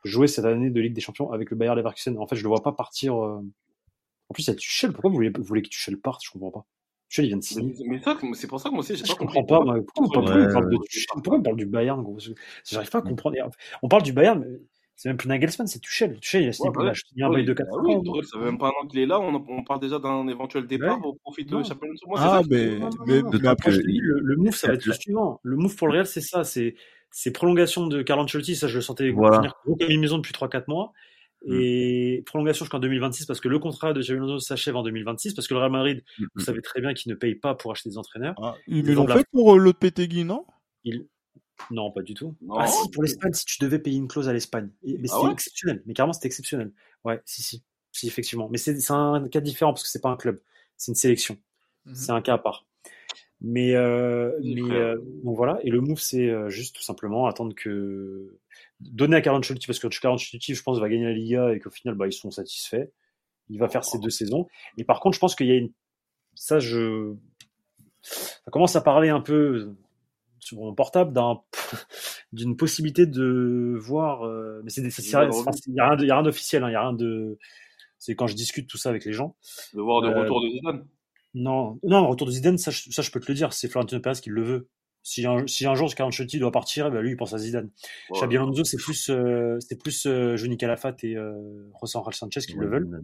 jouer 0.03 0.27
cette 0.27 0.45
année 0.45 0.69
de 0.69 0.79
Ligue 0.81 0.93
des 0.93 1.01
Champions 1.01 1.31
avec 1.31 1.49
le 1.49 1.55
Bayer 1.57 1.73
Leverkusen. 1.75 2.17
En 2.19 2.27
fait, 2.27 2.35
je 2.35 2.43
le 2.43 2.49
vois 2.49 2.61
pas 2.63 2.71
partir. 2.73 3.15
euh, 3.23 3.41
En 4.29 4.33
plus, 4.33 4.43
il 4.43 4.49
y 4.49 4.51
a 4.51 4.55
Tuchel. 4.55 4.91
Pourquoi 4.93 5.09
vous 5.09 5.15
voulez, 5.15 5.31
vous 5.35 5.43
voulez 5.43 5.61
que 5.63 5.69
Tuchel 5.69 5.97
parte? 5.99 6.21
Je 6.23 6.31
comprends 6.31 6.51
pas. 6.51 6.65
Tuchel, 7.09 7.25
il 7.25 7.27
vient 7.29 7.37
de 7.37 7.43
signer. 7.43 7.73
Mais, 7.79 7.85
mais 7.97 8.01
ça, 8.01 8.17
c'est 8.33 8.47
pour 8.47 8.59
ça 8.59 8.69
que 8.69 8.73
moi 8.73 8.81
aussi, 8.83 8.95
j'ai 8.95 9.03
Je 9.05 9.09
pas 9.11 9.15
compris. 9.15 9.37
comprends 9.39 9.59
pas, 9.59 9.65
moi. 9.65 9.75
Pourquoi, 9.95 10.21
pourquoi 10.21 10.35
Ouais, 10.35 10.47
on 10.47 10.51
parle 10.53 10.69
de 10.69 10.75
ouais. 10.75 10.81
Pourquoi 11.13 11.37
on 11.37 11.41
parle 11.43 11.55
du 11.57 11.65
Bayern, 11.65 12.01
gros? 12.01 12.17
Je- 12.19 12.31
J'arrive 12.69 12.89
pas 12.89 12.97
à 12.99 13.01
comprendre. 13.01 13.37
On 13.83 13.87
parle 13.87 14.03
du 14.03 14.11
Bayern, 14.13 14.39
mais 14.39 14.59
c'est 14.95 15.09
même 15.09 15.17
plus 15.17 15.27
Nagelsmann, 15.27 15.67
c'est 15.67 15.79
Tuchel. 15.79 16.19
Tuchel, 16.19 16.43
il 16.43 16.49
a 16.49 16.51
signé 16.53 16.69
Ouais, 16.69 16.73
pour 16.73 16.83
ouais. 16.83 16.89
il 16.89 16.91
a 16.91 16.95
signé 16.95 17.23
un 17.23 17.29
Ouais, 17.29 17.35
bail 17.35 17.45
de 17.45 17.53
bah 17.53 17.63
4 17.63 17.79
oui, 17.83 17.95
ans. 17.95 18.21
Ça 18.23 18.39
fait 18.39 18.45
même 18.45 18.57
pas 18.57 18.67
un 18.67 18.83
an 18.83 18.87
qu'il 18.87 18.99
est 18.99 19.05
là, 19.05 19.19
on, 19.19 19.35
on 19.47 19.63
parle 19.63 19.79
déjà 19.81 19.99
d'un 19.99 20.27
éventuel 20.27 20.65
départ 20.67 20.99
Ouais. 20.99 21.05
au 21.07 21.13
profit 21.13 21.45
de. 21.45 21.51
Champions 21.63 21.87
Moi, 22.07 22.17
Ah, 22.21 22.41
ça 22.41 22.43
que- 22.43 22.49
mais, 22.49 22.79
non, 22.79 22.89
non, 22.89 22.95
mais, 23.05 23.21
non, 23.21 23.29
mais 23.41 23.47
après, 23.47 23.71
Je 23.71 23.81
je- 23.81 23.85
dis, 23.87 23.99
le, 23.99 24.19
le 24.21 24.35
move, 24.37 24.55
ça 24.55 24.67
va 24.67 24.73
être 24.73 24.85
le 24.85 24.93
suivant. 24.93 25.39
Le 25.43 25.55
move 25.57 25.75
pour 25.75 25.87
le 25.87 25.93
Real, 25.93 26.05
c'est 26.07 26.21
ça. 26.21 26.43
C'est 26.43 26.75
c'est 27.11 27.31
prolongation 27.31 27.87
de 27.87 28.01
Carlo 28.01 28.23
Ancelotti. 28.23 28.55
Ça, 28.57 28.67
je 28.67 28.75
le 28.75 28.81
sentais 28.81 29.09
Voilà. 29.11 29.37
venir 29.37 29.53
gros 29.65 29.75
comme 29.77 29.89
une 29.91 30.01
maison 30.01 30.17
depuis 30.17 30.33
3-4 30.33 30.67
mois. 30.67 30.91
Et 31.47 32.23
prolongation 32.25 32.65
jusqu'en 32.65 32.79
2026 32.79 33.25
parce 33.25 33.39
que 33.39 33.47
le 33.47 33.59
contrat 33.59 33.93
de 33.93 34.01
Xabi 34.01 34.17
Alonso 34.17 34.39
s'achève 34.39 34.75
en 34.75 34.83
2026 34.83 35.33
parce 35.33 35.47
que 35.47 35.53
le 35.53 35.59
Real 35.59 35.71
Madrid, 35.71 36.03
Mm, 36.17 36.25
vous 36.35 36.41
savez 36.43 36.61
très 36.61 36.81
bien 36.81 36.93
qu'il 36.93 37.11
ne 37.11 37.15
paye 37.15 37.35
pas 37.35 37.53
pour 37.55 37.71
acheter 37.71 37.89
des 37.89 37.97
entraîneurs. 37.97 38.33
Ah, 38.41 38.55
Ils 38.67 38.77
ils 38.87 38.91
ont 38.97 39.01
l'ont 39.03 39.07
la- 39.07 39.17
fait 39.17 39.25
pour 39.31 39.53
euh, 39.55 39.57
l'autre 39.57 39.79
Pétégui, 39.79 40.23
non? 40.23 40.45
Il... 40.83 41.07
Non, 41.71 41.91
pas 41.91 42.01
du 42.01 42.13
tout. 42.13 42.35
Non. 42.41 42.55
Ah 42.59 42.67
si, 42.67 42.89
pour 42.91 43.01
l'Espagne, 43.03 43.33
si 43.33 43.45
tu 43.45 43.57
devais 43.61 43.79
payer 43.79 43.97
une 43.97 44.07
clause 44.07 44.27
à 44.27 44.33
l'Espagne. 44.33 44.69
Mais 44.83 44.95
Ah 45.09 45.15
c'était 45.15 45.25
ouais? 45.27 45.31
exceptionnel. 45.33 45.83
Mais 45.85 45.93
carrément, 45.93 46.13
c'était 46.13 46.27
exceptionnel. 46.27 46.71
Ouais, 47.05 47.21
si, 47.25 47.41
si. 47.43 47.63
Si, 47.91 48.07
effectivement. 48.07 48.49
Mais 48.49 48.57
c'est 48.57 48.75
un 48.91 49.25
cas 49.29 49.39
différent 49.39 49.71
parce 49.71 49.83
que 49.83 49.89
c'est 49.89 50.01
pas 50.01 50.09
un 50.09 50.17
club. 50.17 50.41
C'est 50.77 50.91
une 50.91 50.95
sélection. 50.95 51.37
C'est 51.93 52.11
un 52.11 52.21
cas 52.21 52.33
à 52.33 52.37
part. 52.39 52.65
Mais, 53.41 53.75
euh, 53.75 54.31
mais 54.43 54.61
euh, 54.71 54.97
donc 55.23 55.37
voilà. 55.37 55.59
Et 55.63 55.69
le 55.69 55.79
move, 55.79 55.99
c'est 55.99 56.29
euh, 56.29 56.49
juste 56.49 56.75
tout 56.75 56.81
simplement 56.81 57.27
attendre 57.27 57.53
que. 57.55 58.37
Donner 58.91 59.17
à 59.17 59.21
Carlo 59.21 59.39
Ancelotti 59.39 59.67
parce 59.67 59.79
que 59.79 59.87
Carlo 59.87 60.15
Ancelotti, 60.15 60.53
je 60.55 60.61
pense, 60.63 60.79
va 60.79 60.89
gagner 60.89 61.05
la 61.05 61.13
Liga 61.13 61.53
et 61.53 61.59
qu'au 61.59 61.69
final, 61.69 61.95
bah, 61.95 62.07
ils 62.07 62.13
sont 62.13 62.31
satisfaits. 62.31 62.89
Il 63.49 63.59
va 63.59 63.69
faire 63.69 63.83
ses 63.85 63.99
deux 63.99 64.09
saisons. 64.09 64.47
Et 64.77 64.83
par 64.83 64.99
contre, 64.99 65.15
je 65.15 65.19
pense 65.19 65.35
qu'il 65.35 65.47
y 65.47 65.51
a 65.51 65.55
une. 65.55 65.71
Ça, 66.35 66.59
je. 66.59 67.13
Ça 68.01 68.51
commence 68.51 68.75
à 68.75 68.81
parler 68.81 69.09
un 69.09 69.21
peu 69.21 69.73
sur 70.39 70.57
mon 70.57 70.75
portable 70.75 71.11
d'un 71.13 71.41
d'une 72.33 72.55
possibilité 72.55 73.07
de 73.07 73.75
voir 73.79 74.23
euh, 74.23 74.61
mais 74.63 74.69
c'est 74.69 74.81
des- 74.83 74.89
il 74.99 75.09
y 75.09 75.15
a 75.15 75.87
rien 75.87 75.95
de- 75.95 76.03
il 76.03 76.07
y 76.07 76.11
a 76.11 76.15
rien 76.15 76.23
d'officiel 76.23 76.63
hein, 76.63 76.69
il 76.69 76.73
y 76.73 76.75
a 76.75 76.81
rien 76.81 76.93
de 76.93 77.39
c'est 77.97 78.15
quand 78.15 78.27
je 78.27 78.35
discute 78.35 78.67
tout 78.69 78.77
ça 78.77 78.89
avec 78.89 79.05
les 79.05 79.13
gens 79.13 79.35
De 79.73 79.81
voir 79.81 80.01
le 80.01 80.09
Euh, 80.09 80.21
retour 80.21 80.43
de 80.43 80.49
Zidane. 80.49 80.87
non 81.33 81.79
non 81.81 82.01
le 82.01 82.07
retour 82.07 82.27
de 82.27 82.31
Zidane 82.31 82.59
ça, 82.59 82.69
je- 82.69 82.91
ça 82.91 83.01
je 83.01 83.09
peux 83.09 83.19
te 83.19 83.25
le 83.27 83.33
dire 83.33 83.53
c'est 83.53 83.67
Florentino 83.69 83.99
Pérez 84.01 84.19
qui 84.21 84.29
le 84.29 84.43
veut 84.43 84.67
si 85.05 85.25
un, 85.25 85.45
si 85.47 85.65
un 85.65 85.75
jour 85.75 85.93
Carlo 85.93 86.09
Ancelotti 86.09 86.39
doit 86.39 86.51
partir 86.51 86.87
eh 86.87 86.91
ben 86.91 87.01
lui 87.01 87.11
il 87.11 87.15
pense 87.15 87.33
à 87.33 87.37
Zidane 87.37 87.69
Ouais. 88.09 88.19
Xabi 88.19 88.37
Alonso 88.37 88.63
c'est 88.63 88.77
plus 88.77 89.09
euh, 89.09 89.57
c'est 89.59 89.81
plus 89.81 90.05
euh, 90.05 90.35
Johnny 90.35 90.57
Calafat 90.57 90.95
et 91.03 91.15
euh, 91.15 91.69
José 91.79 91.97
Ángel 91.97 92.13
Sanchez 92.13 92.41
qui 92.41 92.55
le 92.55 92.67
veulent 92.67 93.03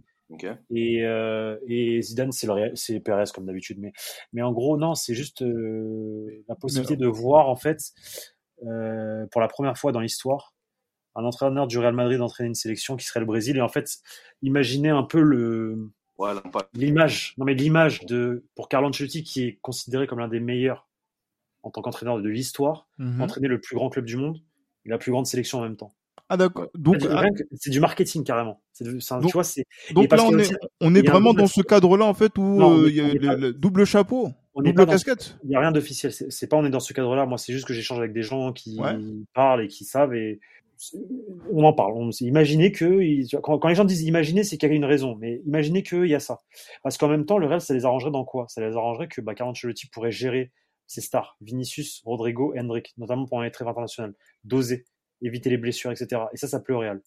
et, 0.70 1.04
euh, 1.04 1.56
et 1.68 2.00
Zidane, 2.02 2.32
c'est 2.32 2.48
c'est 2.74 3.00
Perez 3.00 3.24
comme 3.34 3.46
d'habitude. 3.46 3.78
Mais, 3.78 3.92
mais 4.32 4.42
en 4.42 4.52
gros, 4.52 4.76
non, 4.76 4.94
c'est 4.94 5.14
juste 5.14 5.42
euh, 5.42 6.44
la 6.48 6.54
possibilité 6.54 6.96
de 6.96 7.06
voir 7.06 7.48
en 7.48 7.56
fait, 7.56 7.92
euh, 8.66 9.26
pour 9.30 9.40
la 9.40 9.48
première 9.48 9.76
fois 9.76 9.92
dans 9.92 10.00
l'histoire, 10.00 10.54
un 11.14 11.24
entraîneur 11.24 11.66
du 11.66 11.78
Real 11.78 11.94
Madrid 11.94 12.20
entraîner 12.20 12.48
une 12.48 12.54
sélection 12.54 12.96
qui 12.96 13.04
serait 13.04 13.20
le 13.20 13.26
Brésil. 13.26 13.56
Et 13.56 13.60
en 13.60 13.68
fait, 13.68 13.98
imaginez 14.40 14.88
un 14.88 15.02
peu 15.02 15.20
le 15.20 15.90
l'image, 16.74 17.34
non 17.36 17.44
mais 17.44 17.54
l'image 17.54 18.04
de 18.06 18.44
pour 18.54 18.68
Carlo 18.68 18.88
Ancelotti 18.88 19.24
qui 19.24 19.42
est 19.44 19.58
considéré 19.60 20.06
comme 20.06 20.20
l'un 20.20 20.28
des 20.28 20.38
meilleurs 20.38 20.88
en 21.62 21.70
tant 21.70 21.82
qu'entraîneur 21.82 22.20
de 22.20 22.28
l'histoire, 22.28 22.86
Mhm. 22.98 23.20
entraîner 23.22 23.48
le 23.48 23.60
plus 23.60 23.76
grand 23.76 23.88
club 23.90 24.04
du 24.04 24.16
monde 24.16 24.38
et 24.84 24.88
la 24.90 24.98
plus 24.98 25.12
grande 25.12 25.26
sélection 25.26 25.58
en 25.58 25.62
même 25.62 25.76
temps. 25.76 25.92
Ah 26.28 26.36
d'accord. 26.36 26.68
Donc, 26.74 26.96
C'est- 27.00 27.08
ah, 27.10 27.24
c'est 27.56 27.70
du 27.70 27.78
marketing 27.80 28.24
carrément. 28.24 28.60
De- 28.80 28.88
un- 28.90 29.18
Donc- 29.20 29.26
tu 29.26 29.32
vois, 29.34 29.44
c'est 29.44 29.64
donc 29.92 30.10
là, 30.10 30.24
on 30.24 30.32
est, 30.38 30.42
aussi- 30.42 30.54
on 30.80 30.94
est 30.94 31.06
vraiment 31.06 31.34
dans 31.34 31.46
ce 31.46 31.60
cadre-là, 31.60 32.06
en 32.06 32.14
fait, 32.14 32.36
où 32.38 32.42
Non, 32.42 32.78
euh, 32.80 32.88
il 32.88 32.94
y 32.96 33.00
a 33.00 33.12
le, 33.12 33.20
pas- 33.20 33.36
le 33.36 33.52
double 33.52 33.84
chapeau, 33.84 34.30
on 34.54 34.62
double 34.62 34.86
casquette. 34.86 35.36
Il 35.44 35.50
n'y 35.50 35.56
a 35.56 35.60
rien 35.60 35.72
d'officiel. 35.72 36.10
C'est 36.12 36.46
pas 36.46 36.56
on 36.56 36.64
est 36.64 36.70
dans 36.70 36.80
ce 36.80 36.92
cadre-là. 36.94 37.26
Moi, 37.26 37.36
c'est 37.38 37.52
juste 37.52 37.66
que 37.66 37.74
j'échange 37.74 37.98
avec 37.98 38.12
des 38.14 38.22
gens 38.22 38.52
qui 38.52 38.78
Ouais. 38.80 38.96
parlent 39.34 39.62
et 39.62 39.68
qui 39.68 39.84
savent 39.84 40.14
et 40.14 40.40
on 41.52 41.64
en 41.64 41.72
parle. 41.74 41.92
On, 41.96 42.10
imaginez 42.20 42.72
que 42.72 43.36
quand, 43.40 43.58
quand 43.58 43.68
les 43.68 43.74
gens 43.74 43.84
disent 43.84 44.02
imaginer, 44.02 44.42
c'est 44.42 44.56
qu'il 44.56 44.68
y 44.68 44.72
a 44.72 44.74
une 44.74 44.84
raison. 44.84 45.16
Mais 45.20 45.42
imaginez 45.46 45.82
qu'il 45.82 46.06
y 46.06 46.14
a 46.14 46.20
ça. 46.20 46.40
Parce 46.82 46.96
qu'en 46.98 47.08
même 47.08 47.26
temps, 47.26 47.38
le 47.38 47.46
Real, 47.46 47.60
ça 47.60 47.74
les 47.74 47.84
arrangerait 47.84 48.10
dans 48.10 48.24
quoi? 48.24 48.46
Ça 48.48 48.66
les 48.66 48.74
arrangerait 48.74 49.08
que 49.08 49.20
bah, 49.20 49.34
Carlo 49.34 49.50
Ancelotti 49.52 49.86
pourrait 49.88 50.12
gérer 50.12 50.50
ses 50.86 51.00
stars, 51.00 51.36
Vinicius, 51.40 52.02
Rodrigo, 52.04 52.54
Hendrik, 52.56 52.94
notamment 52.98 53.26
pendant 53.26 53.42
les 53.42 53.50
trêves 53.50 53.68
internationales, 53.68 54.14
doser, 54.44 54.84
éviter 55.20 55.50
les 55.50 55.58
blessures, 55.58 55.90
etc. 55.90 56.22
Et 56.32 56.36
ça, 56.36 56.48
ça 56.48 56.60
plaît 56.60 56.74
au 56.74 56.80
Real. 56.80 57.00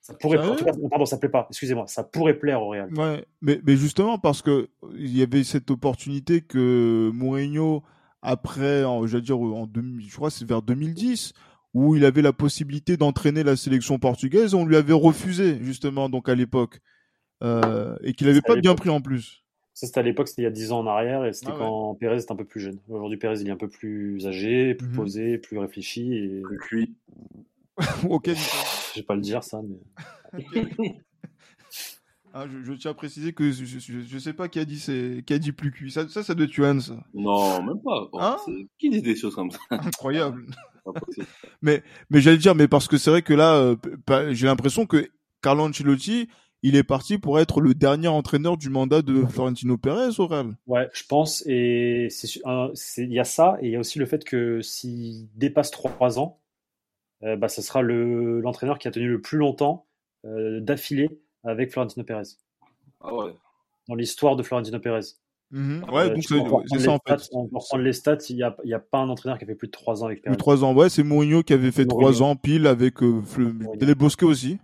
Ça 0.00 0.14
pourrait, 0.14 0.38
en 0.38 0.54
tout 0.54 0.64
cas, 0.64 0.72
pardon, 0.88 1.04
ça 1.04 1.18
plaît 1.18 1.28
pas. 1.28 1.46
Excusez-moi, 1.50 1.86
ça 1.88 2.04
pourrait 2.04 2.38
plaire 2.38 2.62
au 2.62 2.68
Real. 2.68 2.92
Ouais, 2.94 3.24
mais, 3.40 3.60
mais 3.64 3.76
justement 3.76 4.18
parce 4.18 4.40
que 4.40 4.68
il 4.94 5.16
y 5.16 5.22
avait 5.22 5.42
cette 5.42 5.70
opportunité 5.70 6.42
que 6.42 7.10
Mourinho 7.12 7.82
après, 8.22 8.82
je 9.06 9.18
dire, 9.18 9.38
en 9.38 9.68
je 9.72 10.14
crois 10.14 10.30
c'est 10.30 10.46
vers 10.46 10.62
2010, 10.62 11.32
où 11.74 11.94
il 11.94 12.04
avait 12.04 12.22
la 12.22 12.32
possibilité 12.32 12.96
d'entraîner 12.96 13.42
la 13.42 13.56
sélection 13.56 13.98
portugaise, 13.98 14.54
on 14.54 14.64
lui 14.64 14.76
avait 14.76 14.92
refusé 14.92 15.58
justement 15.62 16.08
donc 16.08 16.28
à 16.28 16.34
l'époque, 16.34 16.80
euh, 17.42 17.96
et 18.02 18.14
qu'il 18.14 18.26
n'avait 18.26 18.42
pas 18.42 18.56
bien 18.56 18.74
pris 18.74 18.88
en 18.88 19.00
plus. 19.00 19.44
Ça 19.76 19.86
c'était 19.86 20.00
à 20.00 20.02
l'époque, 20.02 20.26
c'était 20.26 20.40
il 20.40 20.46
y 20.46 20.48
a 20.48 20.50
10 20.50 20.72
ans 20.72 20.78
en 20.78 20.86
arrière, 20.86 21.26
et 21.26 21.34
c'était 21.34 21.52
ah 21.52 21.58
quand 21.58 21.94
Pérez 21.96 22.16
était 22.16 22.32
un 22.32 22.36
peu 22.36 22.46
plus 22.46 22.60
jeune. 22.60 22.78
Aujourd'hui, 22.88 23.18
Pérez 23.18 23.42
il 23.42 23.48
est 23.48 23.50
un 23.50 23.58
peu 23.58 23.68
plus 23.68 24.26
âgé, 24.26 24.74
plus 24.74 24.88
mhm. 24.88 24.96
posé, 24.96 25.36
plus 25.36 25.58
réfléchi 25.58 26.14
et 26.14 26.40
plus 26.40 26.56
cuit. 26.56 26.94
ok. 28.08 28.30
Je 28.30 29.00
vais 29.00 29.02
pas 29.02 29.14
le 29.14 29.20
dire 29.20 29.44
ça, 29.44 29.60
mais. 29.62 30.42
Ah, 32.38 32.44
je, 32.66 32.74
tiens 32.74 32.90
à 32.90 32.94
préciser 32.94 33.32
que 33.32 33.50
je, 33.50 34.14
ne 34.14 34.18
sais 34.18 34.34
pas 34.34 34.46
qui 34.48 34.58
a 34.58 34.66
dit 34.66 34.78
c'est 34.78 35.24
qui 35.26 35.32
a 35.32 35.38
dit 35.38 35.52
plus 35.52 35.70
cuit. 35.70 35.90
Ça, 35.90 36.06
ça, 36.06 36.22
ça 36.22 36.34
doit 36.34 36.44
être 36.44 36.54
Yuan, 36.54 36.82
ça. 36.82 37.02
Non, 37.14 37.62
même 37.62 37.80
pas. 37.80 38.10
Oh, 38.12 38.18
hein 38.20 38.36
qui 38.78 38.90
dit 38.90 39.00
des 39.00 39.16
choses 39.16 39.34
comme 39.34 39.50
ça? 39.50 39.58
Incroyable. 39.70 40.44
mais 41.62 41.82
mais 42.10 42.20
j'allais 42.20 42.36
dire, 42.36 42.54
mais 42.54 42.68
parce 42.68 42.88
que 42.88 42.98
c'est 42.98 43.08
vrai 43.08 43.22
que 43.22 43.32
là, 43.32 43.54
euh, 43.54 43.76
j'ai 44.34 44.46
l'impression 44.46 44.84
que 44.84 45.08
Carlo 45.40 45.64
Ancelotti, 45.64 46.28
il 46.62 46.76
est 46.76 46.84
parti 46.84 47.18
pour 47.18 47.38
être 47.38 47.60
le 47.60 47.74
dernier 47.74 48.08
entraîneur 48.08 48.56
du 48.56 48.70
mandat 48.70 49.02
de 49.02 49.24
Florentino 49.26 49.76
Pérez 49.76 50.18
au 50.18 50.26
Real. 50.26 50.56
Ouais, 50.66 50.88
je 50.92 51.04
pense. 51.06 51.44
Et 51.46 52.08
il 52.98 53.12
y 53.12 53.20
a 53.20 53.24
ça, 53.24 53.58
et 53.60 53.66
il 53.66 53.72
y 53.72 53.76
a 53.76 53.80
aussi 53.80 53.98
le 53.98 54.06
fait 54.06 54.24
que 54.24 54.60
s'il 54.62 55.28
dépasse 55.34 55.70
trois 55.70 56.18
ans, 56.18 56.40
euh, 57.22 57.36
bah, 57.36 57.48
ce 57.48 57.62
sera 57.62 57.82
l'entraîneur 57.82 58.78
qui 58.78 58.88
a 58.88 58.90
tenu 58.90 59.08
le 59.08 59.20
plus 59.20 59.38
longtemps 59.38 59.86
euh, 60.24 60.60
d'affilée 60.60 61.20
avec 61.44 61.70
Florentino 61.70 62.04
Pérez. 62.04 62.22
Ah 63.00 63.14
ouais. 63.14 63.32
Dans 63.88 63.94
l'histoire 63.94 64.36
de 64.36 64.42
Florentino 64.42 64.78
Pérez. 64.80 65.14
Mhm. 65.52 65.84
Ouais, 65.92 66.10
euh, 66.10 66.14
donc 66.14 66.24
c'est 66.66 66.78
ça 66.80 66.90
en 66.90 66.98
fait. 67.06 67.30
Pour 67.30 67.64
prendre 67.64 67.84
les 67.84 67.92
stats, 67.92 68.18
il 68.30 68.36
n'y 68.36 68.42
a, 68.42 68.56
a, 68.72 68.78
pas 68.78 68.98
un 68.98 69.08
entraîneur 69.08 69.38
qui 69.38 69.44
a 69.44 69.46
fait 69.46 69.54
plus 69.54 69.68
de 69.68 69.72
3 69.72 70.02
ans 70.02 70.06
avec 70.06 70.22
Pérez. 70.22 70.32
Plus 70.32 70.36
de 70.36 70.42
3 70.42 70.64
ans, 70.64 70.74
ouais, 70.74 70.88
c'est 70.88 71.04
Mourinho 71.04 71.42
qui 71.42 71.52
avait 71.52 71.70
fait 71.70 71.86
3 71.86 72.22
ans 72.22 72.34
pile 72.34 72.66
avec 72.66 73.02
euh, 73.02 73.22
Dele 73.76 73.94
Bosque 73.94 74.24
aussi. 74.24 74.58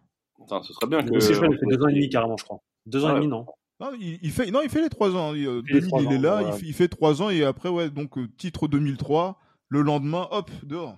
Attends, 0.44 0.62
ce 0.62 0.72
serait 0.72 0.86
bien 0.86 1.02
que. 1.02 1.14
Il 1.14 1.20
fait 1.22 1.76
2 1.76 1.82
ans 1.82 1.88
et 1.88 1.94
demi 1.94 2.08
carrément, 2.08 2.36
je 2.36 2.44
crois. 2.44 2.60
2 2.86 3.04
ans 3.04 3.10
et 3.10 3.14
demi, 3.16 3.28
non 3.28 3.46
non 3.80 3.90
il, 3.98 4.30
fait, 4.30 4.50
non, 4.52 4.60
il 4.62 4.70
fait 4.70 4.80
les 4.80 4.88
3 4.88 5.16
ans. 5.16 5.34
Il, 5.34 5.42
il, 5.42 5.88
il 6.00 6.12
est 6.12 6.18
là, 6.18 6.56
il, 6.62 6.72
fait, 6.72 6.86
3 6.86 7.20
ans 7.22 7.30
et 7.30 7.44
après, 7.44 7.68
ouais, 7.68 7.90
donc 7.90 8.16
euh, 8.16 8.28
titre 8.36 8.68
2003. 8.68 9.38
Le 9.68 9.80
lendemain, 9.80 10.28
hop, 10.30 10.50
dehors. 10.62 10.96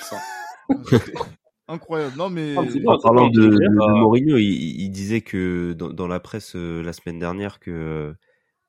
ça. 0.00 0.16
Incroyable. 1.68 2.16
Non, 2.18 2.28
mais. 2.28 2.54
Ah, 2.56 2.62
en 2.86 2.98
parlant 2.98 3.28
de, 3.28 3.48
de, 3.48 4.00
Mourinho, 4.00 4.36
il, 4.36 4.80
il, 4.80 4.90
disait 4.90 5.20
que 5.20 5.72
dans, 5.72 5.90
dans 5.90 6.08
la 6.08 6.18
presse 6.18 6.54
euh, 6.56 6.82
la 6.82 6.92
semaine 6.92 7.20
dernière 7.20 7.60
que, 7.60 8.12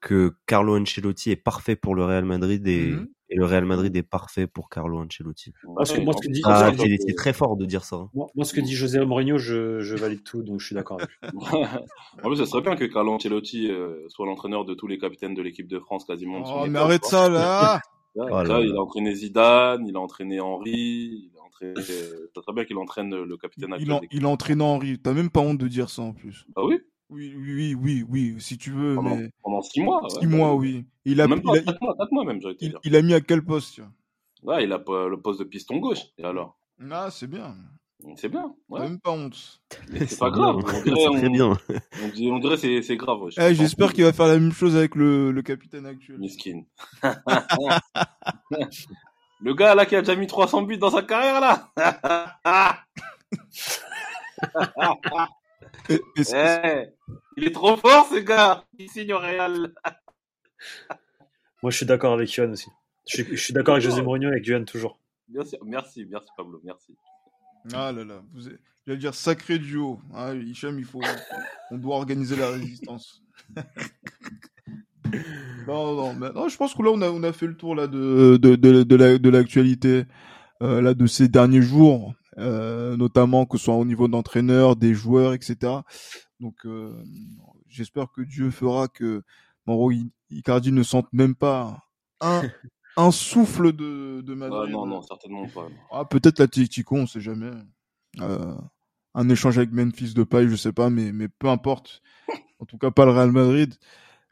que 0.01 0.35
Carlo 0.45 0.79
Ancelotti 0.79 1.31
est 1.31 1.35
parfait 1.35 1.75
pour 1.75 1.95
le 1.95 2.05
Real 2.05 2.25
Madrid 2.25 2.65
et, 2.67 2.91
mm-hmm. 2.91 3.07
Et 3.31 3.35
le 3.35 3.45
Real 3.45 3.65
Madrid 3.65 3.95
est 3.95 4.03
parfait 4.03 4.45
pour 4.45 4.69
Carlo 4.69 4.99
Ancelotti. 4.99 5.53
Parce 5.75 5.93
que 5.93 6.01
moi, 6.01 6.13
ce 6.13 6.27
que 6.27 6.31
dit, 6.31 6.41
ah, 6.45 6.71
c'est 6.75 7.15
très 7.15 7.33
fort 7.33 7.55
de 7.55 7.65
dire 7.65 7.85
ça. 7.85 7.95
Hein. 7.95 8.09
Moi, 8.13 8.27
moi, 8.35 8.45
ce 8.45 8.53
que 8.53 8.59
dit 8.61 8.73
José 8.73 9.03
Mourinho, 9.05 9.37
je, 9.37 9.79
je 9.79 9.95
valide 9.95 10.23
tout, 10.23 10.43
donc 10.43 10.59
je 10.59 10.65
suis 10.65 10.75
d'accord 10.75 10.99
avec 10.99 11.09
lui. 11.21 11.39
en 12.23 12.27
plus, 12.27 12.35
ça 12.35 12.45
serait 12.45 12.61
bien 12.61 12.75
que 12.75 12.85
Carlo 12.85 13.13
Ancelotti 13.13 13.71
euh, 13.71 14.05
soit 14.09 14.25
l'entraîneur 14.25 14.65
de 14.65 14.73
tous 14.73 14.87
les 14.87 14.97
capitaines 14.97 15.33
de 15.33 15.41
l'équipe 15.41 15.67
de 15.67 15.79
France 15.79 16.03
quasiment. 16.05 16.43
Oh, 16.45 16.65
mais 16.67 16.77
arrête 16.77 17.05
ça 17.05 17.29
là! 17.29 17.79
Là, 18.13 18.25
oh 18.29 18.61
il 18.61 18.75
a 18.75 18.81
entraîné 18.81 19.15
Zidane, 19.15 19.87
il 19.87 19.95
a 19.95 20.01
entraîné 20.01 20.41
Henri, 20.41 21.31
c'est 21.81 22.33
très 22.33 22.53
bien 22.53 22.65
qu'il 22.65 22.77
entraîne 22.77 23.15
le 23.15 23.37
capitaine 23.37 23.73
actuel. 23.73 23.99
Il, 24.11 24.17
il 24.17 24.25
entraîne 24.25 24.61
Henri. 24.61 24.99
T'as 24.99 25.13
même 25.13 25.29
pas 25.29 25.41
honte 25.41 25.57
de 25.57 25.67
dire 25.67 25.89
ça 25.89 26.01
en 26.01 26.13
plus. 26.13 26.45
Ah 26.55 26.65
oui? 26.65 26.79
Oui, 27.11 27.35
oui, 27.37 27.75
oui, 27.75 28.05
oui, 28.07 28.35
si 28.39 28.57
tu 28.57 28.71
veux. 28.71 28.95
Pendant, 28.95 29.15
mais... 29.15 29.29
pendant 29.43 29.61
six 29.61 29.81
mois. 29.81 30.01
Six 30.09 30.27
mois, 30.27 30.55
oui. 30.55 30.85
Il 31.05 31.19
a, 31.21 31.27
même 31.27 31.41
pas, 31.41 31.57
il 31.57 31.69
a, 31.69 31.77
mois, 31.81 31.95
mois 32.11 32.25
même, 32.25 32.39
il, 32.59 32.69
dire. 32.69 32.79
il 32.83 32.95
a 32.95 33.01
mis 33.01 33.13
à 33.13 33.21
quel 33.21 33.43
poste 33.43 33.75
tu 33.75 33.81
vois? 33.81 34.55
Ouais, 34.55 34.63
il 34.63 34.71
a 34.73 34.77
le 34.77 35.17
poste 35.17 35.39
de 35.39 35.43
piston 35.43 35.77
gauche. 35.77 36.01
Et 36.17 36.23
alors? 36.23 36.57
Ah, 36.89 37.09
c'est 37.11 37.27
bien. 37.27 37.55
C'est 38.15 38.29
bien. 38.29 38.55
Ouais. 38.69 38.79
T'as 38.79 38.87
même 38.87 38.99
pas 38.99 39.11
honte. 39.11 39.61
C'est 40.07 40.17
pas 40.17 40.31
grave. 40.31 40.55
On 40.57 40.61
dirait, 40.83 41.07
on, 41.07 41.17
très 41.17 41.29
bien. 41.29 41.57
On, 42.03 42.07
dirait, 42.07 42.31
on 42.31 42.39
dirait 42.39 42.57
c'est, 42.57 42.81
c'est 42.81 42.97
grave. 42.97 43.19
Eh, 43.37 43.53
j'espère 43.53 43.93
qu'il 43.93 44.03
va 44.03 44.13
faire 44.13 44.27
la 44.27 44.39
même 44.39 44.51
chose 44.51 44.75
avec 44.75 44.95
le, 44.95 45.31
le 45.31 45.41
capitaine 45.43 45.85
actuel. 45.85 46.17
Miskin. 46.17 46.63
Le 49.43 49.55
gars 49.55 49.73
là 49.73 49.87
qui 49.87 49.95
a 49.95 50.01
déjà 50.01 50.15
mis 50.15 50.27
300 50.27 50.61
buts 50.63 50.77
dans 50.77 50.91
sa 50.91 51.01
carrière 51.01 51.41
là. 51.41 51.71
Eh, 55.89 56.85
il 57.37 57.45
est 57.45 57.51
trop 57.51 57.75
fort 57.75 58.07
ce 58.07 58.19
gars. 58.19 58.63
Il 58.77 58.89
signe 58.89 59.13
au 59.13 59.19
Real. 59.19 59.73
Moi 61.63 61.71
je 61.71 61.77
suis 61.77 61.85
d'accord 61.85 62.13
avec 62.13 62.33
Yohan 62.33 62.51
aussi. 62.51 62.69
Je 63.07 63.35
suis, 63.35 63.53
d'accord 63.53 63.75
avec 63.75 63.83
José 63.83 64.01
Mourinho 64.01 64.29
et 64.29 64.33
avec 64.33 64.47
Yohan 64.47 64.63
toujours. 64.63 64.99
Merci, 65.29 65.57
merci, 65.65 66.05
merci 66.05 66.29
Pablo, 66.37 66.61
merci. 66.63 66.95
Ah 67.73 67.91
là 67.91 68.03
là, 68.03 68.21
vous 68.33 68.49
j'allais 68.85 68.99
dire 68.99 69.13
sacré 69.13 69.59
duo. 69.59 69.99
Ah, 70.13 70.33
Hicham, 70.33 70.77
il 70.79 70.85
faut, 70.85 71.01
on 71.71 71.77
doit 71.77 71.95
organiser 71.95 72.35
la 72.35 72.49
résistance. 72.49 73.23
non, 75.67 75.95
non, 75.95 76.13
mais, 76.13 76.31
non, 76.31 76.47
je 76.47 76.57
pense 76.57 76.73
que 76.73 76.81
là, 76.81 76.89
on 76.91 77.01
a, 77.01 77.09
on 77.09 77.23
a 77.23 77.33
fait 77.33 77.47
le 77.47 77.55
tour 77.55 77.75
là 77.75 77.87
de, 77.87 78.37
de, 78.37 78.55
de, 78.55 78.83
de 78.83 79.29
l'actualité 79.29 80.05
euh, 80.61 80.81
là 80.81 80.93
de 80.93 81.07
ces 81.07 81.27
derniers 81.27 81.61
jours, 81.61 82.13
euh, 82.41 82.97
notamment 82.97 83.45
que 83.45 83.57
ce 83.57 83.65
soit 83.65 83.75
au 83.75 83.85
niveau 83.85 84.07
d'entraîneur, 84.07 84.75
des 84.75 84.93
joueurs, 84.93 85.33
etc. 85.33 85.73
Donc, 86.39 86.65
euh, 86.65 87.03
j'espère 87.67 88.11
que 88.11 88.21
Dieu 88.21 88.51
fera 88.51 88.87
que 88.87 89.23
Mauro 89.65 89.91
Icardi 90.29 90.71
ne 90.71 90.83
sente 90.83 91.07
même 91.13 91.35
pas 91.35 91.87
un, 92.19 92.41
un 92.97 93.11
souffle 93.11 93.71
de, 93.73 94.21
de 94.21 94.33
Madrid. 94.33 94.61
Ah, 94.67 94.71
non, 94.71 94.85
non, 94.85 95.01
certainement 95.01 95.47
pas. 95.47 95.67
Ah, 95.91 96.05
peut-être 96.05 96.39
l'Atlético, 96.39 96.95
on 96.95 97.07
sait 97.07 97.21
jamais. 97.21 97.51
Euh, 98.19 98.55
un 99.13 99.29
échange 99.29 99.57
avec 99.57 99.71
Memphis 99.71 100.13
de 100.13 100.23
paille, 100.23 100.49
je 100.49 100.55
sais 100.55 100.73
pas, 100.73 100.89
mais, 100.89 101.11
mais 101.11 101.27
peu 101.27 101.47
importe. 101.47 102.01
En 102.59 102.65
tout 102.65 102.77
cas, 102.77 102.91
pas 102.91 103.05
le 103.05 103.11
Real 103.11 103.31
Madrid 103.31 103.75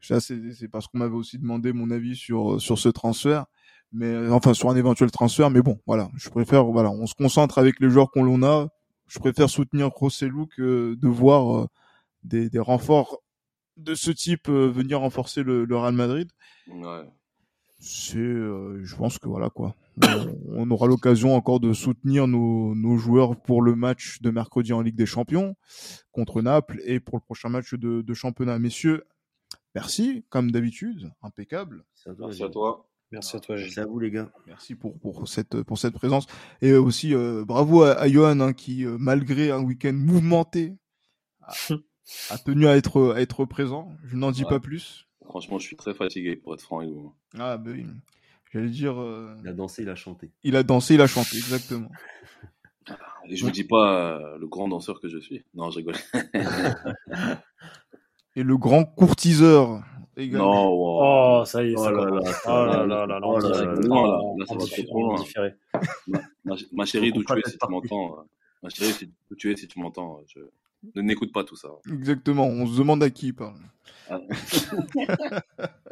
c'est 0.02 0.68
parce 0.70 0.88
qu'on 0.88 1.00
m'avait 1.00 1.16
aussi 1.16 1.38
demandé 1.38 1.74
mon 1.74 1.92
avis 1.92 2.16
sur 2.16 2.62
sur 2.62 2.80
ce 2.80 2.90
transfert, 2.90 3.46
mais 3.92 4.08
euh, 4.08 4.32
enfin 4.32 4.54
sur 4.54 4.70
un 4.70 4.76
éventuel 4.76 5.12
transfert. 5.12 5.50
Mais 5.50 5.62
bon, 5.62 5.80
voilà, 5.86 6.10
je 6.16 6.30
préfère, 6.30 6.66
voilà, 6.66 6.90
on 6.92 7.06
se 7.06 7.16
concentre 7.16 7.58
avec 7.58 7.80
les 7.80 7.90
joueurs 7.90 8.12
qu'on 8.12 8.24
l'on 8.24 8.44
a. 8.44 8.68
Je 9.08 9.20
préfère 9.20 9.50
soutenir 9.50 9.90
Rossellou 9.90 10.48
que 10.48 10.96
de 10.96 11.08
voir 11.08 11.58
euh, 11.58 11.68
des, 12.24 12.50
des 12.50 12.60
renforts 12.60 13.20
de 13.78 13.96
ce 13.96 14.12
type 14.12 14.50
euh, 14.50 14.68
venir 14.68 15.00
renforcer 15.00 15.42
le, 15.42 15.66
le, 15.66 15.78
Real 15.78 15.94
Madrid. 15.94 16.30
Ouais. 16.68 17.06
C'est, 17.82 18.18
je 18.18 18.96
pense 18.98 19.20
que 19.20 19.30
voilà 19.30 19.50
quoi. 19.50 19.74
On, 20.50 20.70
aura 20.70 20.88
l'occasion 20.88 21.34
encore 21.34 21.62
de 21.62 21.72
soutenir 21.72 22.28
nos, 22.28 22.76
nos 22.76 22.98
joueurs 22.98 23.42
pour 23.42 23.62
le 23.62 23.74
match 23.74 24.22
de 24.22 24.32
mercredi 24.32 24.74
en 24.74 24.82
Ligue 24.82 24.98
des 24.98 25.06
Champions 25.06 25.56
contre 26.12 26.42
Naples 26.42 26.82
et 26.84 27.00
pour 27.00 27.16
le 27.16 27.22
prochain 27.22 27.48
match 27.48 27.74
de, 27.74 28.02
de 28.02 28.14
championnat. 28.14 28.60
Messieurs, 28.60 29.06
Merci, 29.76 30.26
comme 30.30 30.52
d'habitude, 30.52 31.12
impeccable. 31.22 31.86
Merci 32.18 32.44
à 32.44 32.50
toi. 32.50 32.89
Merci 33.12 33.38
à 33.38 33.40
toi, 33.40 33.56
Merci 33.56 33.80
à 33.80 33.86
vous, 33.86 34.00
les 34.00 34.12
gars. 34.12 34.32
Merci 34.46 34.76
pour, 34.76 35.00
pour, 35.00 35.28
cette, 35.28 35.64
pour 35.64 35.80
cette 35.80 35.96
présence. 35.96 36.28
Et 36.62 36.74
aussi, 36.74 37.16
euh, 37.16 37.44
bravo 37.44 37.82
à, 37.82 37.94
à 37.94 38.08
Johan, 38.08 38.40
hein, 38.40 38.54
qui, 38.54 38.86
euh, 38.86 38.98
malgré 39.00 39.50
un 39.50 39.62
week-end 39.62 39.94
mouvementé, 39.94 40.78
a, 41.42 42.38
tenu 42.38 42.68
à 42.68 42.76
être, 42.78 43.14
à 43.16 43.22
être 43.22 43.46
présent. 43.46 43.92
Je 44.06 44.16
n'en 44.16 44.32
dis 44.32 44.44
pas 44.44 44.60
plus. 44.60 45.08
Franchement, 45.26 45.58
je 45.58 45.66
suis 45.66 45.76
très 45.76 45.96
fatigué, 45.96 46.36
pour 46.36 46.54
être 46.54 46.62
franc 46.62 46.80
avec 46.80 46.92
vous. 46.92 47.16
Ah, 47.38 47.58
ben 47.58 47.72
oui. 47.72 47.86
J'allais 48.54 48.70
dire. 48.70 49.02
Euh, 49.02 49.36
il 49.42 49.48
a 49.48 49.54
dansé, 49.54 49.82
il 49.82 49.90
a 49.90 49.96
chanté. 49.96 50.32
Il 50.44 50.56
a 50.56 50.64
dansé, 50.64 50.94
il 50.94 51.02
a 51.02 51.08
chanté, 51.08 51.38
exactement. 51.38 51.90
Et 53.28 53.36
je 53.36 53.44
vous 53.44 53.52
dis 53.52 53.64
pas 53.64 54.38
le 54.40 54.48
grand 54.48 54.68
danseur 54.68 55.00
que 55.00 55.08
je 55.08 55.18
suis. 55.20 55.44
Non, 55.54 55.70
je 55.72 55.78
rigole. 55.78 55.96
et 58.36 58.44
le 58.44 58.58
grand 58.58 58.86
courtiseur. 58.86 59.84
Non, 60.28 60.68
oh, 60.72 61.44
ça 61.46 61.64
y 61.64 61.72
est, 61.74 61.78
ça 61.78 61.92
oh 61.92 61.92
là 61.92 62.06
là, 62.06 62.22
oh 62.46 62.50
là 62.50 62.86
là, 62.86 63.06
là, 63.06 63.20
oh 63.24 63.40
là 63.40 63.50
là, 63.50 64.46
ça 64.46 64.56
va 64.56 64.86
trop 64.86 65.04
loin. 65.04 65.24
Ma, 66.46 66.56
ma, 66.74 66.86
chérie, 66.86 67.12
d'où 67.12 67.24
tu 67.24 67.34
es 67.38 67.42
si 67.50 67.58
tu 67.58 67.68
m'entends 67.70 68.26
Ma 68.62 68.70
chérie, 68.70 69.12
d'où 69.30 69.36
tu 69.36 69.52
es 69.52 69.56
si 69.56 69.68
tu 69.68 69.80
m'entends 69.80 70.22
je... 70.28 70.40
Ne 70.96 71.02
n'écoute 71.02 71.34
pas 71.34 71.44
tout 71.44 71.58
ça. 71.58 71.68
Exactement, 71.92 72.46
on 72.46 72.66
se 72.66 72.78
demande 72.78 73.04
à 73.04 73.10
qui 73.10 73.28
il 73.28 73.34
parle. 73.34 73.60
Ah. 74.10 74.20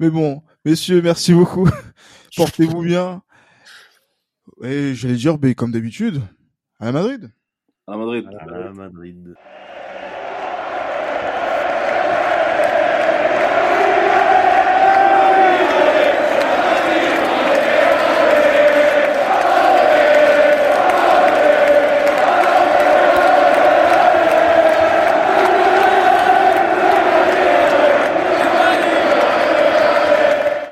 Mais 0.00 0.10
bon, 0.10 0.42
messieurs, 0.64 1.02
merci 1.02 1.34
beaucoup. 1.34 1.68
Portez-vous 2.36 2.82
bien. 2.82 3.22
Et 4.62 4.94
j'allais 4.94 5.16
dire, 5.16 5.38
ben, 5.38 5.54
comme 5.54 5.70
d'habitude, 5.70 6.22
à 6.80 6.92
Madrid. 6.92 7.30
À 7.86 7.96
Madrid. 7.96 8.26
À 8.26 8.72
Madrid. 8.72 9.34